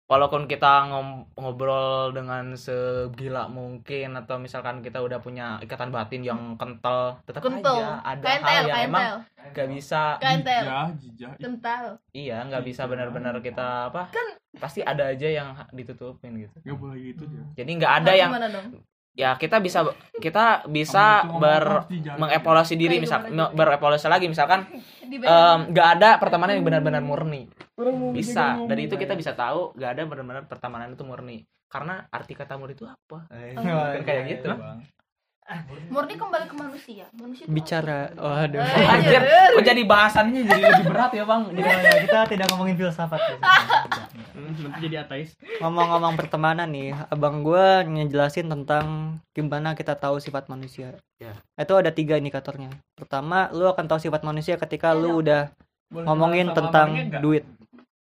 walaupun 0.09 0.49
kita 0.49 0.89
ngobrol 1.37 2.17
dengan 2.17 2.57
segila 2.57 3.45
mungkin 3.47 4.17
atau 4.17 4.41
misalkan 4.41 4.81
kita 4.81 5.05
udah 5.05 5.21
punya 5.21 5.61
ikatan 5.61 5.93
batin 5.93 6.25
yang 6.25 6.57
kental 6.57 7.21
tetap 7.29 7.45
kental. 7.45 7.77
aja 7.77 8.01
ada 8.01 8.25
kental 8.25 8.49
hal 8.49 8.65
yang 8.65 8.81
emang 8.89 9.05
kental. 9.05 9.53
gak 9.53 9.69
bisa 9.69 10.03
kental. 10.17 10.63
Jijah, 10.65 10.89
jijah. 10.97 11.33
kental. 11.37 11.85
Iya 12.17 12.37
nggak 12.49 12.65
bisa 12.65 12.83
benar-benar 12.89 13.37
kita 13.45 13.93
apa 13.93 14.09
pasti 14.57 14.81
ada 14.81 15.13
aja 15.13 15.29
yang 15.29 15.53
ditutupin 15.77 16.41
gitu. 16.41 16.57
Gak 16.65 16.77
boleh 16.81 16.99
gitu 17.13 17.29
ya. 17.29 17.45
jadi 17.61 17.71
nggak 17.77 17.95
ada 18.03 18.11
Harus 18.17 18.21
yang 18.25 18.33
ya 19.19 19.35
kita 19.35 19.59
bisa 19.59 19.83
kita 20.23 20.63
bisa 20.71 21.27
ber 21.43 21.91
mengevaluasi 21.91 22.79
diri 22.79 23.03
misal 23.03 23.27
me- 23.27 23.51
berevaluasi 23.51 24.07
lagi. 24.07 24.31
Misalkan 24.31 24.71
nggak 25.75 25.89
ada 25.99 26.23
pertemanan 26.23 26.63
yang 26.63 26.67
benar-benar 26.67 27.03
murni. 27.03 27.51
Bisa. 28.15 28.63
dari 28.71 28.87
itu 28.87 28.95
kita 28.95 29.19
bisa 29.19 29.35
tahu 29.35 29.75
nggak 29.75 29.91
ada 29.99 30.03
benar-benar 30.07 30.45
pertemanan 30.47 30.95
itu 30.95 31.03
murni. 31.03 31.43
Karena 31.67 32.07
arti 32.15 32.39
kata 32.39 32.55
murni 32.55 32.79
itu 32.79 32.87
apa? 32.87 33.27
Eh, 33.35 33.59
Bukan 33.59 34.03
kayak 34.07 34.25
gitu 34.39 34.55
murni. 35.89 36.15
Kembali 36.15 36.45
ke 36.45 36.57
manusia. 36.57 37.05
Manusia 37.17 37.45
bicara. 37.49 38.13
waduh. 38.15 38.61
Eh, 38.61 38.85
anjir 38.85 39.21
anjir. 39.21 39.23
kok 39.57 39.65
jadi 39.65 39.83
bahasannya 39.89 40.41
jadi 40.45 40.63
lebih 40.63 40.87
berat 40.93 41.11
ya 41.17 41.25
bang? 41.25 41.43
Jadi 41.53 41.69
Ya, 41.69 41.95
kita 42.05 42.19
tidak 42.29 42.47
ngomongin 42.53 42.77
filsafat 42.77 43.21
sini. 43.21 43.41
Hmm, 44.39 44.53
Nanti 44.69 44.79
jadi 44.87 44.97
ateis. 45.03 45.31
ngomong-ngomong 45.59 46.15
pertemanan 46.15 46.69
nih 46.71 46.95
abang 47.09 47.43
gua 47.43 47.83
ngejelasin 47.83 48.47
tentang 48.47 49.19
gimana 49.33 49.73
kita 49.75 49.97
tahu 49.97 50.21
sifat 50.21 50.47
manusia. 50.53 50.95
Ya. 51.19 51.35
itu 51.59 51.75
ada 51.75 51.91
tiga 51.91 52.15
indikatornya. 52.15 52.71
Pertama 52.95 53.51
lu 53.51 53.67
akan 53.67 53.91
tahu 53.91 53.99
sifat 53.99 54.23
manusia 54.23 54.55
ketika 54.55 54.95
lu 54.95 55.19
udah 55.19 55.51
Boleh 55.91 56.05
ngomongin 56.07 56.53
tentang 56.55 56.95
duit. 57.19 57.43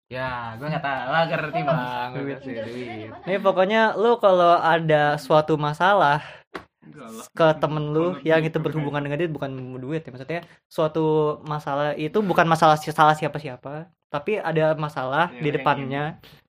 Ya 0.08 0.56
gue 0.58 0.66
nggak 0.68 0.84
tahu. 0.84 1.02
Lah 1.10 1.22
ngerti 1.28 1.60
bang. 1.62 1.78
Duit. 2.14 2.38
Duit 2.42 3.10
Nih 3.24 3.38
pokoknya 3.40 3.94
lu 3.96 4.16
kalau 4.18 4.58
ada 4.58 5.16
suatu 5.20 5.54
masalah. 5.56 6.43
Ke 7.34 7.46
temen 7.58 7.84
lu 7.92 8.16
yang 8.22 8.42
itu 8.44 8.58
berhubungan 8.60 9.02
dengan 9.02 9.18
duit 9.20 9.32
bukan 9.32 9.50
duit 9.80 10.02
ya 10.04 10.10
maksudnya 10.10 10.42
suatu 10.68 11.38
masalah 11.44 11.96
itu 11.96 12.18
bukan 12.20 12.46
masalah 12.46 12.76
salah 12.78 13.16
siapa-siapa 13.16 13.88
tapi 14.12 14.38
ada 14.38 14.78
masalah 14.78 15.32
Yang 15.34 15.42
di 15.42 15.48
depannya 15.58 16.04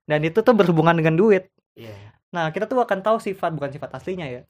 dan 0.06 0.20
itu 0.22 0.38
tuh 0.38 0.54
berhubungan 0.54 0.94
dengan 0.94 1.18
duit. 1.18 1.50
Iya. 1.76 1.92
nah 2.32 2.48
kita 2.48 2.64
tuh 2.64 2.80
akan 2.80 3.04
tahu 3.04 3.20
sifat 3.20 3.52
bukan 3.52 3.68
sifat 3.68 4.00
aslinya 4.00 4.26
ya 4.28 4.42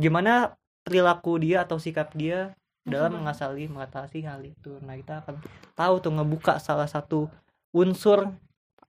gimana 0.00 0.56
perilaku 0.82 1.36
dia 1.36 1.62
atau 1.68 1.76
sikap 1.76 2.16
dia 2.16 2.56
dalam 2.82 3.22
mengasali 3.22 3.70
mengatasi 3.70 4.26
hal 4.26 4.42
itu. 4.42 4.74
Nah 4.82 4.98
kita 4.98 5.22
akan 5.22 5.38
tahu 5.78 5.94
tuh 6.02 6.12
ngebuka 6.18 6.58
salah 6.58 6.90
satu 6.90 7.30
unsur 7.70 8.26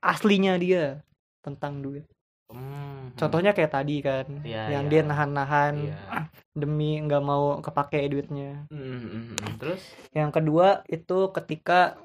aslinya 0.02 0.58
dia 0.58 1.06
tentang 1.46 1.80
duit 1.80 2.08
Hmm. 2.48 3.16
contohnya 3.16 3.52
kayak 3.52 3.72
tadi 3.72 3.98
kan 4.00 4.28
Iya, 4.44 4.78
yang 4.78 4.86
iya. 4.86 4.92
dia 4.92 5.02
nahan-nahan 5.02 5.74
Iya. 5.90 5.98
demi 6.62 7.02
nggak 7.02 7.24
mau 7.24 7.58
kepake 7.60 8.06
duitnya 8.08 8.70
Hmm, 8.70 9.00
hmm, 9.00 9.24
hmm. 9.34 9.54
terus 9.58 9.82
yang 10.12 10.30
kedua 10.30 10.86
itu 10.86 11.32
ketika 11.32 11.98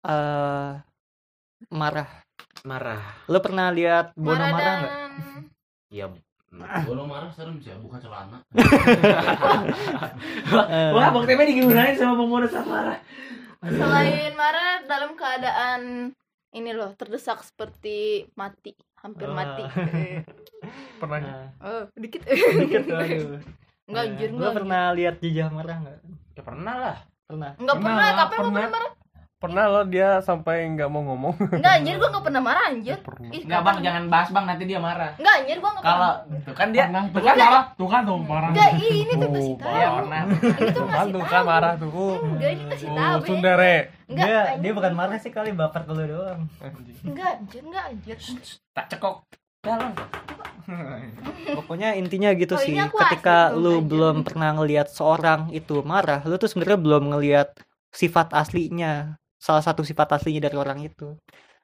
eh 0.00 0.78
marah 1.68 2.08
marah 2.62 3.02
lo 3.26 3.38
pernah 3.40 3.68
lihat 3.68 4.12
Bono 4.14 4.36
marah 4.38 4.74
nggak 4.78 4.92
dan 4.92 5.10
ya 5.90 6.06
Bono 6.82 7.06
marah 7.06 7.30
serem 7.30 7.62
sih, 7.62 7.70
bukan 7.78 8.02
celana. 8.02 8.42
Eh, 10.50 10.90
wah 10.90 11.08
bang 11.10 11.24
Teme 11.26 11.46
digimanain 11.46 11.94
sama 11.94 12.18
pemuda 12.18 12.46
saat 12.46 12.66
marah 12.66 12.98
selain 13.60 14.32
marah 14.34 14.82
dalam 14.82 15.14
keadaan 15.14 16.10
ini 16.50 16.70
loh 16.72 16.90
terdesak 16.96 17.44
seperti 17.44 18.26
mati 18.34 18.74
hampir 19.00 19.26
Ah. 19.26 19.34
mati 19.34 19.64
Pernah 21.00 21.18
nah, 21.18 21.46
oh 21.62 21.82
dikit 21.96 22.20
dikit 22.22 22.82
tuh, 22.84 22.96
aduh. 23.00 23.40
enggak 23.88 24.04
anjir 24.06 24.28
enggak 24.30 24.52
pernah 24.54 24.82
lihat 24.92 25.14
jejak 25.18 25.48
marah 25.48 25.76
nggak 25.80 25.96
ya 26.30 26.42
pernah 26.44 26.74
lah 26.76 26.96
pernah 27.24 27.50
enggak 27.56 27.76
Pernah 27.76 27.96
pernah 27.96 28.08
kapan 28.12 28.28
gua 28.28 28.44
pernah. 28.44 28.52
pernah 28.52 28.70
marah 28.70 28.92
pernah 29.40 29.64
lo 29.66 29.82
dia 29.82 30.20
sampai 30.20 30.68
nggak 30.68 30.84
mau 30.86 31.00
ngomong. 31.02 31.32
enggak 31.50 31.72
anjir 31.74 31.96
gua 31.96 32.08
enggak 32.08 32.24
pernah 32.28 32.42
marah 32.44 32.64
anjir. 32.68 32.98
Ih, 33.26 33.42
nggak 33.42 33.60
bang 33.62 33.78
jangan 33.80 34.04
bahas 34.06 34.28
bang 34.28 34.44
nanti 34.44 34.64
dia 34.64 34.76
marah 34.78 35.16
enggak 35.16 35.34
anjir 35.34 35.56
gua 35.56 35.70
enggak 35.72 35.84
kalau 35.86 36.12
tuh 36.44 36.54
kan 36.54 36.68
dia 36.68 36.84
Pernah, 36.84 37.02
tuh 37.08 37.18
kan 37.18 37.24
kan 37.24 37.36
marah, 37.40 37.64
tuh 37.72 37.88
kan 37.88 38.00
tuh 38.04 38.18
marah. 38.20 38.48
enggak 38.52 38.70
ih, 38.76 38.96
ini 39.00 39.12
tuh 39.14 39.28
kasih 39.30 39.48
Oh, 39.50 39.56
tahu 39.56 39.72
Iya 39.72 39.88
pernah. 39.90 40.20
ini 40.20 40.36
tuh 40.36 40.52
kan 40.52 40.60
ngasih 40.60 41.08
tuh 41.10 41.20
tahu 41.20 41.32
kan 41.32 41.42
marah 41.42 41.72
tuh. 41.74 41.88
Oh, 41.90 42.14
enggak 42.20 42.50
ini 42.52 42.64
kasih 42.68 42.86
oh 42.86 42.94
tahu 42.94 43.16
Be. 43.16 43.26
Sundere. 43.26 43.76
enggak 44.06 44.26
dia 44.26 44.40
dia 44.60 44.72
bukan 44.76 44.92
marah 44.92 45.16
sih 45.16 45.30
kali 45.30 45.50
baper 45.50 45.82
ke 45.82 45.92
lo 45.92 46.04
doang 46.04 46.40
enggak 47.02 47.30
anjir 47.34 47.62
enggak 47.64 47.84
anjir 47.88 48.16
tak 48.70 48.86
cekok 48.88 49.16
dalam 49.60 49.92
pokoknya 51.56 51.92
intinya 51.94 52.30
gitu 52.32 52.54
Kalau 52.54 52.64
sih 52.64 52.74
ketika 52.76 53.52
lu 53.52 53.80
belum 53.80 54.22
pernah 54.22 54.54
ngelihat 54.54 54.88
seorang 54.88 55.48
itu 55.50 55.80
marah 55.82 56.20
lu 56.22 56.36
tuh 56.36 56.46
sebenarnya 56.46 56.78
belum 56.78 57.02
ngelihat 57.10 57.48
sifat 57.90 58.32
aslinya 58.32 59.19
salah 59.40 59.64
satu 59.64 59.80
sifat 59.80 60.12
aslinya 60.12 60.44
dari 60.44 60.54
orang 60.54 60.84
itu. 60.84 61.16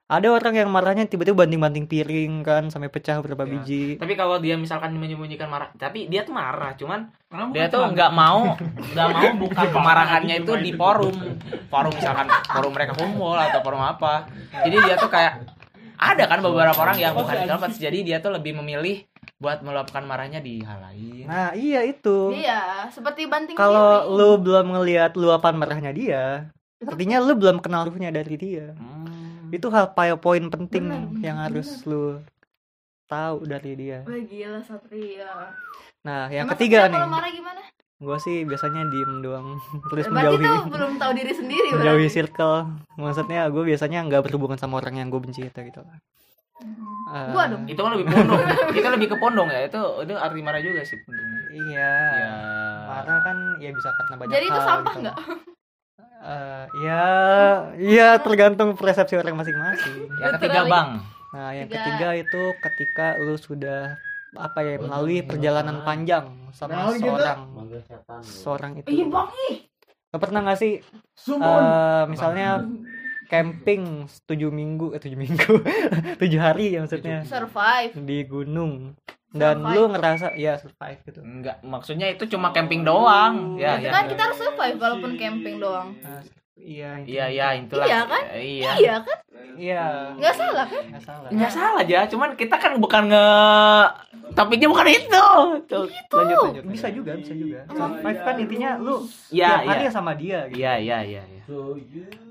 Ada 0.06 0.30
orang 0.30 0.54
yang 0.54 0.70
marahnya 0.70 1.02
tiba-tiba 1.04 1.34
banting-banting 1.36 1.84
piring 1.84 2.46
kan 2.46 2.70
sampai 2.70 2.86
pecah 2.86 3.18
beberapa 3.18 3.42
Ya. 3.42 3.58
biji. 3.58 3.98
Tapi 3.98 4.14
kalau 4.14 4.38
dia 4.38 4.54
misalkan 4.54 4.94
menyembunyikan 4.94 5.50
marah 5.50 5.74
tapi 5.74 6.06
dia 6.06 6.22
tuh 6.22 6.30
marah 6.30 6.78
cuman 6.78 7.10
Karena 7.26 7.50
dia 7.50 7.66
tuh 7.66 7.82
nggak 7.90 8.10
mau 8.14 8.54
nggak 8.70 9.08
mau 9.10 9.26
buka 9.42 9.62
kemarahannya 9.66 10.40
itu 10.40 10.52
di 10.56 10.70
forum. 10.72 11.10
Forum 11.66 11.90
misalkan 11.90 12.30
forum 12.46 12.70
mereka 12.70 12.94
kumpul 12.94 13.34
atau 13.34 13.58
forum 13.60 13.82
apa. 13.82 14.30
Jadi 14.62 14.76
dia 14.78 14.94
tuh 14.94 15.10
kayak 15.10 15.42
ada 15.98 16.24
kan 16.24 16.38
beberapa 16.38 16.78
orang 16.78 16.96
yang 16.96 17.10
bukan 17.10 17.42
di 17.42 17.46
tempat 17.50 17.70
jadi 17.74 17.98
dia 18.00 18.16
tuh 18.22 18.30
lebih 18.30 18.54
memilih 18.54 19.02
buat 19.36 19.58
meluapkan 19.60 20.06
marahnya 20.06 20.38
di 20.38 20.62
hal 20.62 20.86
lain. 20.86 21.26
Nah 21.26 21.50
iya 21.50 21.82
itu. 21.82 22.30
Iya 22.30 22.86
seperti 22.88 23.26
banting 23.26 23.58
kalau 23.58 24.06
lu 24.06 24.38
belum 24.38 24.70
ngelihat 24.70 25.18
luapan 25.18 25.58
marahnya 25.58 25.90
dia 25.90 26.54
artinya 26.82 27.16
lu 27.24 27.32
belum 27.34 27.58
kenal 27.58 27.88
ruhnya 27.88 28.12
dari 28.12 28.36
dia. 28.36 28.76
Hmm. 28.76 29.48
itu 29.48 29.70
hal 29.70 29.94
poin 30.18 30.42
penting 30.50 30.90
Benar, 30.90 31.22
yang 31.22 31.38
benar. 31.38 31.48
harus 31.48 31.68
lu 31.86 32.18
tahu 33.06 33.46
dari 33.46 33.72
dia. 33.74 33.98
Wah 34.02 34.18
gila 34.18 34.60
Satria 34.60 35.54
nah 36.02 36.26
yang 36.28 36.46
Emang 36.46 36.54
ketiga 36.54 36.86
nih 36.86 36.98
kalau 36.98 37.10
marah 37.10 37.30
gimana? 37.30 37.60
Gue 37.96 38.18
sih 38.20 38.44
biasanya 38.44 38.84
diem 38.86 39.24
doang. 39.24 39.56
Terus 39.90 40.04
berarti 40.06 40.36
menjauhi. 40.36 40.44
tuh 40.44 40.62
belum 40.68 40.92
tahu 40.98 41.12
diri 41.14 41.32
sendiri 41.32 41.68
menjauhi 41.72 41.96
berarti. 42.04 42.12
circle. 42.12 42.56
Maksudnya 42.94 43.40
gue 43.48 43.62
biasanya 43.64 43.98
nggak 44.04 44.22
berhubungan 44.26 44.58
sama 44.58 44.82
orang 44.82 45.00
yang 45.00 45.08
gue 45.08 45.20
benci 45.22 45.46
itu 45.46 45.60
gitu. 45.62 45.80
Eh, 47.06 47.30
Gua 47.32 47.44
dong. 47.46 47.64
itu 47.64 47.76
kan 47.76 47.90
lebih 47.94 48.06
pondong 48.08 48.40
itu 48.78 48.88
lebih 48.88 49.08
ke 49.08 49.16
pondong 49.16 49.48
ya. 49.48 49.60
Itu 49.64 49.80
itu 50.02 50.12
arti 50.12 50.40
marah 50.44 50.60
juga 50.60 50.82
sih. 50.82 50.98
Pondong 51.06 51.28
iya. 51.54 51.90
Ya. 52.12 52.30
Marah 52.84 53.18
kan 53.22 53.36
ya 53.58 53.70
bisa 53.70 53.88
karena 53.94 54.14
banyak 54.18 54.32
jadi 54.34 54.46
itu 54.46 54.58
hal 54.58 54.66
sampah 54.66 54.94
gitu. 54.94 55.12
Eh, 56.26 56.64
ya 56.82 57.04
ya 57.78 58.08
tergantung 58.18 58.74
persepsi 58.74 59.14
orang 59.14 59.38
masing-masing. 59.38 60.10
Yang 60.18 60.32
ketiga 60.42 60.60
bang. 60.66 60.88
Nah 61.30 61.48
yang 61.54 61.70
Tiga. 61.70 61.78
ketiga 61.78 62.08
itu 62.18 62.42
ketika 62.58 63.06
lu 63.22 63.38
sudah 63.38 63.94
apa 64.34 64.58
ya 64.66 64.74
melalui 64.82 65.22
perjalanan 65.22 65.86
panjang 65.86 66.26
sama 66.50 66.90
seorang 66.92 67.40
Manggil 67.54 67.80
setan. 67.86 68.20
seorang 68.26 68.72
itu. 68.82 68.86
Ih 68.90 69.06
bang 69.06 69.30
ih. 69.54 69.56
Lo 70.10 70.18
pernah 70.18 70.42
nggak 70.42 70.58
sih 70.58 70.82
eh, 71.30 72.02
misalnya 72.10 72.66
camping 73.30 74.10
tujuh 74.26 74.50
minggu 74.50 74.94
eh 74.94 75.00
tujuh 75.02 75.18
minggu 75.18 75.52
tujuh 76.20 76.40
hari 76.42 76.74
ya 76.74 76.82
maksudnya. 76.82 77.22
Survive. 77.22 77.94
Di 78.02 78.18
gunung 78.26 78.98
dan 79.32 79.58
Survive. 79.58 79.74
lu 79.74 79.82
ngerasa 79.90 80.26
ya 80.34 80.52
survive 80.56 81.00
gitu. 81.02 81.20
Enggak 81.20 81.58
maksudnya 81.60 82.06
itu 82.08 82.24
cuma 82.26 82.50
camping 82.50 82.82
doang. 82.82 83.58
Ya 83.58 83.76
Tapi 83.76 83.86
ya. 83.86 83.92
kan 83.92 84.04
kita 84.06 84.22
harus 84.26 84.38
survive 84.38 84.76
walaupun 84.76 85.10
camping 85.14 85.56
doang. 85.58 85.92
Nah, 86.00 86.22
iya 86.56 86.90
iya 87.02 87.24
iya 87.28 87.46
itulah. 87.54 87.86
Iya 87.86 88.00
kan? 88.04 88.22
iya. 88.34 88.70
Iya 88.76 88.94
kan? 89.02 89.18
Iya. 89.56 89.84
Nggak 90.14 90.34
salah 90.34 90.66
kan? 90.66 90.82
Nggak 90.88 91.04
salah. 91.04 91.28
Nggak 91.32 91.52
salah 91.52 91.80
aja 91.80 91.98
cuman 92.06 92.30
kita 92.34 92.56
kan 92.56 92.72
bukan 92.76 93.02
nge 93.08 93.26
topiknya 94.32 94.68
bukan 94.68 94.86
itu. 94.88 95.26
Tuh, 95.66 95.86
lanjut 96.12 96.38
lanjut 96.44 96.64
bisa 96.68 96.86
juga 96.88 97.12
bisa 97.14 97.32
juga. 97.32 97.58
Survive 97.68 98.20
kan 98.20 98.34
intinya 98.36 98.70
lu 98.76 99.04
Iya, 99.28 99.50
tiap 99.58 99.68
hari 99.68 99.80
iya. 99.80 99.88
ya 99.88 99.92
sama 99.92 100.12
dia 100.14 100.38
gitu. 100.48 100.56
Iya 100.60 100.72
iya 100.78 100.98
iya 101.02 101.22
iya. 101.24 101.42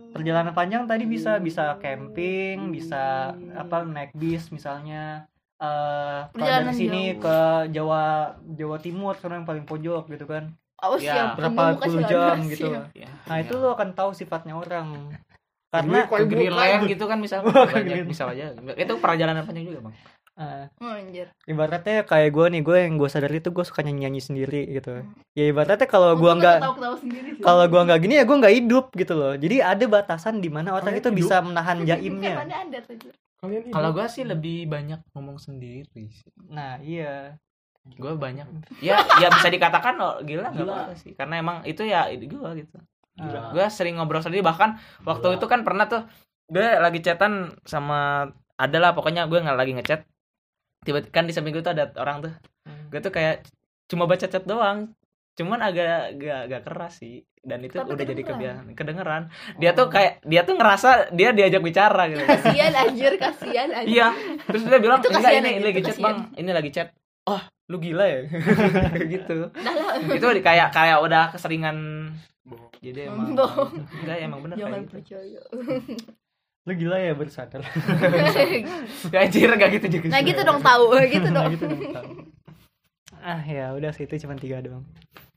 perjalanan 0.10 0.56
panjang 0.56 0.88
tadi 0.88 1.04
bisa 1.04 1.44
bisa 1.44 1.76
camping 1.78 2.72
bisa 2.72 3.36
apa 3.52 3.84
naik 3.84 4.16
bis 4.16 4.48
misalnya 4.48 5.28
eh 5.66 6.20
kalau 6.24 6.34
Perjalanan 6.36 6.66
dari 6.68 6.78
sini 6.78 7.02
jauh. 7.08 7.22
ke 7.22 7.38
Jawa 7.72 8.04
Jawa 8.52 8.78
Timur 8.78 9.14
sana 9.16 9.36
yang 9.36 9.46
paling 9.46 9.66
pojok 9.66 10.04
gitu 10.08 10.26
kan 10.26 10.54
Awas 10.78 11.00
Ya, 11.00 11.34
berapa 11.34 11.80
puluh 11.80 12.04
jam 12.04 12.36
ya. 12.38 12.50
gitu 12.52 12.68
Ya, 12.94 13.10
nah 13.26 13.38
itu 13.38 13.52
ya. 13.52 13.62
lo 13.62 13.74
akan 13.74 13.90
tahu 13.92 14.12
sifatnya 14.12 14.54
orang 14.54 15.10
karena 15.68 16.06
ke 16.06 16.24
Greenland 16.26 16.84
gitu 16.86 17.04
kan 17.04 17.18
banyak 17.20 17.44
Greenland. 17.74 18.08
bisa 18.08 18.24
aja 18.28 18.54
itu 18.76 18.94
perjalanan 18.96 19.44
panjang 19.44 19.66
juga 19.66 19.82
bang 19.84 19.96
Oh, 20.36 20.92
anjir. 20.92 21.32
ibaratnya 21.46 22.04
kayak 22.04 22.28
gue 22.30 22.46
nih 22.50 22.62
gue 22.62 22.78
yang 22.78 23.00
gue 23.00 23.08
sadar 23.08 23.32
itu 23.32 23.48
gue 23.50 23.64
suka 23.64 23.80
nyanyi 23.80 24.04
nyanyi 24.04 24.20
sendiri 24.20 24.62
gitu 24.70 25.00
ya 25.32 25.48
ibaratnya 25.48 25.88
kalau 25.88 26.12
gue 26.14 26.28
nggak 26.28 26.60
ketawa-ketawa 26.60 26.96
sendiri 27.00 27.30
sih. 27.32 27.40
kalau 27.40 27.64
gua 27.66 27.88
nggak 27.88 28.00
gini 28.04 28.14
ya 28.16 28.24
gua 28.24 28.38
nggak 28.38 28.52
hidup 28.54 28.86
gitu 28.94 29.14
loh 29.16 29.34
jadi 29.34 29.56
ada 29.66 29.86
batasan 29.86 30.44
di 30.44 30.52
mana 30.52 30.76
orang 30.76 30.92
Kalian 30.92 31.00
itu 31.00 31.10
hidup? 31.10 31.20
bisa 31.24 31.36
menahan 31.40 31.78
jaimnya. 31.82 32.36
Kalian 33.46 33.74
kalau 33.74 33.90
gue 33.94 34.06
sih 34.10 34.24
lebih 34.26 34.66
banyak 34.66 35.02
ngomong 35.14 35.38
sendiri 35.38 35.86
sih. 35.94 36.10
Nah 36.50 36.82
iya. 36.82 37.38
Gue 37.86 38.18
banyak. 38.18 38.46
Ya 38.86 39.02
ya 39.22 39.30
bisa 39.30 39.48
dikatakan 39.50 39.96
oh, 40.02 40.18
gila 40.26 40.52
nggak 40.52 40.66
Gila. 40.66 40.76
apa 40.90 40.94
sih. 40.98 41.14
Karena 41.14 41.40
emang 41.40 41.58
itu 41.64 41.86
ya 41.86 42.10
gue 42.10 42.50
gitu. 42.60 42.78
Gue 43.54 43.66
sering 43.70 44.02
ngobrol 44.02 44.26
sendiri. 44.26 44.42
Bahkan 44.42 45.04
waktu 45.06 45.38
itu 45.38 45.46
kan 45.46 45.62
pernah 45.62 45.86
tuh 45.86 46.04
gue 46.50 46.68
lagi 46.82 47.00
chatan 47.02 47.58
sama 47.66 48.30
ada 48.56 48.78
lah 48.78 48.92
pokoknya 48.98 49.30
gue 49.30 49.40
nggak 49.40 49.58
lagi 49.58 49.74
ngechat. 49.78 50.02
Tiba 50.86 51.02
kan 51.10 51.26
di 51.26 51.34
samping 51.34 51.54
gue 51.54 51.64
tuh 51.66 51.74
ada 51.74 51.94
orang 52.02 52.30
tuh. 52.30 52.34
Hmm. 52.66 52.90
gue 52.90 52.98
tuh 52.98 53.14
kayak 53.14 53.46
cuma 53.86 54.10
baca 54.10 54.26
chat 54.26 54.42
doang 54.42 54.90
cuman 55.36 55.60
agak 55.62 55.88
agak 56.12 56.40
agak 56.48 56.62
keras 56.64 56.96
sih. 56.98 57.24
Dan 57.40 57.62
itu 57.62 57.76
Tapi 57.76 57.94
udah 57.94 58.02
jadi 58.02 58.18
kedengeran. 58.18 58.66
kebiasaan 58.66 58.74
kedengeran. 58.74 59.24
Dia 59.56 59.72
tuh 59.72 59.86
kayak 59.88 60.26
dia 60.26 60.42
tuh 60.42 60.56
ngerasa 60.56 60.90
dia 61.12 61.30
diajak 61.30 61.62
bicara 61.62 62.10
gitu. 62.10 62.24
Kasihan 62.24 62.74
anjir, 62.74 63.14
kasihan 63.16 63.70
anjir. 63.72 63.92
iya 63.92 64.08
terus 64.42 64.64
dia 64.64 64.80
bilang 64.80 64.98
Itu 64.98 65.14
enggak 65.14 65.24
kasihan 65.24 65.44
ini, 65.44 65.48
aja, 65.48 65.54
ini 65.54 65.66
lagi 65.68 65.82
chat 65.84 65.98
bang. 66.00 66.18
Ini 66.34 66.52
lagi 66.52 66.70
chat. 66.72 66.88
Oh 67.24 67.42
lu 67.66 67.78
gila 67.78 68.06
ya? 68.06 68.20
Kayak 68.90 69.08
gitu 69.14 69.34
lah. 69.38 69.50
itu 70.10 70.26
kayak 70.42 70.68
kayak 70.72 70.98
udah 71.00 71.24
keseringan. 71.30 71.78
Jadi 72.78 73.00
emang 73.04 73.34
Bohong. 73.34 73.70
enggak 74.00 74.18
emang 74.20 74.40
bener 74.42 74.56
Jangan 74.56 74.72
kayak 74.72 74.82
gitu. 74.82 74.94
percaya. 74.96 75.42
lu 76.66 76.74
gila 76.74 76.98
ya 76.98 77.14
bersadar 77.14 77.62
Gak 79.14 79.22
anjir 79.22 79.50
gak 79.52 79.70
gitu 79.72 79.88
juga 79.92 80.08
Nah 80.10 80.22
gitu 80.22 80.42
dong 80.42 80.60
tahu, 80.60 80.84
gitu 81.04 81.28
Nah, 81.28 81.34
dong. 81.38 81.54
gitu 81.54 81.66
dong, 81.68 81.82
tahu. 81.92 82.10
Ah 83.26 83.42
ya 83.42 83.74
udah 83.74 83.90
sih 83.90 84.06
itu 84.06 84.16
cuma 84.20 84.36
tiga 84.36 84.62
doang 84.62 84.86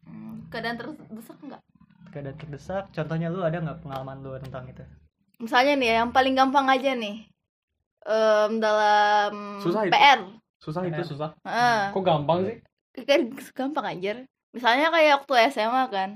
Hmm, 0.04 0.40
Keadaan 0.48 0.76
terdesak 0.76 1.36
enggak? 1.38 1.60
keadaan 2.08 2.36
terdesak 2.36 2.84
contohnya 2.90 3.28
lu 3.28 3.40
ada 3.40 3.58
nggak 3.58 3.80
pengalaman 3.80 4.16
lu 4.18 4.36
tentang 4.38 4.64
itu 4.66 4.84
Misalnya 5.38 5.74
nih 5.74 5.90
yang 5.96 6.10
paling 6.10 6.34
gampang 6.34 6.66
aja 6.66 6.92
nih. 6.92 7.22
Em, 8.02 8.58
dalam 8.58 9.32
Susah 9.58 9.86
itu. 9.86 9.92
PR. 9.92 10.20
susah 10.58 10.82
itu 10.82 11.02
susah. 11.06 11.30
Heeh. 11.40 11.80
Kok 11.88 12.02
gampang 12.02 12.38
sih? 12.44 12.56
kan 12.98 13.20
gampang 13.52 13.84
anjir 13.86 14.16
misalnya 14.50 14.90
kayak 14.90 15.22
waktu 15.22 15.34
SMA 15.52 15.84
kan 15.86 16.10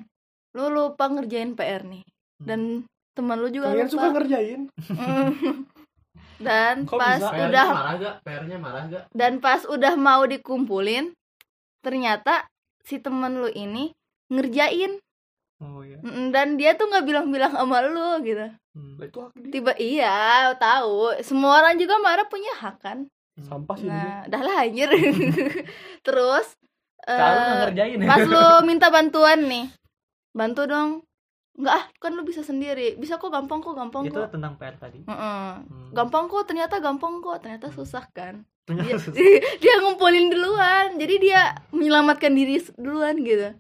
lu 0.51 0.67
lupa 0.69 1.07
ngerjain 1.07 1.55
PR 1.55 1.85
nih 1.85 2.03
dan 2.41 2.83
teman 3.13 3.39
lu 3.39 3.47
juga 3.49 3.71
Kalian 3.71 3.87
suka 3.87 4.03
lupa 4.03 4.19
ngerjain? 4.19 4.61
dan 6.43 6.83
Kok 6.83 6.99
pas 6.99 7.21
bisa? 7.21 7.31
udah 7.39 7.69
marah 7.71 7.95
gak? 7.97 8.15
PR-nya 8.25 8.57
marah 8.59 8.85
gak? 8.89 9.05
dan 9.13 9.33
pas 9.39 9.63
udah 9.65 9.95
mau 9.95 10.27
dikumpulin 10.27 11.15
ternyata 11.83 12.47
si 12.87 13.03
temen 13.03 13.43
lu 13.43 13.51
ini 13.51 13.93
ngerjain. 14.33 15.03
Oh 15.63 15.83
iya. 15.87 15.99
Dan 16.35 16.59
dia 16.59 16.75
tuh 16.75 16.91
nggak 16.91 17.07
bilang-bilang 17.07 17.53
sama 17.55 17.83
lu 17.87 18.23
gitu. 18.27 18.51
Hmm. 18.73 18.97
Lah 18.99 19.07
itu 19.07 19.19
hak 19.21 19.33
dia. 19.37 19.51
tiba 19.53 19.73
iya 19.79 20.17
tahu. 20.57 21.21
Semua 21.23 21.63
orang 21.63 21.77
juga 21.79 22.01
marah 22.01 22.27
punya 22.27 22.51
hak 22.59 22.77
kan? 22.83 22.99
Sampah 23.39 23.77
sih 23.79 23.89
nah 23.91 24.25
dah 24.27 24.43
lah 24.43 24.67
anjir. 24.67 24.91
Terus 26.07 26.47
eh, 27.07 27.59
ngerjain 27.67 27.99
ya? 27.99 28.09
pas 28.09 28.23
lu 28.23 28.47
minta 28.69 28.89
bantuan 28.91 29.47
nih 29.47 29.67
bantu 30.33 30.63
dong 30.65 30.91
nggak 31.53 31.69
ah 31.71 31.85
kan 31.97 32.13
lu 32.13 32.23
bisa 32.23 32.41
sendiri 32.41 32.97
bisa 32.97 33.17
kok 33.17 33.29
gampang 33.29 33.61
kok 33.61 33.73
gampang 33.73 34.09
itu 34.09 34.17
kok 34.17 34.33
tentang 34.33 34.57
PR 34.57 34.73
tadi 34.75 35.05
Heeh. 35.05 35.51
Hmm. 35.61 35.91
gampang 35.93 36.25
kok 36.27 36.45
ternyata 36.45 36.79
gampang 36.79 37.21
kok 37.21 37.39
ternyata 37.39 37.69
susah 37.69 38.09
kan 38.11 38.45
Ternyata 38.63 38.87
dia, 38.87 38.97
susah. 38.97 39.19
dia 39.63 39.75
ngumpulin 39.79 40.27
duluan 40.29 40.97
jadi 40.97 41.15
dia 41.19 41.41
menyelamatkan 41.71 42.33
diri 42.33 42.57
duluan 42.75 43.21
gitu 43.21 43.53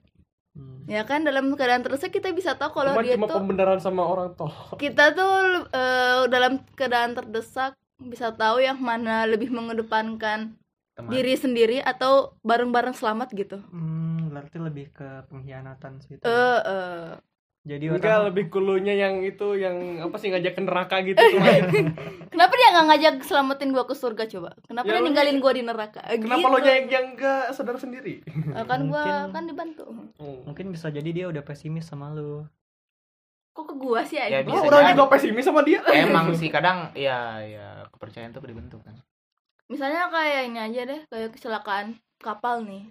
Hmm. 0.52 0.84
ya 0.84 1.00
kan 1.02 1.24
dalam 1.24 1.48
keadaan 1.50 1.80
terdesak 1.80 2.12
kita 2.12 2.28
bisa 2.30 2.52
tahu 2.52 2.76
kalau 2.76 2.92
dia 3.00 3.16
cuma 3.16 3.24
tuh 3.24 3.40
pembenaran 3.40 3.80
sama 3.80 4.04
orang 4.04 4.36
tol. 4.36 4.52
kita 4.76 5.08
tuh 5.10 5.32
eh, 5.66 6.28
dalam 6.28 6.60
keadaan 6.74 7.16
terdesak 7.16 7.72
bisa 7.98 8.28
tahu 8.30 8.60
yang 8.60 8.76
mana 8.76 9.24
lebih 9.24 9.48
mengedepankan 9.48 10.52
Teman. 10.92 11.08
diri 11.08 11.32
sendiri 11.34 11.80
atau 11.80 12.36
bareng-bareng 12.42 12.92
selamat 12.92 13.32
gitu 13.32 13.64
Hmm, 13.66 14.28
berarti 14.28 14.60
lebih 14.60 14.92
ke 14.92 15.24
pengkhianatan 15.26 15.92
sih 15.98 16.14
itu. 16.14 16.22
eh 16.22 17.16
jadi 17.62 17.84
Enggak 17.88 18.02
orang 18.10 18.34
lebih 18.34 18.44
kulunya 18.48 18.94
yang 18.96 19.22
itu 19.22 19.54
yang 19.54 19.76
apa 20.02 20.18
sih 20.18 20.28
ngajak 20.28 20.52
ke 20.52 20.62
neraka 20.62 20.98
gitu 21.00 21.22
kenapa 22.32 22.52
dia 22.52 22.68
nggak 22.70 22.86
ngajak 22.90 23.14
selamatin 23.22 23.70
gua 23.70 23.86
ke 23.86 23.94
surga 23.94 24.26
coba? 24.26 24.50
Kenapa 24.62 24.84
Ya, 24.84 24.98
dia 24.98 25.02
ninggalin 25.02 25.38
gua 25.38 25.52
di 25.52 25.62
neraka? 25.62 26.02
Eh, 26.04 26.18
Kenapa 26.18 26.42
gitu. 26.42 26.52
lo 26.52 26.58
yang 26.60 26.86
yang 26.86 27.06
enggak 27.14 27.54
sadar 27.54 27.76
sendiri? 27.76 28.18
Eh, 28.26 28.64
kan 28.64 28.82
gua 28.84 29.04
Mungkin- 29.24 29.30
kan 29.30 29.42
dibantu. 29.46 29.84
Mungkin 30.18 30.66
bisa 30.68 30.90
jadi 30.90 31.06
dia 31.06 31.26
udah 31.28 31.40
pesimis 31.40 31.84
sama 31.84 32.10
lu. 32.10 32.42
Kok 33.52 33.64
ke 33.64 33.74
gua 33.76 34.00
sih 34.02 34.18
Ya, 34.18 34.42
bisa 34.42 34.58
Oh, 34.58 34.66
orang 34.66 34.90
juga 34.90 35.06
pesimis 35.08 35.44
sama 35.44 35.62
dia. 35.62 35.78
emang 35.86 36.34
sih 36.40 36.48
kadang 36.48 36.90
ya 36.92 37.38
ya 37.38 37.86
kepercayaan 37.88 38.32
tuh 38.32 38.42
dibentuk 38.42 38.82
kan. 38.82 38.98
Misalnya 39.68 40.10
kayak 40.10 40.50
ini 40.50 40.58
aja 40.58 40.80
deh 40.82 41.00
kayak 41.06 41.30
kecelakaan 41.30 41.94
kapal 42.18 42.60
nih. 42.60 42.90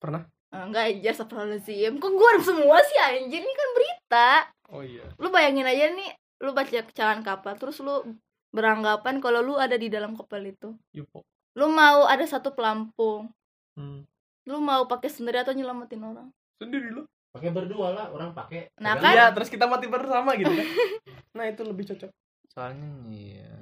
Pernah? 0.00 0.24
Eh, 0.46 0.62
enggak 0.62 0.84
aja 0.88 1.08
Astagfirullahaladzim 1.10 1.98
Kok 1.98 2.12
gue 2.12 2.30
semua 2.40 2.78
sih 2.80 2.98
anjir 2.98 3.42
Ini 3.42 3.52
kan 3.52 3.68
berita 3.74 4.30
Oh 4.70 4.82
iya. 4.82 5.06
Lu 5.18 5.28
bayangin 5.28 5.66
aja 5.66 5.90
nih 5.90 6.10
Lu 6.40 6.54
baca 6.54 6.70
kecelakaan 6.70 7.22
kapal 7.22 7.54
Terus 7.56 7.82
lu 7.82 8.14
beranggapan 8.50 9.18
kalau 9.18 9.42
lu 9.42 9.58
ada 9.58 9.74
di 9.74 9.86
dalam 9.86 10.14
kapal 10.14 10.40
itu 10.42 10.72
Yupo. 10.90 11.26
Lu 11.54 11.66
mau 11.68 12.06
ada 12.06 12.22
satu 12.22 12.52
pelampung 12.52 13.28
Hmm. 13.74 14.08
Lu 14.48 14.56
mau 14.56 14.86
pakai 14.86 15.12
sendiri 15.12 15.42
atau 15.42 15.52
nyelamatin 15.52 16.00
orang 16.00 16.28
Sendiri 16.56 16.88
lo. 16.88 17.04
Pakai 17.28 17.52
berdua 17.52 17.92
lah, 17.92 18.06
orang 18.08 18.32
pakai. 18.32 18.72
Nah, 18.80 18.96
kan? 18.96 19.12
Iya, 19.12 19.28
terus 19.36 19.52
kita 19.52 19.68
mati 19.68 19.84
bersama 19.84 20.32
gitu 20.32 20.48
kan. 20.48 20.64
Nah, 21.36 21.44
itu 21.44 21.60
lebih 21.60 21.84
cocok. 21.84 22.08
soalnya 22.48 22.88
iya 23.12 23.52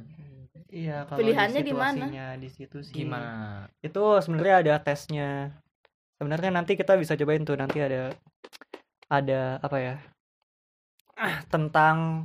iya 0.70 0.96
kalau 1.02 1.18
Pilihannya 1.18 1.62
di 1.62 1.74
mana? 1.74 2.06
situasinya 2.06 2.26
di 2.38 2.46
situ 2.46 2.78
sih 2.78 2.94
gimana 2.94 3.66
itu 3.82 4.02
sebenarnya 4.22 4.56
ada 4.62 4.74
tesnya 4.78 5.30
sebenarnya 6.24 6.56
nanti 6.56 6.72
kita 6.72 6.96
bisa 6.96 7.20
cobain 7.20 7.44
tuh 7.44 7.52
nanti 7.60 7.84
ada 7.84 8.08
ada 9.12 9.60
apa 9.60 9.76
ya 9.76 9.94
ah 11.20 11.44
tentang 11.52 12.24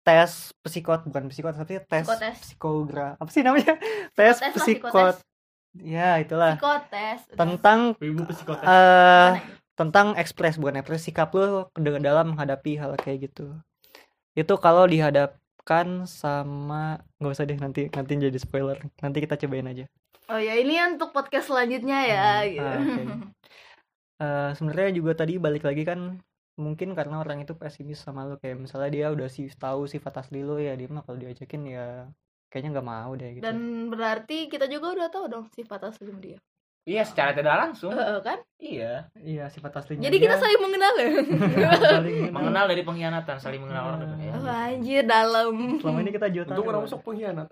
tes 0.00 0.56
psikot 0.64 1.04
bukan 1.04 1.28
psikot 1.28 1.52
tapi 1.52 1.84
tes 1.84 2.08
Psikotes. 2.08 2.36
psikogra 2.40 3.20
apa 3.20 3.28
sih 3.28 3.44
namanya? 3.44 3.76
Tes 4.16 4.40
Psikotes 4.40 4.64
psikot. 4.64 5.16
Ya 5.84 6.16
itulah. 6.16 6.56
Psikotes 6.56 7.20
tentang 7.36 7.92
Ibu 8.00 8.24
psikotes. 8.24 8.64
eh 8.64 9.30
tentang 9.76 10.16
ekspres 10.16 10.56
bukan 10.56 10.80
ekspres 10.80 11.04
sikap 11.04 11.28
ke- 11.36 12.00
dalam 12.00 12.32
menghadapi 12.32 12.80
hal 12.80 12.96
kayak 12.96 13.28
gitu. 13.28 13.52
Itu 14.32 14.56
kalau 14.56 14.88
dihadapkan 14.88 16.08
sama 16.08 17.04
nggak 17.20 17.32
usah 17.36 17.44
deh 17.44 17.60
nanti 17.60 17.92
nanti 17.92 18.12
jadi 18.16 18.40
spoiler. 18.40 18.80
Nanti 19.04 19.20
kita 19.20 19.36
cobain 19.36 19.68
aja 19.68 19.84
Oh 20.30 20.38
ya 20.38 20.54
ini 20.54 20.78
untuk 20.86 21.10
podcast 21.10 21.50
selanjutnya 21.50 21.98
ya 22.06 22.24
Hmm, 22.38 22.48
gitu. 22.48 22.62
ah, 22.64 22.78
oke. 22.78 23.02
Eh, 24.20 24.50
sebenarnya 24.52 24.92
juga 24.92 25.16
tadi 25.16 25.40
balik 25.40 25.64
lagi 25.64 25.80
kan 25.80 26.20
mungkin 26.60 26.92
karena 26.92 27.24
orang 27.24 27.40
itu 27.40 27.56
pesimis 27.56 28.04
sama 28.04 28.28
lu 28.28 28.36
kayak 28.36 28.60
misalnya 28.60 28.92
dia 28.92 29.06
udah 29.08 29.32
sih 29.32 29.48
tahu 29.48 29.88
sifat 29.88 30.20
asli 30.20 30.44
lu 30.44 30.60
ya 30.60 30.76
dia 30.76 30.92
mah 30.92 31.00
kalau 31.00 31.16
diajakin 31.16 31.64
ya 31.64 32.04
kayaknya 32.52 32.76
nggak 32.76 32.84
mau 32.84 33.16
deh 33.16 33.30
gitu. 33.32 33.42
Dan 33.42 33.88
berarti 33.88 34.52
kita 34.52 34.68
juga 34.68 34.92
udah 34.92 35.08
tahu 35.08 35.24
dong 35.24 35.44
sifat 35.56 35.88
asli 35.88 36.12
dia. 36.20 36.36
Iya 36.84 37.02
secara 37.08 37.32
tidak 37.32 37.54
langsung. 37.64 37.96
Eh, 37.96 38.20
kan? 38.20 38.38
iya. 38.60 39.08
Iya 39.16 39.48
sifat 39.48 39.72
aslinya 39.80 40.04
Jadi 40.04 40.16
kita 40.20 40.36
dia 40.36 40.42
saling 40.44 40.60
mengenal 40.60 40.94
ya? 40.96 41.08
Saling 41.96 42.18
mengenal. 42.28 42.64
Dari 42.68 42.82
pengkhianatan 42.84 43.36
saling 43.40 43.60
mengenal 43.64 43.82
orang 43.88 44.00
Oh, 44.00 44.08
pengkhianatan. 44.12 44.52
Anjir 44.52 45.02
dalam. 45.08 45.54
Selama 45.80 45.98
ini 46.04 46.12
kita 46.12 46.28
jutaan 46.28 46.52
Untung 46.52 46.68
orang 46.68 46.82
masuk 46.84 47.00
pengkhianat. 47.00 47.48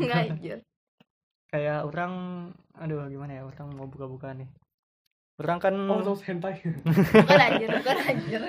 Nggak 0.00 0.18
anjir 0.32 0.58
kayak 1.46 1.86
orang 1.86 2.12
aduh 2.74 3.06
gimana 3.06 3.32
ya 3.38 3.42
orang 3.44 3.68
mau 3.72 3.86
buka-buka 3.86 4.34
nih 4.34 4.48
orang 5.36 5.58
kan 5.60 5.74
Oh, 5.86 6.00
terus 6.00 6.24
hentai. 6.24 6.64
Bukan 7.22 7.38
anjir, 7.38 7.68
bukan 7.70 7.96
anjir 8.02 8.40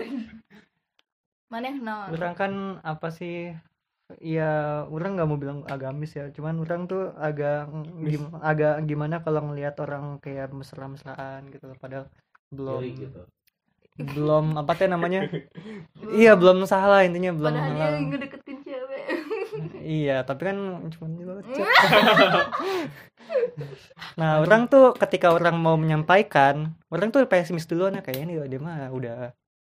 Mana 1.48 1.64
yang 1.68 1.78
kenal? 1.80 2.00
orang 2.12 2.34
kan 2.36 2.52
apa 2.84 3.08
sih 3.08 3.52
ya 4.24 4.52
orang 4.88 5.20
nggak 5.20 5.28
mau 5.28 5.36
bilang 5.36 5.60
agamis 5.68 6.16
ya 6.16 6.32
cuman 6.32 6.64
orang 6.64 6.88
tuh 6.88 7.12
agak 7.14 7.68
gim- 8.08 8.40
agak 8.40 8.80
gimana 8.88 9.20
kalau 9.20 9.44
ngelihat 9.44 9.76
orang 9.84 10.16
kayak 10.20 10.48
mesra-mesraan 10.52 11.52
gitu 11.52 11.76
padahal 11.76 12.08
belum 12.48 12.82
Jadi 12.84 13.04
gitu. 13.04 13.20
belum 14.16 14.56
apa 14.56 14.72
teh 14.76 14.88
namanya 14.88 15.28
iya 16.20 16.40
belum 16.40 16.64
salah 16.64 17.04
intinya 17.04 17.36
belum 17.36 17.52
Padahal 17.52 17.68
dia 17.68 17.84
halal. 17.84 18.00
Iya 19.88 20.16
tapi 20.28 20.42
kan 20.52 20.58
cuman 20.92 21.12
juga 21.16 21.34
cek. 21.56 21.68
nah 24.20 24.44
orang 24.44 24.68
tuh 24.68 24.92
ketika 25.00 25.32
orang 25.32 25.56
mau 25.56 25.80
menyampaikan 25.80 26.76
orang 26.92 27.08
tuh 27.16 27.24
pesimis 27.32 27.68
duluan 27.70 27.96
ya 27.96 28.04
kayaknya 28.04 28.26
nih 28.28 28.36
dia 28.52 28.60
mah 28.60 28.92
udah 28.92 29.18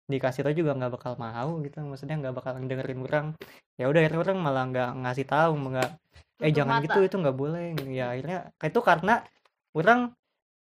dikasih 0.08 0.42
tau 0.48 0.56
juga 0.56 0.72
nggak 0.74 0.92
bakal 0.96 1.14
mau 1.20 1.60
gitu. 1.62 1.84
Maksudnya 1.84 2.16
nggak 2.18 2.36
bakal 2.40 2.52
dengerin 2.64 3.00
orang. 3.04 3.26
Ya 3.76 3.92
udah 3.92 4.00
akhirnya 4.02 4.20
orang 4.24 4.38
malah 4.40 4.64
nggak 4.72 4.90
ngasih 5.04 5.26
tahu 5.28 5.52
nggak 5.68 5.90
eh 6.38 6.50
Tutup 6.52 6.58
jangan 6.64 6.76
mata. 6.80 6.86
gitu 6.88 7.00
itu 7.04 7.16
nggak 7.20 7.38
boleh. 7.38 7.66
Ya 7.92 8.16
akhirnya 8.16 8.40
itu 8.64 8.80
karena 8.80 9.14
orang 9.76 10.00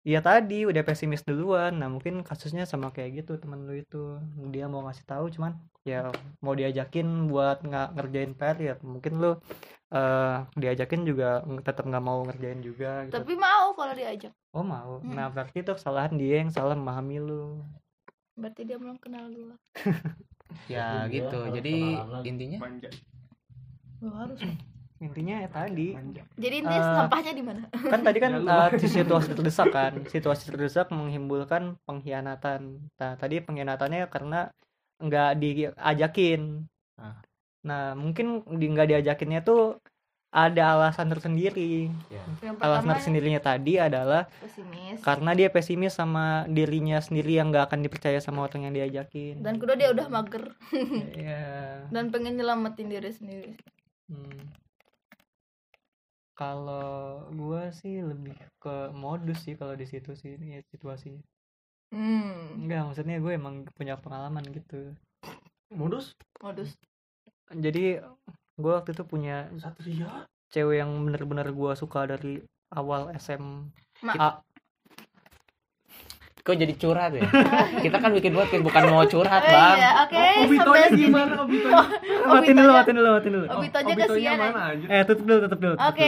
ya 0.09 0.25
tadi 0.25 0.65
udah 0.65 0.83
pesimis 0.83 1.23
duluan. 1.23 1.77
Nah 1.77 1.89
mungkin 1.93 2.25
kasusnya 2.25 2.65
sama 2.65 2.91
kayak 2.97 3.23
gitu 3.25 3.37
temen 3.37 3.69
lu 3.69 3.77
itu. 3.77 4.17
Dia 4.49 4.67
mau 4.73 4.81
ngasih 4.89 5.05
tahu 5.05 5.29
cuman 5.37 5.53
ya 5.87 6.11
mau 6.43 6.51
diajakin 6.59 7.31
buat 7.31 7.63
nggak 7.63 7.89
ngerjain 7.95 8.33
PR 8.35 8.57
ya 8.59 8.75
mungkin 8.83 9.23
lu 9.23 9.33
eh 9.87 10.37
diajakin 10.59 11.07
juga 11.07 11.47
tetap 11.63 11.87
nggak 11.87 12.03
mau 12.03 12.27
ngerjain 12.27 12.59
juga 12.59 13.07
gitu. 13.07 13.15
tapi 13.15 13.39
mau 13.39 13.71
kalau 13.79 13.95
diajak. 13.95 14.35
Oh 14.51 14.67
mau? 14.67 14.99
Hmm. 14.99 15.15
nah 15.15 15.31
berarti 15.31 15.63
itu 15.63 15.71
kesalahan 15.79 16.19
dia 16.19 16.43
yang 16.43 16.51
salah 16.51 16.75
memahami 16.75 17.23
lu. 17.23 17.63
Berarti 18.35 18.67
dia 18.67 18.77
belum 18.83 18.99
kenal 18.99 19.31
dulu 19.31 19.55
ya 20.75 21.07
gitu. 21.07 21.55
jadi 21.55 22.03
intinya 22.27 22.59
Lu 24.03 24.11
harus. 24.11 24.43
Intinya 24.97 25.45
ya 25.45 25.49
tadi. 25.53 25.93
Jadi 26.41 26.55
intinya 26.65 26.81
Eh, 26.81 26.97
sampahnya 27.05 27.33
di 27.37 27.45
mana? 27.45 27.69
kan 27.93 28.01
tadi 28.01 28.17
kan 28.17 28.33
di 28.73 28.89
situasi 28.89 29.37
terdesak 29.37 29.69
kan. 29.69 29.93
Situasi 30.09 30.49
terdesak 30.49 30.89
menghimbulkan 30.89 31.77
pengkhianatan. 31.85 32.81
Nah 32.97 33.13
tadi 33.21 33.45
pengkhianatannya 33.45 34.09
karena 34.09 34.49
nggak 34.97 35.31
diajakin 35.37 36.65
Ah. 36.97 37.21
nah 37.61 37.93
mungkin 37.93 38.41
di 38.57 38.67
nggak 38.73 38.89
diajakinnya 38.89 39.45
tuh 39.45 39.77
ada 40.33 40.77
alasan 40.77 41.13
tersendiri 41.13 41.93
yang 42.09 42.57
alasan 42.61 42.93
tersendirinya 42.97 43.41
tadi 43.41 43.77
adalah 43.77 44.29
pesimis 44.41 45.01
karena 45.01 45.31
dia 45.33 45.49
pesimis 45.53 45.93
sama 45.93 46.49
dirinya 46.49 47.01
sendiri 47.01 47.37
yang 47.37 47.53
nggak 47.53 47.69
akan 47.69 47.81
dipercaya 47.85 48.21
sama 48.21 48.49
orang 48.49 48.69
yang 48.69 48.75
diajakin 48.75 49.41
dan 49.45 49.61
kedua 49.61 49.77
dia 49.77 49.93
udah 49.93 50.09
mager 50.09 50.57
Iya. 51.17 51.45
dan 51.95 52.09
pengen 52.09 52.37
nyelamatin 52.37 52.89
diri 52.89 53.13
sendiri 53.13 53.53
Hmm. 54.07 54.55
Kalau 56.37 57.27
gua 57.33 57.73
sih 57.73 58.05
lebih 58.05 58.37
ke 58.61 58.93
modus 58.93 59.49
sih 59.49 59.57
kalau 59.57 59.73
di 59.73 59.89
situ 59.89 60.13
sih 60.13 60.37
ini 60.37 60.47
ya 60.55 60.61
situasinya. 60.69 61.25
Hmm 61.91 62.63
Enggak, 62.63 62.83
maksudnya 62.85 63.17
gue 63.17 63.33
emang 63.33 63.55
punya 63.73 63.95
pengalaman 63.95 64.43
gitu. 64.49 64.95
Modus 65.69 66.15
modus 66.39 66.75
Jadi 67.49 67.99
gue 68.57 68.73
waktu 68.73 68.91
itu 68.91 69.03
punya 69.03 69.47
Satria. 69.57 70.27
cewek 70.49 70.79
yang 70.79 70.91
bener-bener 71.03 71.51
gua 71.51 71.75
suka 71.75 72.07
dari 72.07 72.39
awal 72.71 73.11
SM. 73.13 73.43
Ma- 74.01 74.39
kok 76.41 76.55
jadi 76.55 76.79
curhat 76.79 77.11
ya 77.11 77.27
kita 77.83 77.99
kan 77.99 78.15
bikin 78.15 78.31
podcast 78.31 78.63
bukan 78.63 78.83
mau 78.87 79.03
curhat 79.03 79.43
Oh 79.43 79.51
bang 79.51 79.77
iya, 79.77 79.91
oke 79.99 80.15
Obitonya 80.47 80.63
sampai 80.63 80.91
sini. 80.95 81.03
gimana 81.03 81.33
Obitonya? 81.43 81.85
matiin 82.31 82.55
dulu, 82.55 82.71
matiin 82.71 82.95
dulu, 82.95 83.09
matiin 83.11 83.33
dulu. 83.35 83.47
Obitonya 83.51 83.91
Obitonya 83.91 84.31
ya. 84.31 84.47
aja? 84.55 84.87
Eh, 84.87 85.03
tutup 85.03 85.25
dulu, 85.27 85.39
tutup 85.43 85.59
dulu. 85.59 85.75
tutup 85.75 85.91
Oke, 85.91 86.05